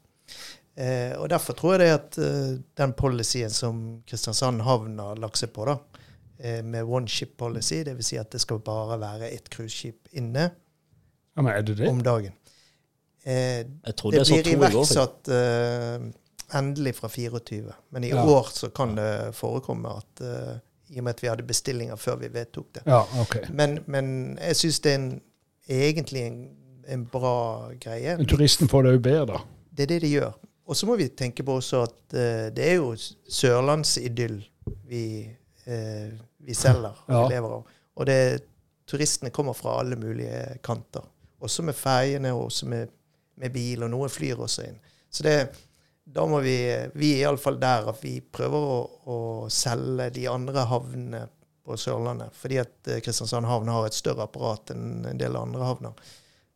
Eh, 0.81 1.13
og 1.19 1.29
derfor 1.31 1.57
tror 1.59 1.77
jeg 1.77 1.81
det 1.83 1.91
at 1.95 2.19
eh, 2.25 2.59
den 2.81 2.93
policyen 2.99 3.51
som 3.51 4.03
Kristiansand 4.09 4.63
havn 4.67 4.99
har 4.99 5.19
lagt 5.21 5.39
seg 5.39 5.53
på, 5.55 5.65
da, 5.69 5.77
med 6.65 6.85
one 6.89 7.09
ship 7.09 7.37
policy, 7.39 7.83
dvs. 7.85 8.07
Si 8.07 8.17
at 8.17 8.31
det 8.33 8.41
skal 8.41 8.59
bare 8.65 8.97
være 9.01 9.29
ett 9.35 9.51
cruiseskip 9.53 10.09
inne 10.13 10.51
Ja, 11.37 11.43
men 11.43 11.53
er 11.53 11.63
det 11.63 11.77
det? 11.79 11.89
om 11.89 12.01
dagen. 12.03 12.33
Eh, 13.25 13.65
Jeg 13.87 13.97
trodde 13.97 14.19
det 14.19 14.27
blir 14.33 14.49
iverksatt 14.57 15.29
eh, 15.29 16.07
endelig 16.59 16.95
fra 16.97 17.09
24, 17.09 17.73
men 17.91 18.05
i 18.05 18.09
Ja. 18.15 18.25
år 18.25 18.49
så 18.53 18.69
kan 18.75 18.95
det 18.97 19.35
forekomme 19.37 19.89
at 20.01 20.21
eh, 20.25 20.59
i 20.91 20.99
og 20.99 21.05
med 21.05 21.15
at 21.15 21.23
vi 21.23 21.29
hadde 21.29 21.43
bestillinger 21.47 21.97
før 21.97 22.17
vi 22.17 22.29
vedtok 22.35 22.67
det. 22.75 22.83
Ja, 22.87 23.03
okay. 23.21 23.45
Men, 23.53 23.79
men 23.87 24.39
jeg 24.41 24.57
syns 24.57 24.81
det 24.81 24.93
er 24.93 24.99
en, 24.99 25.21
egentlig 25.69 26.23
en, 26.27 26.41
en 26.89 27.05
bra 27.07 27.71
greie. 27.81 28.17
Men 28.17 28.27
turisten 28.27 28.69
får 28.69 28.83
det 28.89 28.93
jo 28.97 29.03
bedre, 29.05 29.27
da. 29.27 29.43
Det 29.71 29.83
er 29.87 29.93
det 29.93 30.01
de 30.03 30.09
gjør. 30.17 30.33
Og 30.67 30.77
så 30.77 30.87
må 30.87 30.97
vi 30.97 31.07
tenke 31.09 31.45
på 31.47 31.55
også 31.61 31.83
at 31.87 32.15
eh, 32.19 32.49
det 32.57 32.65
er 32.73 32.75
jo 32.81 32.91
sørlandsidyll 33.31 34.41
vi, 34.91 35.03
eh, 35.71 36.13
vi 36.47 36.55
selger 36.57 36.95
og 37.07 37.11
Ja. 37.15 37.23
vi 37.27 37.35
lever 37.35 37.57
av. 37.57 37.75
Og 38.01 38.07
det, 38.09 38.19
turistene 38.91 39.31
kommer 39.31 39.55
fra 39.55 39.79
alle 39.81 39.97
mulige 39.97 40.59
kanter. 40.67 41.05
Også 41.41 41.63
med 41.63 41.75
ferjene, 41.79 42.33
og 42.35 42.49
også 42.49 42.67
med, 42.69 42.89
med 43.41 43.53
bil, 43.55 43.83
og 43.87 43.91
noen 43.93 44.11
flyr 44.13 44.41
også 44.43 44.67
inn. 44.69 44.79
Så 45.11 45.23
det, 45.27 45.37
da 46.11 46.25
må 46.27 46.41
vi 46.43 46.57
Vi 46.95 47.13
er 47.17 47.27
iallfall 47.29 47.59
der 47.61 47.89
at 47.93 48.01
vi 48.03 48.17
prøver 48.21 48.73
å, 48.75 48.81
å 49.07 49.19
selge 49.51 50.11
de 50.17 50.27
andre 50.29 50.65
havnene 50.67 51.23
på 51.67 51.77
Sørlandet. 51.79 52.35
Fordi 52.35 52.59
at 52.63 52.89
eh, 52.91 53.01
Kristiansand 53.05 53.47
havn 53.47 53.69
har 53.71 53.87
et 53.87 53.95
større 53.97 54.27
apparat 54.27 54.73
enn 54.75 55.05
en 55.07 55.19
del 55.21 55.37
andre 55.39 55.65
havner. 55.69 56.11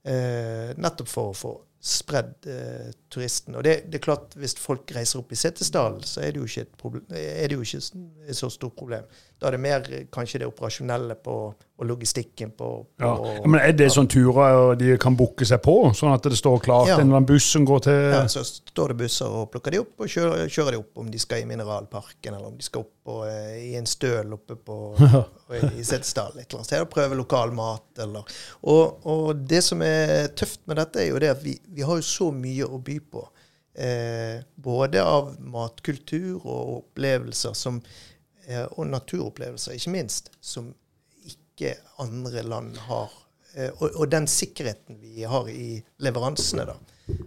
Eh, 0.04 0.74
nettopp 0.76 1.08
for 1.08 1.30
å 1.30 1.36
få 1.38 1.52
spredd 1.84 2.46
eh, 2.48 2.92
turisten. 3.12 3.58
Og 3.58 3.64
det, 3.66 3.74
det 3.92 3.98
er 3.98 4.04
klart, 4.06 4.32
hvis 4.40 4.56
folk 4.56 4.88
reiser 4.96 5.20
opp 5.20 5.34
i 5.34 5.38
Setesdal, 5.38 5.98
så 6.08 6.22
er 6.24 6.32
det 6.32 6.40
jo 6.40 6.48
ikke 6.48 6.64
et, 6.64 6.76
problem, 6.80 7.04
er 7.12 7.50
det 7.50 7.58
jo 7.58 7.66
ikke 7.66 7.80
et 8.24 8.38
så 8.38 8.48
stort 8.52 8.76
problem. 8.78 9.04
Da 9.42 9.48
er 9.50 9.56
det 9.56 9.60
mer 9.60 9.86
eh, 9.92 10.04
kanskje 10.14 10.38
det 10.40 10.46
operasjonelle 10.48 11.16
på, 11.20 11.32
og 11.54 11.86
logistikken 11.88 12.52
på, 12.54 12.68
på 12.96 13.02
Ja. 13.02 13.14
Ja, 13.40 13.48
men 13.50 13.60
Er 13.60 13.72
det 13.76 13.88
sånne 13.92 14.08
turer 14.12 14.76
de 14.78 14.94
kan 15.02 15.16
booke 15.18 15.44
seg 15.44 15.60
på, 15.64 15.74
sånn 15.98 16.14
at 16.14 16.22
det 16.30 16.38
står 16.38 16.60
klart 16.64 16.88
Ja. 16.88 16.94
en 17.00 17.08
eller 17.08 17.18
annen 17.18 17.26
buss 17.28 17.48
som 17.50 17.66
går 17.66 17.82
til 17.88 17.98
Ja, 18.14 18.22
så 18.30 18.44
står 18.46 18.94
det 18.94 18.96
busser 19.02 19.26
og 19.40 19.50
plukker 19.52 19.74
de 19.74 19.80
opp 19.82 20.00
og 20.06 20.08
kjører, 20.08 20.46
kjører 20.48 20.76
de 20.76 20.80
opp 20.84 21.02
om 21.02 21.10
de 21.10 21.18
skal 21.18 21.42
i 21.42 21.48
Mineralparken, 21.50 22.32
eller 22.38 22.46
om 22.46 22.56
de 22.56 22.62
skal 22.64 22.86
opp 22.86 23.12
og, 23.16 23.26
eh, 23.28 23.58
i 23.72 23.74
en 23.76 23.86
støl 23.90 24.32
oppe 24.38 24.56
på 24.56 24.78
i 25.74 25.82
Setesdal 25.84 26.38
et 26.38 26.46
eller 26.46 26.62
annet 26.62 26.70
sted 26.70 26.86
og 26.86 26.92
prøve 26.94 27.18
lokal 27.18 27.52
mat. 27.52 27.84
Eller. 27.98 28.24
Og, 28.62 29.02
og 29.04 29.44
det 29.50 29.60
som 29.66 29.82
er 29.84 30.28
tøft 30.38 30.62
med 30.70 30.78
dette, 30.80 31.02
er 31.02 31.10
jo 31.10 31.18
det 31.20 31.34
at 31.34 31.42
vi, 31.44 31.58
vi 31.74 31.82
har 31.84 31.98
jo 32.00 32.06
så 32.06 32.30
mye 32.32 32.64
å 32.70 32.78
by 32.80 33.00
på. 33.12 33.26
Eh, 33.74 34.38
både 34.62 35.02
av 35.02 35.32
matkultur 35.42 36.36
og 36.46 36.76
opplevelser 36.78 37.56
som, 37.58 37.80
eh, 37.82 38.12
og 38.76 38.88
naturopplevelser, 38.90 39.76
ikke 39.78 39.92
minst, 39.94 40.30
som 40.44 40.72
ikke 41.24 41.74
andre 42.02 42.42
land 42.44 42.76
har. 42.88 43.12
Eh, 43.54 43.70
og, 43.78 43.94
og 43.94 44.10
den 44.10 44.26
sikkerheten 44.30 44.98
vi 45.02 45.24
har 45.28 45.48
i 45.50 45.78
leveransene, 46.02 46.66
da. 46.68 46.76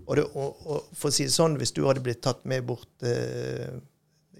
Og, 0.07 0.13
det, 0.17 0.25
og, 0.33 0.63
og 0.65 0.89
for 0.97 1.11
å 1.11 1.13
si 1.13 1.27
det 1.27 1.35
sånn, 1.35 1.57
hvis 1.59 1.75
du 1.77 1.83
hadde 1.85 2.01
blitt 2.03 2.23
tatt 2.25 2.41
med 2.49 2.65
bort 2.65 3.05
eh, 3.05 3.77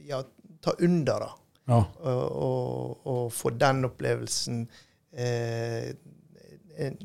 Ja, 0.08 0.24
ta 0.64 0.74
under, 0.84 1.28
da. 1.28 1.32
Ja. 1.68 1.80
Og, 2.08 3.00
og, 3.04 3.24
få 3.36 3.52
den 3.60 3.84
opplevelsen. 3.90 4.62
Eh, 5.12 5.90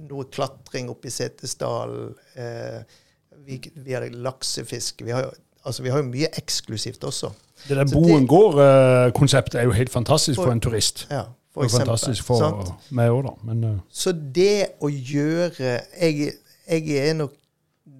noe 0.07 0.29
klatring 0.31 0.91
oppe 0.93 1.11
i 1.11 1.15
Setesdal. 1.15 1.97
Eh, 2.39 3.01
vi, 3.43 3.59
vi 3.75 3.97
hadde 3.97 4.13
laksefiske. 4.23 5.07
Vi 5.09 5.15
har, 5.17 5.33
altså, 5.65 5.83
vi 5.83 5.89
har 5.91 5.99
jo 6.03 6.09
mye 6.11 6.29
eksklusivt 6.39 7.05
også. 7.05 7.31
Det 7.69 7.77
der 7.77 7.85
Boen 7.93 8.27
gård-konseptet 8.29 9.61
er 9.61 9.65
jo 9.65 9.71
helt 9.77 9.91
fantastisk 9.91 10.37
For- 10.37 10.45
for 10.47 10.53
en 10.53 10.61
turist. 10.61 11.07
Ja, 11.11 11.23
for 11.55 11.65
eksempel. 11.65 11.87
fantastisk 11.87 12.25
for 12.25 12.39
sant? 12.39 12.73
meg 12.91 13.11
òg, 13.11 13.23
da. 13.25 13.35
Men 13.45 13.65
uh. 13.65 13.79
Så 13.91 14.13
det 14.13 14.67
å 14.81 14.89
gjøre 14.89 15.81
Jeg, 16.01 16.33
jeg 16.69 17.09
er 17.09 17.15
nok 17.15 17.33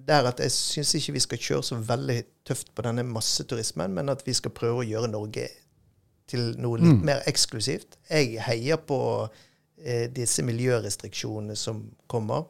der 0.07 0.27
at 0.27 0.39
jeg 0.39 0.51
syns 0.51 0.93
ikke 0.95 1.13
vi 1.13 1.19
skal 1.23 1.37
kjøre 1.37 1.63
så 1.63 1.75
veldig 1.79 2.23
tøft 2.45 2.73
på 2.75 2.81
denne 2.83 3.03
masseturismen, 3.07 3.93
men 3.93 4.09
at 4.09 4.23
vi 4.27 4.33
skal 4.33 4.51
prøve 4.51 4.81
å 4.83 4.87
gjøre 4.87 5.07
Norge 5.11 5.47
til 6.27 6.53
noe 6.59 6.77
litt 6.77 6.87
Mm. 6.99 7.05
mer 7.05 7.21
eksklusivt. 7.27 7.95
Jeg 8.09 8.39
heier 8.41 8.75
på 8.77 9.29
eh, 9.85 10.07
disse 10.07 10.41
miljørestriksjonene 10.43 11.55
som 11.55 11.91
kommer. 12.07 12.43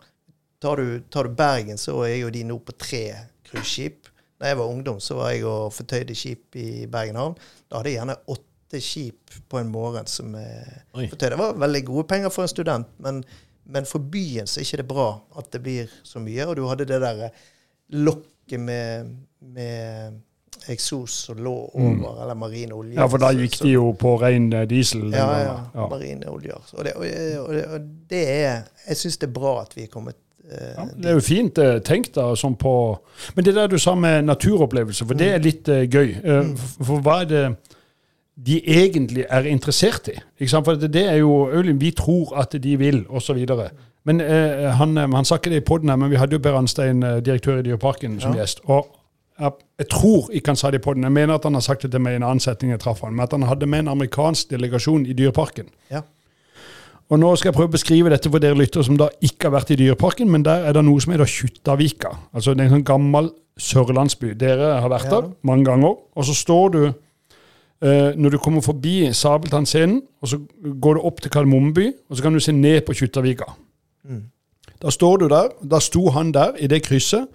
Tar 0.62 0.76
du, 0.78 0.99
tar 1.12 1.23
du 1.23 1.30
Bergen, 1.36 1.78
så 1.78 2.04
er 2.06 2.15
jo 2.21 2.30
de 2.30 2.43
nå 2.43 2.58
på 2.60 2.71
tre 2.78 3.15
cruiseskip. 3.43 4.08
Da 4.43 4.49
jeg 4.51 4.58
var 4.60 4.67
ungdom, 4.67 4.97
så 4.99 5.15
var 5.15 5.29
jeg 5.32 5.45
og 5.47 5.69
fortøyde 5.71 6.15
skip 6.19 6.58
i 6.60 6.84
Bergen 6.91 7.15
havn. 7.15 7.38
Da 7.71 7.79
hadde 7.79 7.93
jeg 7.93 8.01
gjerne 8.01 8.15
åtte 8.34 8.82
skip 8.84 9.38
på 9.49 9.62
en 9.62 9.69
morgen 9.71 10.10
som 10.12 10.34
jeg 10.36 10.82
fortøyde. 11.13 11.29
Det 11.32 11.39
var 11.39 11.53
veldig 11.63 11.84
gode 11.88 12.03
penger 12.12 12.34
for 12.34 12.43
en 12.43 12.51
student, 12.51 12.89
men, 12.99 13.21
men 13.71 13.88
for 13.88 14.03
byen 14.12 14.49
så 14.49 14.60
er 14.60 14.67
ikke 14.67 14.82
det 14.84 14.88
bra 14.89 15.08
at 15.39 15.47
det 15.56 15.63
blir 15.63 15.95
så 16.03 16.19
mye. 16.19 16.43
Og 16.49 16.58
du 16.60 16.65
hadde 16.67 16.89
det 16.91 16.99
der 17.06 17.29
lokket 17.95 18.60
med, 18.60 19.15
med 19.39 20.19
eksos 20.67 21.12
som 21.12 21.39
lå 21.43 21.53
over, 21.73 22.21
eller 22.23 22.34
marine 22.36 22.73
olje. 22.75 22.93
Mm. 22.93 22.99
Ja, 22.99 23.08
for 23.08 23.17
da 23.23 23.32
gikk 23.36 23.56
Så- 23.56 23.63
de 23.65 23.71
jo 23.77 23.91
på 23.99 24.17
ren 24.21 24.53
eh, 24.53 24.67
diesel. 24.69 25.10
ja, 25.12 25.29
ja, 25.39 25.56
ja. 25.75 25.88
marine 25.89 26.29
oljer. 26.29 26.60
Og 26.73 26.84
det, 26.86 26.93
og, 26.95 27.06
og, 27.47 27.56
og 27.73 27.82
det 28.10 28.29
er 28.29 28.62
Jeg 28.88 28.97
syns 28.97 29.17
det 29.17 29.27
er 29.29 29.34
bra 29.34 29.62
at 29.62 29.75
vi 29.75 29.84
er 29.84 29.88
kommet 29.88 30.15
eh, 30.15 30.23
Ja, 30.43 30.86
det 30.91 31.10
er 31.10 31.15
jo 31.15 31.23
fint 31.23 31.58
eh, 31.58 31.77
tenkt, 31.82 32.15
da, 32.17 32.34
sånn 32.36 32.58
på 32.60 32.73
Men 33.36 33.45
det 33.45 33.56
der 33.56 33.69
du 33.71 33.77
sa 33.79 33.95
med 33.95 34.25
naturopplevelse, 34.27 35.06
for 35.08 35.17
det 35.17 35.29
er 35.34 35.39
litt 35.41 35.69
uh, 35.71 35.86
gøy. 35.88 36.17
Uh, 36.19 36.51
for, 36.60 36.89
for 36.89 37.06
hva 37.06 37.21
er 37.23 37.29
det 37.32 37.45
de 38.36 38.60
egentlig 38.65 39.25
er 39.29 39.47
interessert 39.47 40.10
i? 40.10 40.17
For 40.49 40.75
det, 40.75 40.91
det 40.93 41.06
er 41.08 41.21
jo 41.21 41.47
Vi 41.79 41.91
tror 41.91 42.36
at 42.41 42.56
de 42.63 42.77
vil, 42.77 43.06
osv. 43.10 43.45
Men 44.03 44.21
uh, 44.21 44.73
han, 44.75 44.97
eh, 44.97 45.08
han 45.15 45.25
sa 45.25 45.38
ikke 45.39 45.49
det 45.53 45.62
i 45.62 45.65
poden 45.65 45.89
her, 45.89 45.95
men 45.95 46.12
vi 46.12 46.19
hadde 46.19 46.36
jo 46.36 46.41
Per 46.43 46.58
Anstein, 46.58 47.03
eh, 47.03 47.21
direktør 47.23 47.62
i 47.62 47.63
Dyreparken, 47.63 48.19
som 48.19 48.34
Ja. 48.34 48.43
gjest. 48.43 48.60
og 48.65 48.88
jeg 49.79 49.87
tror 49.89 50.29
ikke 50.31 50.48
han 50.48 50.56
sa 50.56 50.69
det 50.71 50.79
i 50.79 50.83
poden, 50.83 51.04
jeg 51.04 51.12
mener 51.12 51.33
at 51.33 51.44
han 51.44 51.54
har 51.54 51.62
sagt 51.62 51.81
det 51.81 51.91
til 51.91 52.00
meg 52.00 52.13
i 52.13 52.15
en 52.15 52.23
annen 52.23 52.39
setning 52.39 52.71
jeg 52.71 52.79
traff 52.79 53.02
han, 53.02 53.15
men 53.15 53.23
at 53.23 53.31
han 53.31 53.41
hadde 53.41 53.65
med 53.65 53.79
en 53.79 53.87
amerikansk 53.87 54.50
delegasjon 54.50 55.06
i 55.06 55.13
Dyreparken. 55.13 55.69
Ja. 55.91 56.02
Og 57.14 57.20
nå 57.22 57.30
skal 57.38 57.52
jeg 57.52 57.58
prøve 57.58 57.70
å 57.70 57.76
beskrive 57.76 58.10
dette 58.10 58.30
for 58.32 58.42
dere 58.42 58.58
lyttere 58.58 58.86
som 58.88 58.98
da 58.98 59.10
ikke 59.22 59.50
har 59.50 59.54
vært 59.60 59.74
i 59.76 59.78
Dyreparken, 59.84 60.30
men 60.34 60.42
der 60.46 60.64
er 60.70 60.74
det 60.74 60.82
noe 60.88 61.02
som 61.04 61.12
heter 61.14 61.30
Kjuttaviga. 61.30 62.14
Altså 62.34 62.56
det 62.56 62.64
er 62.64 62.72
en 62.72 62.78
sånn 62.80 62.86
gammel 62.88 63.28
sørlandsby. 63.62 64.32
Dere 64.40 64.72
har 64.82 64.90
vært 64.90 65.06
Ja. 65.12 65.20
der 65.22 65.28
mange 65.46 65.66
ganger. 65.68 65.94
Og 66.18 66.26
så 66.26 66.34
står 66.34 66.72
du 66.74 66.84
eh, 67.84 68.14
Når 68.16 68.30
du 68.32 68.38
kommer 68.40 68.62
forbi 68.62 69.12
Sabeltannscenen, 69.14 70.02
og 70.22 70.28
så 70.32 70.38
går 70.80 70.94
du 70.96 71.02
opp 71.06 71.20
til 71.22 71.30
Kardemommeby, 71.32 71.90
og 72.10 72.18
så 72.18 72.24
kan 72.24 72.34
du 72.34 72.40
se 72.40 72.52
ned 72.56 72.82
på 72.88 72.94
Kjuttaviga. 72.96 73.46
Mm. 74.08 74.24
Da 74.82 74.90
står 74.90 75.18
du 75.20 75.28
der. 75.28 75.50
Da 75.64 75.80
sto 75.80 76.10
han 76.10 76.32
der 76.32 76.56
i 76.60 76.68
det 76.68 76.82
krysset. 76.84 77.28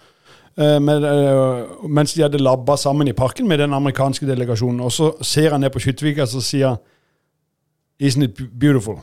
eh, 0.59 0.79
Med, 0.81 1.05
eh, 1.05 1.67
mens 1.89 2.15
de 2.15 2.23
hadde 2.23 2.39
labba 2.43 2.77
sammen 2.77 3.07
i 3.09 3.13
parken 3.13 3.47
med 3.47 3.59
den 3.59 3.73
amerikanske 3.73 4.27
delegasjonen. 4.27 4.81
Og 4.81 4.91
så 4.93 5.13
ser 5.23 5.51
han 5.51 5.61
ned 5.61 5.71
på 5.71 5.79
Kjuttvika 5.79 6.23
og 6.23 6.29
så 6.29 6.41
sier 6.43 6.69
han, 6.69 6.79
Isn't 8.01 8.23
it 8.25 8.59
beautiful? 8.59 8.99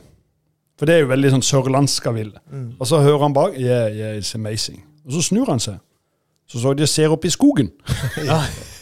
For 0.78 0.86
det 0.86 0.94
er 0.94 0.98
jo 1.00 1.06
veldig 1.08 1.30
sånn 1.32 1.42
sørlandskaville. 1.42 2.36
av 2.36 2.52
Ville. 2.52 2.74
Og 2.80 2.86
så 2.86 2.98
hører 3.00 3.22
han 3.22 3.32
bak 3.32 3.54
Yeah, 3.58 3.88
yeah, 3.96 4.16
it's 4.18 4.34
amazing. 4.34 4.82
Og 5.06 5.12
så 5.12 5.22
snur 5.22 5.46
han 5.48 5.60
seg. 5.60 5.78
Så 6.46 6.60
så 6.62 6.74
de 6.76 6.86
ser 6.86 7.08
opp 7.10 7.24
i 7.24 7.30
skogen. 7.32 7.70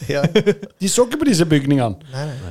Ja. 0.09 0.23
De 0.81 0.89
så 0.89 1.07
ikke 1.07 1.17
på 1.23 1.25
disse 1.25 1.47
bygningene. 1.49 1.97
Nei, 2.13 2.25
nei. 2.43 2.51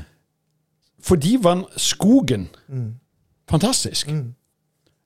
For 1.03 1.15
de 1.15 1.35
var 1.43 1.65
skogen 1.77 2.47
Mm. 2.69 2.93
fantastisk. 3.49 4.07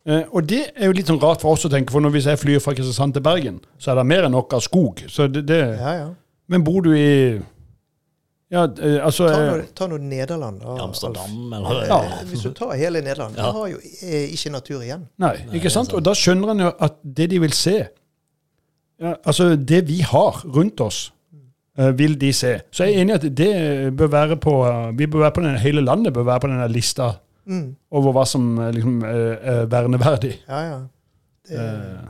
Eh, 0.08 0.24
og 0.32 0.46
det 0.50 0.62
er 0.76 0.86
jo 0.86 0.94
litt 0.96 1.08
sånn 1.10 1.20
rart 1.20 1.42
for 1.42 1.52
oss 1.58 1.66
å 1.66 1.70
tenke, 1.70 1.92
for 1.92 2.00
når 2.00 2.14
hvis 2.16 2.26
jeg 2.30 2.40
flyr 2.40 2.60
fra 2.64 2.72
Kristiansand 2.78 3.14
til 3.18 3.22
Bergen, 3.26 3.58
så 3.78 3.92
er 3.92 3.96
det 4.00 4.06
mer 4.08 4.24
enn 4.24 4.32
nok 4.32 4.54
av 4.54 4.62
skog. 4.64 5.02
Så 5.12 5.28
det, 5.28 5.44
det, 5.50 5.58
Ja, 5.80 5.92
ja. 5.98 6.08
Men 6.48 6.64
bor 6.64 6.80
du 6.86 6.94
i 6.96 7.42
Ja, 8.52 8.62
eh, 8.80 9.00
altså 9.04 9.28
Ta 9.28 9.39
noe, 9.43 9.58
nå, 9.60 9.64
ta 9.76 9.88
nå 9.91 9.98
Nederland. 10.00 10.62
Alf. 10.64 10.82
Amsterdam, 10.86 11.54
eller 11.54 11.82
Ja. 11.89 11.98
Eh, 12.04 12.26
Hvis 12.30 12.41
du 12.45 12.52
tar 12.56 12.72
hele 12.80 13.02
Nederland, 13.02 13.36
Ja. 13.36 13.52
du 13.52 13.58
har 13.58 13.68
jo 13.74 13.78
eh, 14.04 14.30
ikke 14.34 14.52
natur 14.52 14.82
igjen. 14.82 15.08
Nei, 15.20 15.34
ikke 15.54 15.70
sant? 15.70 15.93
Og 15.93 16.04
da 16.04 16.14
skjønner 16.16 16.52
en 16.54 16.60
jo 16.60 16.72
at 16.80 16.95
det 17.04 17.30
de 17.30 17.39
vil 17.43 17.52
se 17.54 17.88
ja, 19.02 19.14
Altså, 19.26 19.56
det 19.56 19.84
vi 19.88 20.00
har 20.02 20.39
rundt 20.56 20.80
oss, 20.82 21.12
eh, 21.78 21.91
vil 21.98 22.16
de 22.18 22.32
se. 22.34 22.62
Så 22.72 22.84
jeg 22.88 22.95
er 22.95 23.02
enig 23.04 23.12
i 23.12 23.16
at 23.20 23.36
det 23.36 23.98
bør 23.98 24.08
være 24.10 24.38
på 24.41 24.54
Vi 24.98 25.06
bør 25.08 25.20
være 25.28 25.32
på 25.36 25.41
den, 25.43 25.58
hele 25.58 25.82
landet 25.82 26.14
bør 26.14 26.24
være 26.24 26.39
på 26.39 26.48
denne 26.48 26.68
lista 26.72 27.12
Mm. 27.48 27.76
over 27.91 28.12
hva 28.12 28.26
som 28.28 28.58
eh, 28.60 28.72
liksom 28.76 29.04
eh, 29.08 29.38
er 29.52 29.66
verneverdig. 29.72 30.34
Ja, 30.50 30.60
ja. 30.70 30.80
Det, 31.48 31.58
Eh, 31.58 32.08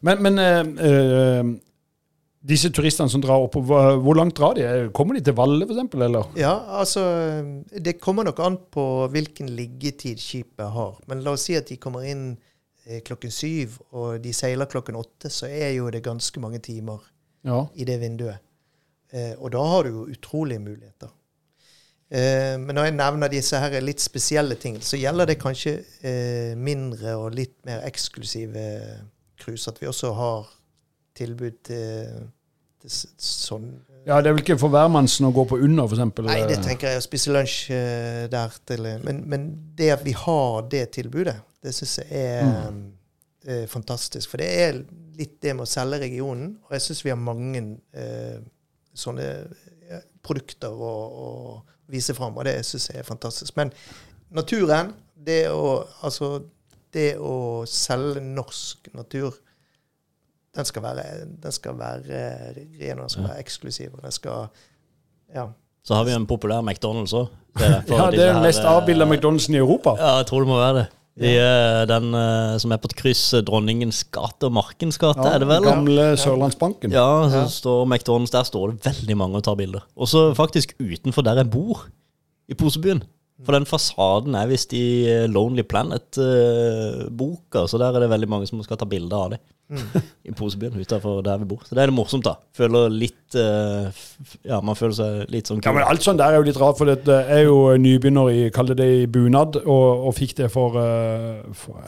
Men, 0.00 0.22
men 0.22 0.38
eh, 0.38 0.60
eh, 0.88 1.44
disse 2.44 2.68
turistene 2.76 3.08
som 3.08 3.22
drar 3.24 3.40
opp, 3.46 3.54
hvor, 3.56 4.14
langt 4.18 4.36
drar 4.36 4.52
de? 4.58 4.64
Kommer 4.92 5.16
de 5.16 5.22
til 5.24 5.36
Valle, 5.38 5.64
f.eks., 5.64 5.94
eller? 5.96 6.26
ja, 6.36 6.52
altså 6.80 7.04
Det 7.72 7.94
kommer 8.04 8.26
nok 8.28 8.42
an 8.44 8.58
på 8.70 8.84
hvilken 9.14 9.48
liggetid 9.56 10.20
skipet 10.20 10.68
har. 10.74 10.98
Men 11.08 11.22
la 11.24 11.32
oss 11.38 11.46
si 11.48 11.56
at 11.56 11.70
de 11.72 11.78
kommer 11.80 12.04
inn 12.04 12.26
eh, 12.84 13.00
klokken 13.06 13.32
syv, 13.32 13.78
og 13.96 14.20
de 14.20 14.32
seiler 14.36 14.68
klokken 14.68 14.98
åtte, 15.00 15.30
så 15.32 15.48
er 15.48 15.72
jo 15.78 15.88
det 15.94 16.02
ganske 16.04 16.40
mange 16.44 16.60
timer 16.60 17.00
Ja. 17.48 17.62
i 17.74 17.84
det 17.88 17.96
vinduet. 18.02 18.40
Eh, 19.12 19.32
og 19.38 19.52
da 19.56 19.62
har 19.64 19.84
du 19.88 19.90
jo 19.94 20.04
utrolige 20.12 20.60
muligheter. 20.60 21.08
Eh, 22.12 22.58
men 22.60 22.76
når 22.76 22.90
jeg 22.90 22.96
nevner 22.98 23.32
disse 23.32 23.56
her 23.58 23.78
litt 23.80 24.04
spesielle 24.04 24.54
tingene, 24.60 24.84
så 24.84 25.00
gjelder 25.00 25.32
det 25.32 25.38
kanskje 25.40 25.78
mindre 26.60 27.16
og 27.16 27.32
litt 27.40 27.56
mer 27.64 27.80
eksklusive 27.88 28.68
cruise. 29.40 29.64
At 29.70 29.80
vi 29.80 29.88
også 29.88 30.12
har 30.12 30.44
tilbud 31.14 31.60
til, 31.64 32.24
sånn 32.86 33.68
ja, 34.04 34.18
det 34.20 34.28
er 34.28 34.34
vel 34.34 34.42
ikke 34.42 34.58
for 34.60 34.68
hvermannsen 34.68 35.24
å 35.24 35.30
gå 35.32 35.46
på 35.48 35.56
under, 35.64 35.86
f.eks.? 35.88 36.18
Nei, 36.26 36.42
det 36.44 36.58
tenker 36.60 36.90
jeg 36.92 37.00
å 37.00 37.04
spise 37.06 37.32
lunsj 37.32 37.70
eh, 37.72 38.24
der 38.28 38.52
til. 38.68 38.84
eh, 38.84 38.98
Men, 39.00 39.22
men 39.32 39.46
det 39.78 39.86
at 39.94 40.02
vi 40.04 40.12
har 40.12 40.66
det 40.68 40.82
tilbudet, 40.98 41.38
det 41.64 41.72
syns 41.72 41.94
jeg 42.02 42.10
er, 42.12 42.68
eh, 43.48 43.62
fantastisk. 43.72 44.28
For 44.28 44.42
det 44.42 44.50
er 44.66 44.82
litt 45.16 45.38
det 45.40 45.54
med 45.56 45.64
å 45.64 45.70
selge 45.70 46.02
regionen. 46.02 46.58
Og 46.66 46.76
jeg 46.76 46.84
syns 46.84 47.00
vi 47.06 47.14
har 47.14 47.22
mange 47.22 47.62
eh, 47.96 48.42
sånne 48.92 49.30
eh, 49.88 50.04
produkter 50.20 50.76
å, 50.76 50.92
å 51.24 51.30
vise 51.88 52.12
fram, 52.16 52.36
og 52.36 52.44
det 52.44 52.58
syns 52.68 52.90
jeg 52.92 53.00
er 53.00 53.08
fantastisk. 53.08 53.56
Men 53.56 53.72
naturen, 54.36 54.92
det 55.16 55.46
å, 55.48 55.78
altså, 56.04 56.42
det 56.92 57.14
å 57.16 57.64
selge 57.64 58.20
norsk 58.20 58.92
natur 58.92 59.40
den 60.56 60.64
skal 60.64 60.82
være, 60.82 61.04
den 61.42 61.52
skal 61.52 61.78
være 61.78 61.98
ren, 62.54 62.98
og 62.98 63.02
den 63.06 63.08
skal 63.14 63.28
være 63.28 63.38
eksklusiv. 63.40 63.90
og 63.94 64.02
den 64.02 64.12
skal 64.12 64.46
ja. 65.34 65.46
Så 65.84 65.94
har 65.94 66.04
vi 66.04 66.12
en 66.16 66.26
populær 66.26 66.62
McDonald's 66.64 67.12
òg. 67.12 67.26
Ja, 67.60 68.10
det 68.10 68.20
er 68.24 68.32
den 68.32 68.42
mest 68.42 68.60
avbilda 68.64 69.04
McDonald'sen 69.04 69.54
i 69.54 69.60
Europa. 69.60 69.90
Ja, 69.98 70.16
jeg 70.16 70.26
tror 70.26 70.40
det 70.40 70.48
må 70.48 70.56
være 70.58 70.74
det. 70.78 70.86
De, 71.20 71.28
ja. 71.30 71.84
den 71.86 72.08
eh, 72.18 72.56
som 72.58 72.72
er 72.74 72.80
på 72.82 72.88
et 72.90 72.94
kryss 72.98 73.20
eh, 73.38 73.42
Dronningens 73.46 74.00
gate 74.10 74.48
og 74.48 74.52
Markens 74.56 74.96
gate, 74.98 75.22
er 75.30 75.38
det 75.38 75.46
vel? 75.46 75.62
Gamle 75.62 76.06
Sørlandsbanken. 76.18 76.90
Ja, 76.90 77.28
så 77.30 77.42
Ja. 77.44 77.48
står 77.48 77.84
McDonald's 77.86 78.32
Der 78.32 78.42
står 78.42 78.70
det 78.72 78.86
veldig 78.86 79.16
mange 79.16 79.36
og 79.38 79.44
tar 79.44 79.54
bilder. 79.54 79.84
Og 79.96 80.08
så 80.08 80.34
faktisk 80.34 80.74
utenfor 80.80 81.22
der 81.22 81.34
jeg 81.44 81.50
bor, 81.50 81.84
i 82.48 82.54
Posebyen. 82.54 83.02
For 83.42 83.50
den 83.56 83.64
fasaden 83.66 84.36
er 84.38 84.46
visst 84.46 84.70
i 84.78 84.84
eh, 85.10 85.24
Lonely 85.26 85.64
Planet-boka, 85.66 87.64
så 87.66 87.80
der 87.82 87.96
er 87.96 88.04
det 88.04 88.10
veldig 88.12 88.28
mange 88.30 88.46
som 88.46 88.60
skal 88.62 88.78
ta 88.78 88.86
bilder 88.86 89.16
av 89.26 89.32
det. 89.34 89.40
I 90.28 90.32
Posebyen 90.36 90.76
utenfor 90.78 91.22
der 91.24 91.40
vi 91.40 91.48
bor. 91.50 91.64
Så 91.66 91.74
det 91.74 91.82
er 91.82 91.90
det 91.90 91.96
morsomt, 91.96 92.24
da. 92.28 92.34
Føler 92.54 92.92
litt 92.92 93.34
uh, 93.40 93.88
f- 93.88 94.36
Ja, 94.46 94.60
man 94.62 94.76
føler 94.78 94.94
seg 94.98 95.32
litt 95.32 95.48
sånn 95.50 95.62
Ja, 95.64 95.72
men 95.74 95.86
Alt 95.88 96.04
sånt 96.04 96.20
der 96.20 96.30
er 96.36 96.38
jo 96.42 96.46
litt 96.46 96.60
rart, 96.60 96.76
for 96.78 96.86
jeg 96.92 97.00
er 97.08 97.42
jo 97.48 97.56
nybegynner 97.80 98.28
i 98.30 98.44
kall 98.54 98.68
det 98.70 98.76
det 98.82 98.88
i 99.00 99.06
bunad, 99.10 99.56
og, 99.64 100.04
og 100.10 100.14
fikk 100.18 100.36
det 100.42 100.50
for, 100.52 100.76
uh, 100.78 101.48
for 101.56 101.80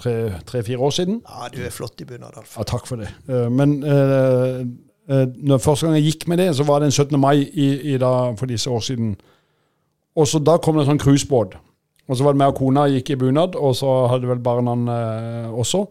tre-fire 0.00 0.78
år 0.80 0.92
siden. 0.96 1.18
ja, 1.28 1.48
du 1.52 1.58
er 1.64 1.72
flott 1.72 2.00
i 2.00 2.06
bunad, 2.08 2.36
Alf. 2.40 2.54
Ja, 2.58 2.64
takk 2.68 2.86
for 2.88 3.00
det. 3.00 3.10
Men 3.52 3.78
når 3.84 5.58
første 5.60 5.86
gang 5.86 5.96
jeg 5.98 6.06
gikk 6.12 6.28
med 6.30 6.38
det, 6.40 6.46
så 6.56 6.64
var 6.64 6.80
det 6.80 6.88
en 6.88 6.94
17. 6.96 7.18
mai 7.20 7.42
i, 7.44 7.66
i 7.94 7.98
da, 8.00 8.12
for 8.38 8.48
disse 8.48 8.70
år 8.72 8.80
siden. 8.86 9.10
Og 10.20 10.28
så 10.28 10.40
da 10.44 10.58
kom 10.60 10.76
det 10.76 10.84
en 10.84 10.92
sånn 10.92 11.02
cruisebåt. 11.02 11.56
Og 12.10 12.18
så 12.18 12.26
var 12.26 12.34
det 12.34 12.42
meg 12.42 12.52
og 12.52 12.58
kona 12.58 12.88
gikk 12.90 13.14
i 13.14 13.20
bunad, 13.20 13.54
og 13.56 13.76
så 13.78 13.90
hadde 14.10 14.28
vel 14.28 14.40
barna 14.42 14.74
eh, 14.96 15.52
også. 15.62 15.84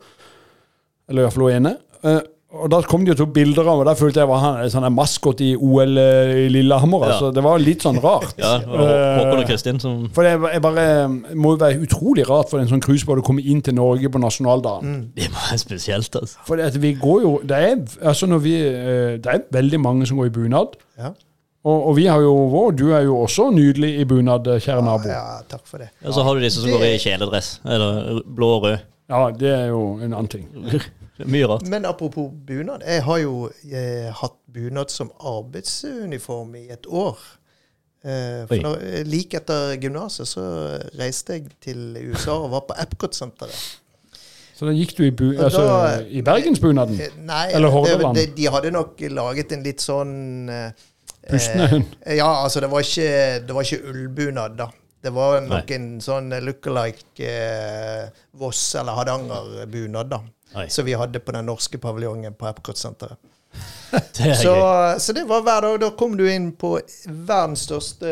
Eller 1.09 1.25
iallfall 1.25 1.47
hun 1.47 1.55
ene. 1.55 1.77
Eh, 2.03 2.19
og 2.49 2.65
da 2.73 2.79
kom 2.81 3.03
de 3.05 3.11
jo 3.11 3.15
to 3.19 3.25
bilder 3.29 3.67
av, 3.69 3.83
og 3.83 3.85
da 3.85 3.93
følte 3.93 4.23
jeg 4.23 4.29
var 4.29 4.39
han 4.41 4.71
sånn 4.73 4.87
en 4.87 4.95
maskot 4.95 5.41
i 5.45 5.51
OL 5.53 5.99
eh, 6.01 6.31
i 6.41 6.49
Lillehammer. 6.49 7.03
Ja. 7.05 7.13
Altså, 7.13 7.29
det 7.35 7.43
var 7.45 7.61
litt 7.61 7.85
sånn 7.85 7.99
rart. 8.01 8.33
Ja, 8.41 8.55
det 8.63 8.71
var 8.71 8.93
Håkon 9.19 9.41
og 9.43 9.51
Kristin 9.51 9.81
som 9.83 9.99
For 10.15 10.25
det 10.25 10.33
er 10.57 10.63
bare, 10.63 10.85
må 11.37 11.53
jo 11.53 11.61
være 11.61 11.83
utrolig 11.85 12.25
rart 12.25 12.49
for 12.49 12.57
en 12.57 12.71
sånn 12.71 12.81
cruisebåt 12.81 13.21
å 13.21 13.25
komme 13.27 13.45
inn 13.45 13.61
til 13.65 13.77
Norge 13.77 14.09
på 14.09 14.21
nasjonaldagen. 14.23 14.97
Det 15.13 15.29
må 15.29 15.37
være 15.45 15.61
spesielt, 15.61 16.17
altså. 16.17 16.41
For 16.49 16.65
at 16.65 16.77
vi 16.81 16.95
går 16.97 17.21
jo 17.21 17.35
Det 17.45 17.61
er, 17.69 17.77
altså 18.01 18.27
når 18.29 18.41
vi, 18.43 18.55
eh, 18.65 19.15
det 19.21 19.35
er 19.35 19.45
veldig 19.53 19.81
mange 19.85 20.09
som 20.09 20.17
går 20.17 20.31
i 20.31 20.35
bunad. 20.41 20.73
Ja. 20.97 21.13
Og, 21.69 21.87
og 21.89 21.95
vi 21.97 22.05
har 22.09 22.21
jo 22.23 22.33
vår 22.53 22.71
Du 22.79 22.85
er 22.95 23.03
jo 23.05 23.17
også 23.23 23.49
nydelig 23.55 23.91
i 24.01 24.05
bunad, 24.09 24.47
eh, 24.47 24.59
kjære 24.63 24.83
nabo. 24.85 25.09
ja, 25.11 25.23
takk 25.51 25.65
for 25.69 25.83
det. 25.83 25.89
Og 26.05 26.13
så 26.15 26.23
har 26.25 26.35
du 26.39 26.41
disse 26.45 26.61
som 26.63 26.69
Det- 26.69 26.77
går 26.79 26.85
i 26.95 27.01
kjeledress. 27.03 27.49
Eller 27.65 28.21
blå 28.25 28.49
og 28.57 28.63
rød. 28.63 28.77
Ja, 29.09 29.19
det 29.41 29.49
er 29.55 29.67
jo 29.71 29.81
en 29.97 30.13
annen 30.13 30.27
ting. 30.31 30.47
Mye 31.25 31.47
rart. 31.51 31.65
Men 31.67 31.85
apropos 31.85 32.29
bunad. 32.47 32.81
Jeg 32.87 33.03
har 33.03 33.17
jo 33.19 33.49
eh, 33.67 34.07
hatt 34.21 34.37
bunad 34.53 34.89
som 34.93 35.09
arbeidsuniform 35.19 36.55
i 36.55 36.69
et 36.71 36.87
år. 36.87 37.17
Eh, 38.05 38.45
for 38.47 38.55
når, 38.63 38.77
eh, 38.87 39.03
like 39.03 39.35
etter 39.41 39.73
gymnaset 39.83 40.27
så 40.29 40.43
reiste 40.99 41.35
jeg 41.35 41.49
til 41.65 41.97
USA 42.13 42.37
og 42.45 42.51
var 42.53 42.61
på 42.69 42.77
Epcot-senteret. 42.79 43.65
Så 44.55 44.67
da 44.67 44.71
gikk 44.75 44.93
du 44.97 45.03
i, 45.05 45.11
bu, 45.11 45.33
altså, 45.39 45.65
da- 45.67 46.05
i 46.07 46.21
bergensbunaden. 46.21 46.97
Nei, 47.27 47.49
Eller 47.55 47.69
Hordaland. 47.71 48.15
det- 48.15 48.35
de 48.37 48.47
hadde 48.51 48.71
nok 48.71 48.99
laget 49.09 49.51
en 49.51 49.63
litt 49.63 49.79
sånn 49.83 50.49
eh, 50.49 50.71
Pustende 51.29 51.67
hund. 51.71 51.95
eh, 52.05 52.15
Ja, 52.19 52.29
altså 52.43 52.59
det 52.63 52.69
var 52.71 52.81
ikke, 52.85 53.09
det 53.47 53.55
var 53.55 53.63
ikke 53.67 53.89
ullbunad, 53.93 54.57
da. 54.57 54.69
Det 55.01 55.13
var 55.15 55.39
noen 55.45 55.67
Nei. 55.95 56.01
sånn 56.03 56.27
look-alike 56.43 57.29
eh, 57.29 58.09
Voss- 58.37 58.75
eller 58.79 58.97
Hardanger-bunad, 58.97 60.09
da. 60.11 60.19
Nei. 60.55 60.65
Som 60.73 60.85
vi 60.89 60.95
hadde 60.97 61.19
på 61.23 61.31
den 61.35 61.45
norske 61.47 61.77
paviljongen 61.79 62.33
på 62.35 62.47
Epcot-senteret. 62.49 63.17
Er 64.19 64.33
Så, 64.37 64.51
så 65.01 65.13
det 65.15 65.23
var 65.29 65.41
hver 65.45 65.61
dag. 65.65 65.77
Da 65.81 65.89
kom 65.97 66.17
du 66.17 66.25
inn 66.29 66.51
på 66.59 66.75
verdens 67.07 67.63
største 67.69 68.11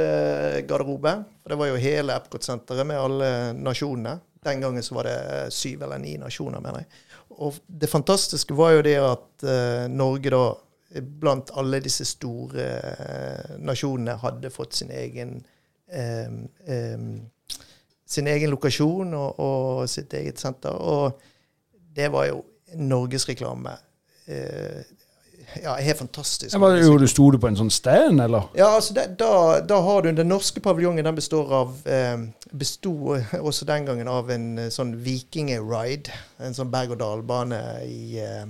garderobe. 0.70 1.12
For 1.44 1.54
det 1.54 1.58
var 1.60 1.70
jo 1.74 1.82
hele 1.82 2.16
Epcot-senteret 2.18 2.88
med 2.88 2.98
alle 3.02 3.30
nasjonene. 3.58 4.16
Den 4.48 4.62
gangen 4.64 4.84
så 4.86 4.96
var 4.96 5.10
det 5.10 5.18
syv 5.54 5.84
eller 5.84 6.00
ni 6.02 6.16
nasjoner, 6.22 6.62
mener 6.64 6.86
jeg. 6.86 7.04
Og 7.38 7.58
det 7.68 7.90
fantastiske 7.92 8.56
var 8.58 8.78
jo 8.78 8.86
det 8.88 8.96
at 9.02 9.44
eh, 9.46 9.86
Norge 9.92 10.32
da, 10.34 10.44
blant 11.02 11.52
alle 11.58 11.80
disse 11.84 12.06
store 12.06 12.68
eh, 12.78 13.56
nasjonene, 13.60 14.18
hadde 14.22 14.54
fått 14.54 14.80
sin 14.80 14.92
egen 14.92 15.40
eh, 15.92 16.30
eh, 16.68 17.10
sin 18.08 18.28
egen 18.32 18.54
lokasjon 18.54 19.16
og, 19.18 19.40
og 19.44 19.90
sitt 19.92 20.14
eget 20.16 20.40
senter. 20.40 20.72
Og 20.72 21.20
det 21.96 22.08
var 22.14 22.30
jo 22.30 22.44
norgesreklame. 22.80 23.76
Eh, 24.28 24.86
ja, 25.64 25.76
helt 25.80 25.98
fantastisk. 25.98 26.54
Ja, 26.54 26.60
var, 26.60 26.76
jo, 26.76 26.98
du 27.00 27.08
Sto 27.08 27.30
du 27.32 27.38
på 27.40 27.48
en 27.50 27.58
sånn 27.60 27.72
stand, 27.72 28.20
eller? 28.24 28.50
Ja, 28.58 28.74
altså 28.76 28.96
det, 28.98 29.06
da, 29.20 29.60
da 29.64 29.80
har 29.84 30.04
du 30.04 30.12
Den 30.12 30.28
norske 30.32 30.62
paviljongen 30.64 31.08
den 31.08 31.16
består 31.16 31.54
av 31.62 31.88
eh, 31.88 32.20
besto 32.52 33.16
også 33.16 33.68
den 33.68 33.88
gangen 33.88 34.12
av 34.12 34.32
en 34.34 34.68
sånn 34.74 34.98
vikingeride. 35.04 36.16
En 36.44 36.56
sånn 36.58 36.72
berg-og-dal-bane 36.74 37.62
i, 37.88 38.20
eh, 38.24 38.44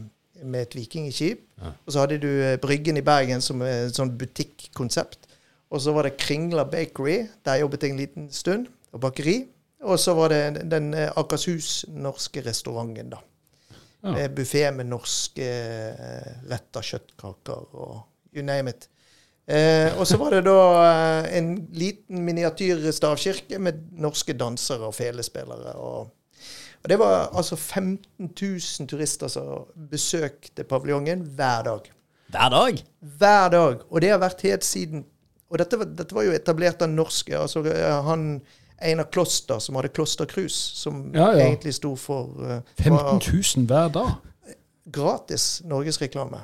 med 0.44 0.68
et 0.68 0.76
vikingskip. 0.76 1.44
Og 1.86 1.94
så 1.94 2.04
hadde 2.04 2.20
du 2.22 2.30
eh, 2.30 2.58
Bryggen 2.62 3.00
i 3.00 3.06
Bergen 3.06 3.42
som 3.42 3.62
et 3.66 3.96
sånn 3.98 4.14
butikkonsept. 4.20 5.28
Og 5.74 5.84
så 5.84 5.94
var 5.96 6.08
det 6.08 6.18
Kringla 6.22 6.68
Bakery. 6.70 7.24
Der 7.46 7.62
jobbet 7.64 7.84
jeg 7.84 7.96
en 7.96 8.02
liten 8.02 8.28
stund. 8.32 8.68
Og 8.94 9.02
bakeri. 9.04 9.42
Og 9.88 10.00
så 10.00 10.14
var 10.18 10.34
det 10.34 10.68
den 10.72 10.94
eh, 10.98 11.12
Akershus 11.20 11.86
norske 11.94 12.42
restauranten, 12.46 13.12
da. 13.14 13.24
Ja. 14.02 14.14
Med 14.14 14.38
buffé 14.38 14.68
med 14.72 14.88
norske 14.92 15.48
eh, 15.48 16.30
retter, 16.50 16.86
kjøttkaker 16.86 17.74
og 17.74 17.98
you 18.34 18.46
name 18.46 18.72
it. 18.72 18.88
Eh, 19.48 19.94
og 19.96 20.04
så 20.08 20.20
var 20.20 20.36
det 20.36 20.44
da 20.44 20.60
eh, 20.84 21.38
en 21.40 21.54
liten 21.78 22.26
miniatyr 22.28 22.84
stavkirke 22.92 23.60
med 23.64 23.80
norske 23.96 24.36
dansere 24.36 24.90
og 24.90 24.96
felespillere. 24.98 25.74
Og, 25.80 26.10
og 26.88 26.92
det 26.94 26.98
var 27.02 27.26
altså 27.36 27.58
15 27.60 28.30
000 28.32 28.88
turister 28.88 29.28
som 29.28 29.66
besøkte 29.92 30.64
paviljongen 30.64 31.26
hver 31.36 31.66
dag. 31.68 31.90
Hver 32.32 32.50
dag? 32.54 32.80
Hver 33.20 33.50
dag. 33.52 33.82
Og 33.92 34.02
det 34.02 34.10
har 34.14 34.22
vært 34.24 34.46
helt 34.48 34.64
siden 34.64 35.04
Og 35.52 35.60
dette 35.60 35.78
var, 35.80 35.90
dette 36.00 36.16
var 36.16 36.24
jo 36.28 36.32
etablert 36.36 36.82
av 36.84 36.90
norske. 36.92 37.36
altså 37.38 37.62
eh, 37.68 38.04
han 38.08 38.42
Einar 38.80 39.10
Kloster, 39.12 39.60
som 39.60 39.76
hadde 39.76 39.92
kloster 39.92 40.26
krus, 40.26 40.56
som 40.80 41.12
Ja, 41.16 41.32
ja. 41.36 41.46
egentlig 41.48 41.74
sto 41.74 41.96
for 41.96 42.36
uh, 42.40 42.60
15 42.80 43.20
000 43.58 43.68
hver 43.68 43.88
dag. 43.92 44.12
gratis 44.92 45.62
norgesreklame. 45.66 46.40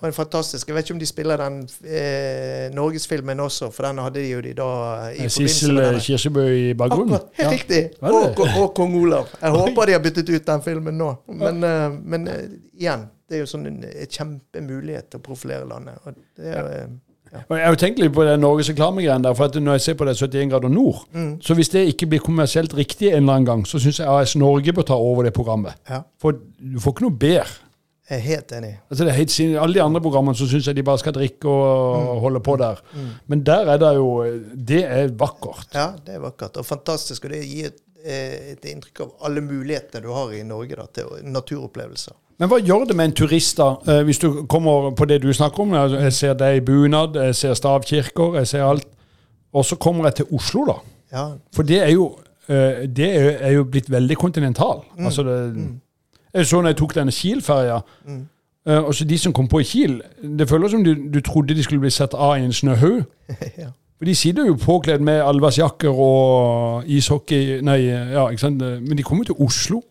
Og 0.00 0.06
en 0.08 0.12
fantastisk 0.16 0.68
Jeg 0.68 0.74
vet 0.76 0.84
ikke 0.88 0.94
om 0.94 1.00
de 1.02 1.06
spiller 1.06 1.36
den 1.36 1.56
eh, 1.84 2.70
norgesfilmen 2.74 3.40
også, 3.40 3.70
for 3.74 3.84
den 3.86 3.98
hadde 4.00 4.20
de 4.20 4.30
jo 4.30 4.40
de 4.40 4.54
da 4.56 4.68
eh, 5.10 5.12
i 5.12 5.28
forbindelse 5.28 5.42
Sissel 5.48 5.76
denne. 5.76 6.00
Kirsebø 6.00 6.44
i 6.56 6.72
bakgrunnen. 6.74 7.14
Akkurat, 7.14 7.36
helt 7.36 7.52
riktig. 7.52 7.82
Og, 8.00 8.14
og, 8.40 8.48
og 8.62 8.74
kong 8.78 8.96
Olav. 9.02 9.28
Jeg 9.42 9.50
håper 9.58 9.86
de 9.86 9.92
har 9.98 10.02
byttet 10.06 10.32
ut 10.32 10.46
den 10.48 10.62
filmen 10.64 10.98
nå. 11.00 11.10
Men, 11.28 11.62
eh, 11.64 11.86
men 12.14 12.28
eh, 12.32 12.42
igjen, 12.80 13.06
det 13.28 13.36
er 13.38 13.44
jo 13.44 13.50
sånn 13.52 13.68
en 13.68 13.84
kjempemulighet 14.10 15.10
til 15.12 15.20
å 15.20 15.24
profilere 15.28 15.68
landet. 15.68 16.00
Og 16.06 16.16
det 16.40 16.50
er, 16.56 16.68
ja. 17.30 17.44
Og 17.46 17.56
Jeg 17.60 17.62
har 17.62 17.74
jo 17.76 17.78
tenkt 17.78 18.00
litt 18.02 18.10
på 18.16 18.24
det 18.26 18.32
norgesreklamegreiene 18.42 19.22
der. 19.22 19.34
for 19.38 19.60
Når 19.62 19.76
jeg 19.78 19.80
ser 19.84 19.94
på 20.00 20.04
det 20.08 20.16
71 20.18 20.48
grader 20.50 20.68
nord, 20.72 21.04
Mm. 21.14 21.36
så 21.40 21.54
hvis 21.54 21.68
det 21.70 21.84
ikke 21.92 22.06
blir 22.10 22.18
kommersielt 22.24 22.74
riktig 22.74 23.12
en 23.12 23.22
eller 23.22 23.32
annen 23.36 23.46
gang, 23.46 23.62
så 23.66 23.78
syns 23.78 24.00
jeg 24.00 24.08
AS 24.08 24.34
Norge 24.36 24.72
bør 24.72 24.82
ta 24.82 24.94
over 24.98 25.22
det 25.22 25.32
programmet. 25.32 25.72
ja, 25.88 26.00
For 26.20 26.32
du 26.32 26.80
får 26.80 26.92
ikke 26.96 27.06
noe 27.06 27.18
bedre. 27.18 27.46
Jeg 28.10 28.18
er 28.18 28.22
helt 28.26 28.52
enig. 28.56 28.72
Altså 28.90 29.04
det 29.06 29.12
er 29.12 29.16
helt 29.20 29.30
sin, 29.30 29.52
Alle 29.56 29.74
de 29.74 29.82
andre 29.82 30.00
programmene 30.02 30.34
så 30.36 30.46
syns 30.50 30.66
jeg 30.66 30.76
de 30.76 30.82
bare 30.82 30.98
skal 30.98 31.12
drikke 31.14 31.46
og 31.48 32.16
Mm. 32.16 32.20
holde 32.24 32.40
på 32.40 32.56
der. 32.58 32.80
Men 33.28 33.42
der 33.46 33.70
er 33.70 33.76
det 33.78 33.94
jo 33.96 34.08
Det 34.56 34.84
er 34.84 35.08
vakkert. 35.08 35.68
Ja, 35.74 35.92
det 36.06 36.14
er 36.16 36.20
vakkert 36.20 36.56
og 36.56 36.66
fantastisk. 36.66 37.24
Og 37.24 37.30
det 37.30 37.44
gir 37.46 37.66
et, 37.66 37.78
eh, 38.04 38.52
et 38.52 38.64
inntrykk 38.64 39.00
av 39.00 39.12
alle 39.24 39.40
mulighetene 39.40 40.02
du 40.02 40.10
har 40.12 40.32
i 40.32 40.42
Norge 40.42 40.74
da, 40.76 40.86
til 40.92 41.04
naturopplevelser. 41.24 42.12
Men 42.40 42.48
hva 42.48 42.58
gjør 42.58 42.86
det 42.88 42.96
med 42.96 43.04
en 43.04 43.12
turist, 43.12 43.56
da, 43.58 43.76
eh, 43.86 44.02
hvis 44.02 44.18
du 44.18 44.46
kommer 44.46 44.90
på 44.96 45.06
det 45.06 45.20
du 45.22 45.28
snakker 45.32 45.60
om? 45.60 45.72
Altså, 45.74 45.98
Jeg 46.00 46.12
ser 46.12 46.34
deg 46.34 46.56
i 46.56 46.60
bunad, 46.64 47.14
jeg 47.14 47.34
ser 47.34 47.54
stavkirker, 47.54 48.34
jeg 48.38 48.46
ser 48.48 48.62
alt. 48.64 48.86
Og 49.54 49.64
så 49.64 49.76
kommer 49.76 50.04
jeg 50.04 50.14
til 50.14 50.26
Oslo, 50.32 50.64
da. 50.64 50.74
Ja, 51.12 51.32
For 51.52 51.62
det 51.62 51.82
er 51.82 51.90
jo, 51.92 52.16
eh, 52.48 52.86
det 52.86 53.42
er 53.42 53.50
jo, 53.52 53.64
blitt 53.64 53.90
veldig 53.90 54.16
kontinental. 54.16 54.82
Altså 54.98 55.22
det, 55.22 55.80
Jeg 56.34 56.46
så 56.46 56.60
når 56.62 56.68
jeg 56.74 56.76
tok 56.76 56.94
denne 56.94 57.12
Kiel-ferja. 57.12 57.80
Mm. 58.06 58.26
så 58.92 59.04
De 59.08 59.18
som 59.18 59.32
kom 59.32 59.48
på 59.48 59.60
i 59.60 59.64
Kiel, 59.66 60.00
det 60.22 60.48
føles 60.48 60.70
som 60.70 60.84
du, 60.84 60.94
du 60.94 61.20
trodde 61.20 61.54
de 61.54 61.62
skulle 61.62 61.80
bli 61.80 61.90
satt 61.90 62.14
av 62.14 62.36
i 62.38 62.44
en 62.44 62.52
snøhaug. 62.52 63.04
ja. 63.58 63.70
For 64.00 64.04
de 64.08 64.14
sitter 64.16 64.46
jo 64.48 64.54
påkledd 64.56 65.02
med 65.04 65.20
allværsjakker 65.20 65.92
og 65.92 66.86
ishockey 66.88 67.58
Nei, 67.66 67.82
ja, 67.90 68.22
ikke 68.32 68.40
sant. 68.46 68.62
Men 68.62 68.96
de 68.96 69.02
kommer 69.04 69.24
til 69.28 69.36
Oslo. 69.44 69.82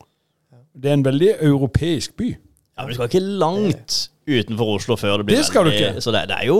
Det 0.73 0.89
er 0.89 0.95
en 0.97 1.05
veldig 1.05 1.35
europeisk 1.45 2.15
by. 2.17 2.29
Ja, 2.31 2.85
men 2.85 2.89
Du 2.89 2.95
skal 2.95 3.09
ikke 3.11 3.21
langt 3.41 3.97
utenfor 4.29 4.75
Oslo 4.79 4.95
før 4.95 5.17
det 5.21 5.25
blir 5.27 5.37
Det 5.37 5.45
skal 5.45 5.65
du 5.67 5.69
veldig- 5.69 5.89
ikke. 5.91 6.01
Så 6.01 6.11
det, 6.15 6.23
det 6.31 6.37
er 6.39 6.45
jo 6.47 6.57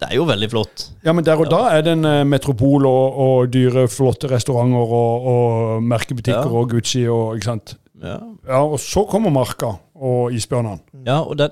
Det 0.00 0.08
er 0.12 0.14
jo 0.14 0.24
veldig 0.24 0.50
flott. 0.50 0.90
Ja, 1.04 1.12
men 1.12 1.24
der 1.26 1.36
og 1.42 1.50
da 1.50 1.58
er 1.76 1.80
det 1.82 1.92
en 1.98 2.04
eh, 2.06 2.24
metropol 2.24 2.86
og, 2.86 3.16
og 3.18 3.52
dyre, 3.52 3.88
flotte 3.90 4.30
restauranter 4.30 4.78
og, 4.94 5.26
og 5.26 5.82
merkebutikker 5.82 6.46
Ja. 6.46 6.56
og 6.60 6.70
Gucci 6.70 7.02
og 7.10 7.34
ikke 7.36 7.44
sant. 7.50 7.74
Ja, 8.02 8.18
Ja, 8.46 8.62
og 8.64 8.78
så 8.80 9.02
kommer 9.10 9.30
Marka 9.34 9.74
og 9.98 10.32
isbjørnene. 10.32 10.78
ja 11.06 11.20
og 11.22 11.36
den 11.40 11.50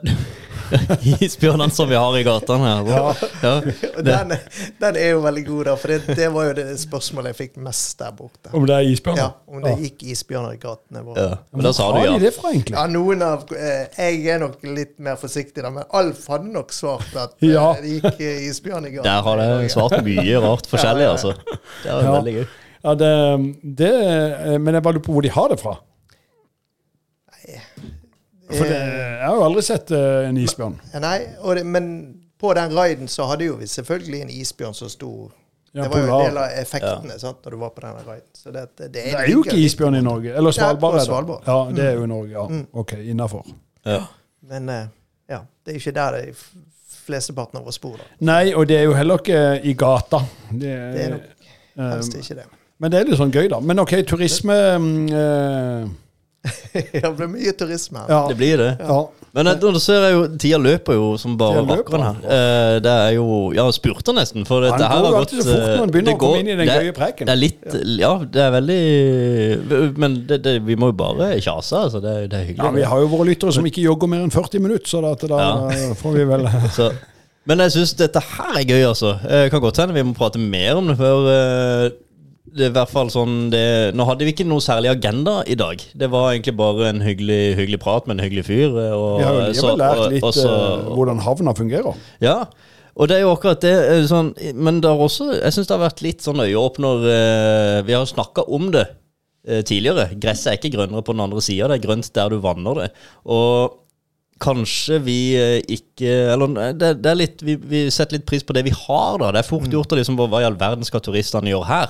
Isbjørnene 1.23 1.71
som 1.71 1.87
vi 1.89 1.95
har 1.95 2.15
i 2.19 2.23
gatene 2.27 2.67
her. 2.67 2.89
Ja. 2.91 3.13
ja. 3.43 4.01
den, 4.03 4.33
den 4.83 4.97
er 4.99 5.13
jo 5.13 5.21
veldig 5.23 5.45
god, 5.47 5.61
da. 5.69 5.75
For 5.79 5.93
det, 5.93 6.17
det 6.19 6.27
var 6.35 6.49
jo 6.49 6.55
det 6.59 6.65
spørsmålet 6.81 7.33
jeg 7.33 7.39
fikk 7.39 7.61
mest 7.63 7.99
der 8.01 8.15
borte. 8.19 8.51
Om 8.57 8.67
det 8.67 8.75
er 8.75 8.89
isbjørner? 8.91 9.23
Ja, 9.23 9.29
Om 9.47 9.63
det 9.63 9.75
gikk 9.85 10.03
isbjørner 10.15 10.57
i 10.57 10.61
gatene 10.63 11.05
våre. 11.07 11.23
Ja. 11.29 11.39
Men 11.55 11.69
da 11.69 11.73
sa 11.77 11.87
du 11.93 11.99
Hvor 12.01 12.07
ja. 12.09 12.11
har 12.17 12.19
de 12.19 12.27
det 12.27 12.35
fra, 12.35 12.51
egentlig? 12.55 12.77
Ja, 12.79 12.87
noen 12.91 13.23
av 13.27 13.47
eh, 13.55 13.87
Jeg 14.11 14.27
er 14.35 14.43
nok 14.43 14.59
litt 14.67 14.97
mer 15.07 15.19
forsiktig, 15.23 15.63
da, 15.63 15.71
men 15.79 15.87
Alf 16.03 16.27
hadde 16.35 16.51
nok 16.55 16.75
svart 16.75 17.15
at 17.15 17.37
eh, 17.43 17.53
Ja. 17.55 17.67
det 17.79 17.99
gikk 18.01 18.21
eh, 18.27 18.45
isbjørn 18.51 18.91
i 18.91 18.95
gatene. 18.97 19.07
Der 19.11 19.27
har 19.29 19.43
det 19.43 19.73
svart 19.75 19.99
mye 20.07 20.43
rart 20.47 20.67
forskjellig, 20.71 21.11
altså. 21.15 21.35
Det 21.85 21.91
er 21.95 22.07
Ja. 22.09 22.15
veldig 22.19 22.37
gøy. 22.41 22.47
Ja, 22.87 22.93
det, 22.95 23.13
det, 23.79 23.93
men 24.63 24.75
jeg 24.77 24.83
bare 24.87 24.95
lurer 24.99 25.07
på 25.07 25.15
hvor 25.15 25.25
de 25.25 25.31
har 25.35 25.49
det 25.55 25.63
fra. 25.63 25.79
For 28.47 28.65
det, 28.65 28.77
jeg 28.79 29.25
har 29.27 29.35
jo 29.35 29.43
aldri 29.47 29.63
sett 29.67 29.91
eh, 29.91 30.29
en 30.29 30.37
isbjørn. 30.39 30.77
Ja, 30.93 31.01
Nei, 31.03 31.17
og 31.43 31.57
det, 31.59 31.65
men 31.67 31.89
på 32.41 32.53
den 32.55 32.75
raiden 32.77 33.09
så 33.11 33.27
hadde 33.31 33.49
jo 33.49 33.57
vi 33.59 33.67
selvfølgelig 33.67 34.21
en 34.27 34.31
isbjørn 34.31 34.75
som 34.77 34.91
sto 34.93 35.11
Ja, 35.77 35.83
Det 35.83 35.91
var 35.93 35.99
jo 35.99 36.05
en 36.19 36.23
del 36.31 36.39
av 36.41 36.53
effektene 36.61 37.19
sant, 37.21 37.41
når 37.45 37.53
du 37.53 37.57
var 37.61 37.73
på 37.75 37.83
denne 37.85 38.05
raiden. 38.07 38.29
Så 38.33 38.49
det, 38.55 38.63
det, 38.79 38.87
det, 38.95 39.03
Det 39.11 39.17
er 39.19 39.27
jo 39.33 39.43
ikke 39.45 39.57
isbjørn 39.61 39.99
i 39.99 40.01
Norge. 40.05 40.33
Eller 40.33 40.55
Svalbard. 40.57 40.95
er. 41.01 41.05
Svalbard. 41.05 41.43
Ja, 41.47 41.57
det 41.77 41.85
er 41.85 41.99
jo 41.99 42.05
i 42.07 42.09
Norge. 42.09 42.31
Ja, 42.33 42.63
OK, 42.73 42.93
innafor. 43.13 43.45
Ja. 43.85 43.99
Men 44.49 44.69
eh, 44.73 44.87
ja, 45.29 45.43
det 45.65 45.75
er 45.75 45.77
jo 45.77 45.83
ikke 45.83 45.97
der 45.99 46.17
de 46.17 46.33
flesteparten 47.07 47.61
av 47.61 47.69
oss 47.69 47.79
bor. 47.83 47.99
da. 48.01 48.07
Nei, 48.25 48.55
og 48.55 48.65
det 48.71 48.79
er 48.79 48.87
jo 48.89 48.95
heller 48.97 49.21
ikke 49.21 49.43
i 49.69 49.75
gata. 49.79 50.23
Det, 50.51 50.73
Det 50.95 51.05
er 51.05 51.13
nok 51.17 51.29
eh, 51.77 51.91
helst 51.93 52.17
ikke 52.23 52.39
det. 52.41 52.47
men 52.79 52.93
det 52.93 53.01
er 53.01 53.11
litt 53.11 53.21
sånn 53.21 53.35
gøy, 53.35 53.47
da. 53.53 53.61
Men 53.61 53.79
OK, 53.85 53.95
turisme 54.09 54.57
mm, 54.79 55.07
eh, 55.13 55.87
det 56.93 57.11
blir 57.19 57.29
mye 57.33 57.53
turisme 57.59 58.03
her. 58.03 58.11
Ja. 58.13 58.21
Det 58.31 58.37
blir 58.41 58.57
det. 58.63 58.73
ja. 58.81 58.99
Men 59.37 59.45
da 59.61 59.69
nå 59.69 59.81
ser 59.85 60.01
jeg 60.07 60.13
jo 60.15 60.21
Tida 60.41 60.57
løper 60.65 60.95
jo 60.97 61.09
som 61.21 61.35
bare 61.37 61.61
rakkeren 61.69 62.05
her. 62.07 62.21
Eh, 62.25 62.77
Det 62.81 62.93
er 62.93 63.11
jo 63.19 63.27
Ja, 63.53 63.67
spurter 63.77 64.15
nesten. 64.17 64.47
For 64.49 64.65
dette 64.65 64.79
her 64.81 64.89
går 64.89 64.95
har 64.95 65.05
jo 65.05 65.11
gått 65.13 65.19
alltid 65.27 65.43
så 65.45 65.51
fort 65.51 65.67
når 65.67 65.77
han 65.77 65.89
eh, 65.91 65.93
begynner 65.93 66.09
det 66.09 66.15
å 66.15 66.21
komme 66.23 66.31
går- 66.33 66.41
inn 66.41 66.49
i 66.49 66.55
den 66.57 66.71
det- 66.71 66.77
gøye 66.87 66.95
preken. 66.97 67.29
Det 67.29 67.35
er 67.35 67.41
litt 67.43 67.77
Ja, 68.01 68.13
det 68.25 68.43
er 68.47 68.55
veldig 68.57 69.99
Men 70.01 70.15
det, 70.31 70.39
det, 70.47 70.55
vi 70.65 70.77
må 70.81 70.89
jo 70.93 70.97
bare 71.03 71.29
kjase, 71.45 71.83
altså. 71.85 72.01
Det, 72.01 72.15
det 72.33 72.39
er 72.41 72.47
hyggelig. 72.49 72.65
ja, 72.65 72.71
vi 72.79 72.87
har 72.95 73.05
jo 73.05 73.11
våre 73.13 73.29
lyttere 73.29 73.53
som 73.53 73.69
ikke 73.69 73.85
jogger 73.85 74.09
mer 74.15 74.25
enn 74.25 74.33
40 74.33 74.65
minutter, 74.65 74.89
så 74.89 75.03
da, 75.05 75.13
da 75.29 75.43
Ja. 75.43 75.93
får 76.03 76.17
vi 76.17 76.25
vel 76.33 76.49
Så, 76.79 76.89
men 77.47 77.61
jeg 77.67 77.77
syns 77.77 77.93
dette 78.01 78.23
her 78.33 78.57
er 78.63 78.65
gøy, 78.67 78.83
altså. 78.89 79.19
Det 79.23 79.51
Kan 79.53 79.61
godt 79.63 79.77
hende 79.85 79.95
vi 79.95 80.03
må 80.03 80.17
prate 80.17 80.41
mer 80.41 80.81
om 80.81 80.89
det 80.89 80.97
før 80.99 81.29
eh, 81.35 81.91
det 82.57 82.65
er 82.67 82.71
i 82.71 82.75
hvert 82.77 82.91
fall 82.93 83.11
sånn 83.13 83.35
det, 83.53 83.63
Nå 83.97 84.07
hadde 84.09 84.25
vi 84.27 84.33
ikke 84.33 84.47
noe 84.49 84.63
særlig 84.65 84.91
agenda 84.95 85.43
i 85.47 85.55
dag. 85.59 85.83
Det 85.95 86.09
var 86.13 86.31
egentlig 86.33 86.57
bare 86.59 86.89
en 86.91 87.03
hyggelig, 87.05 87.41
hyggelig 87.59 87.81
prat 87.83 88.07
med 88.09 88.17
en 88.19 88.25
hyggelig 88.27 88.47
fyr. 88.49 88.71
eh, 88.81 88.95
Og, 88.97 89.19
Vi 89.21 89.25
har 89.29 89.35
jo 89.35 89.41
så- 89.41 89.53
likevel 89.53 89.79
lært 89.85 90.13
litt 90.13 90.25
og 90.25 90.35
så- 90.35 90.49
eh, 90.57 90.91
hvordan 90.97 91.21
havna 91.21 91.55
fungerer. 91.55 91.95
Ja, 92.21 92.45
og 92.97 93.09
det 93.09 93.17
er 93.19 93.21
jo 93.27 93.35
akkurat 93.37 93.61
det. 93.61 93.75
eh, 93.91 94.07
Sånn, 94.07 94.35
men 94.55 94.81
det 94.81 94.89
har 94.91 94.97
også, 94.99 95.33
jeg 95.43 95.53
syns 95.53 95.67
det 95.69 95.79
har 95.79 95.89
vært 95.91 96.03
litt 96.03 96.21
sånn 96.23 96.41
øyeåpner 96.41 97.07
eh, 97.07 97.83
Vi 97.83 97.93
har 97.93 98.05
snakka 98.07 98.49
om 98.49 98.71
det 98.73 98.89
eh, 99.47 99.63
tidligere. 99.63 100.19
Gresset 100.19 100.47
er 100.53 100.57
ikke 100.59 100.75
grønnere 100.77 101.05
på 101.05 101.13
den 101.15 101.21
andre 101.21 101.41
sida, 101.41 101.69
det 101.69 101.85
er 101.85 101.87
grønt 101.89 102.13
der 102.13 102.29
du 102.31 102.41
vanner 102.41 102.75
det. 102.75 102.91
Og 103.27 103.73
kanskje 104.41 104.99
vi 105.03 105.35
eh, 105.37 105.63
ikke 105.63 106.33
Eller 106.35 106.73
det, 106.77 107.03
det 107.03 107.11
er 107.11 107.15
litt 107.17 107.41
vi, 107.43 107.55
vi 107.57 107.87
setter 107.91 108.19
litt 108.19 108.27
pris 108.27 108.43
på 108.43 108.53
det 108.53 108.65
vi 108.65 108.71
har, 108.75 109.19
da. 109.19 109.31
Det 109.33 109.45
er 109.45 109.49
fort 109.49 109.71
gjort 109.73 109.93
å 109.95 109.97
liksom 109.97 110.17
Hva 110.19 110.43
i 110.43 110.45
all 110.45 110.59
verden 110.61 110.85
skal 110.85 111.01
turistene 111.01 111.49
gjøre 111.53 111.67
her? 111.71 111.89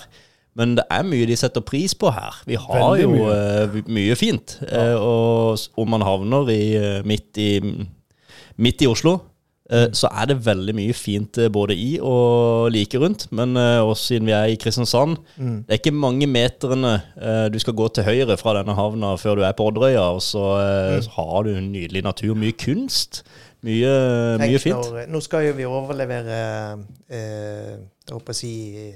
Men 0.56 0.74
det 0.78 0.84
er 0.90 1.02
mye 1.04 1.26
de 1.28 1.36
setter 1.36 1.60
pris 1.60 1.92
på 1.94 2.08
her. 2.16 2.38
Vi 2.48 2.56
har 2.56 2.78
Veldig 2.80 3.02
jo 3.02 3.10
mye. 3.12 3.38
uh, 3.76 3.88
mye 3.92 4.16
fint. 4.16 4.54
Eh, 4.64 4.94
og 4.96 5.58
om 5.76 5.90
man 5.92 6.00
havner 6.06 6.48
i, 6.48 6.74
eh, 6.80 7.02
midt 7.04 7.36
i 7.42 7.50
midt 8.56 8.80
i 8.80 8.86
Oslo, 8.88 9.18
eh, 9.68 9.90
så 9.92 10.08
er 10.08 10.30
det 10.30 10.38
veldig 10.46 10.72
mye 10.78 10.94
fint 10.96 11.36
både 11.52 11.76
i 11.76 11.98
og 12.00 12.70
like 12.72 12.96
rundt. 13.02 13.26
Men 13.36 13.52
også 13.56 14.14
siden 14.14 14.26
vi 14.26 14.32
er 14.32 14.48
i 14.48 14.56
Kristiansand, 14.56 15.18
det 15.36 15.68
er 15.68 15.80
ikke 15.82 15.92
mange 15.92 16.26
meterne 16.26 16.94
du 17.52 17.58
skal 17.60 17.74
gå 17.76 17.88
til 17.92 18.04
høyre 18.08 18.38
fra 18.40 18.56
denne 18.56 18.74
havna 18.78 19.12
før 19.20 19.36
du 19.36 19.42
er 19.44 19.52
på 19.52 19.66
Odderøya, 19.68 20.06
og 20.16 20.22
så, 20.24 20.46
mm. 20.96 21.02
så 21.04 21.10
har 21.18 21.42
du 21.44 21.52
en 21.58 21.68
nydelig 21.72 22.02
natur. 22.02 22.32
Mye 22.34 22.56
kunst. 22.56 23.24
Mye, 23.66 24.38
mye 24.40 24.58
fint. 24.62 24.76
når- 24.76 25.08
Nå 25.10 25.20
skal 25.20 25.46
jo 25.48 25.52
vi 25.58 25.64
overlevere 25.64 26.78
eh, 27.10 27.76
Jeg 28.06 28.12
håper 28.14 28.32
å 28.32 28.36
si 28.36 28.94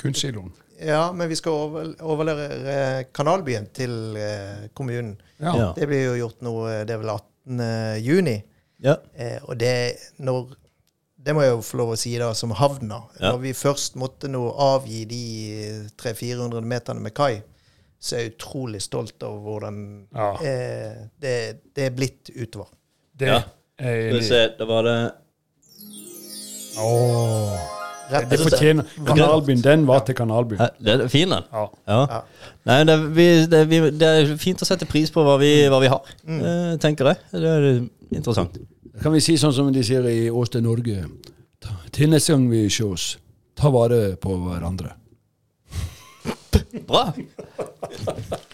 Kunstsiloen. 0.00 0.52
Ja, 0.80 1.12
men 1.12 1.28
vi 1.30 1.36
skal 1.38 1.52
over, 1.56 1.86
overlevere 2.04 3.04
Kanalbyen 3.16 3.66
til 3.72 4.16
eh, 4.20 4.66
kommunen. 4.76 5.14
Ja. 5.40 5.54
Ja. 5.56 5.68
Det 5.76 5.86
blir 5.88 6.02
jo 6.10 6.14
gjort 6.26 6.42
nå 6.44 6.52
eh, 6.68 6.82
Det 6.88 6.94
er 6.96 7.00
vel 7.00 7.10
18. 7.14 7.62
juni. 8.04 8.36
Ja. 8.84 8.96
Eh, 9.16 9.38
og 9.48 9.56
det 9.60 9.72
når 10.20 10.50
Det 11.26 11.34
må 11.34 11.42
jeg 11.42 11.50
jo 11.56 11.62
få 11.64 11.76
lov 11.80 11.88
å 11.94 11.96
si, 11.98 12.12
da, 12.20 12.28
som 12.38 12.52
havna. 12.54 13.00
Ja. 13.18 13.32
Når 13.32 13.38
vi 13.42 13.52
først 13.56 13.96
måtte 13.98 14.28
nå 14.30 14.44
avgi 14.62 15.00
de 15.10 15.22
300-400 15.98 16.60
meterne 16.62 17.00
med 17.02 17.14
kai, 17.16 17.40
så 17.98 18.14
er 18.14 18.20
jeg 18.26 18.34
utrolig 18.36 18.82
stolt 18.84 19.22
over 19.26 19.40
hvordan 19.48 19.80
Ja. 20.14 20.28
eh, 20.44 21.00
det, 21.18 21.34
det 21.74 21.88
er 21.88 21.96
blitt 21.96 22.30
utover. 22.36 22.68
Det 23.16 23.26
Ja. 23.32 23.40
er 23.78 24.10
Skal 24.12 24.20
vi 24.20 24.28
se, 24.28 24.42
da 24.58 24.64
var 24.68 24.82
det 24.86 24.98
Åh. 26.78 27.85
Det 28.10 28.38
fortjener 28.40 28.84
Kanalbyen. 29.06 29.60
Den 29.64 29.86
var 29.88 30.04
til 30.06 30.14
Kanalbyen. 30.14 30.60
Ja, 30.60 30.68
Det 30.78 31.04
er 31.04 31.08
fin, 31.08 31.30
den. 31.30 31.42
Ja. 31.52 31.66
Ja. 31.88 32.20
Nei, 32.66 32.78
det, 32.84 32.94
er- 32.94 33.06
vi, 33.18 33.26
det, 33.46 33.60
er- 33.60 33.70
vi, 33.70 33.80
det 33.90 34.10
er 34.20 34.36
fint 34.40 34.62
å 34.62 34.68
sette 34.68 34.86
pris 34.86 35.10
på 35.10 35.24
hva 35.26 35.36
vi, 35.42 35.52
hva 35.72 35.80
vi 35.82 35.90
har, 35.90 36.12
mm. 36.26 36.78
tenker 36.82 37.12
jeg. 37.12 37.22
Det 37.32 37.52
er 37.56 37.68
interessant. 38.14 38.58
Kan 39.02 39.12
vi 39.12 39.20
si 39.20 39.36
sånn 39.40 39.52
som 39.52 39.72
de 39.72 39.82
sier 39.84 40.06
i 40.08 40.30
Åsted 40.30 40.64
Norge? 40.64 41.02
Til 41.92 42.10
neste 42.12 42.32
gang 42.32 42.46
vi 42.50 42.66
sjås, 42.70 43.16
ta 43.58 43.72
vare 43.74 44.16
på 44.20 44.36
hverandre. 44.46 44.94
Bra! 46.86 47.08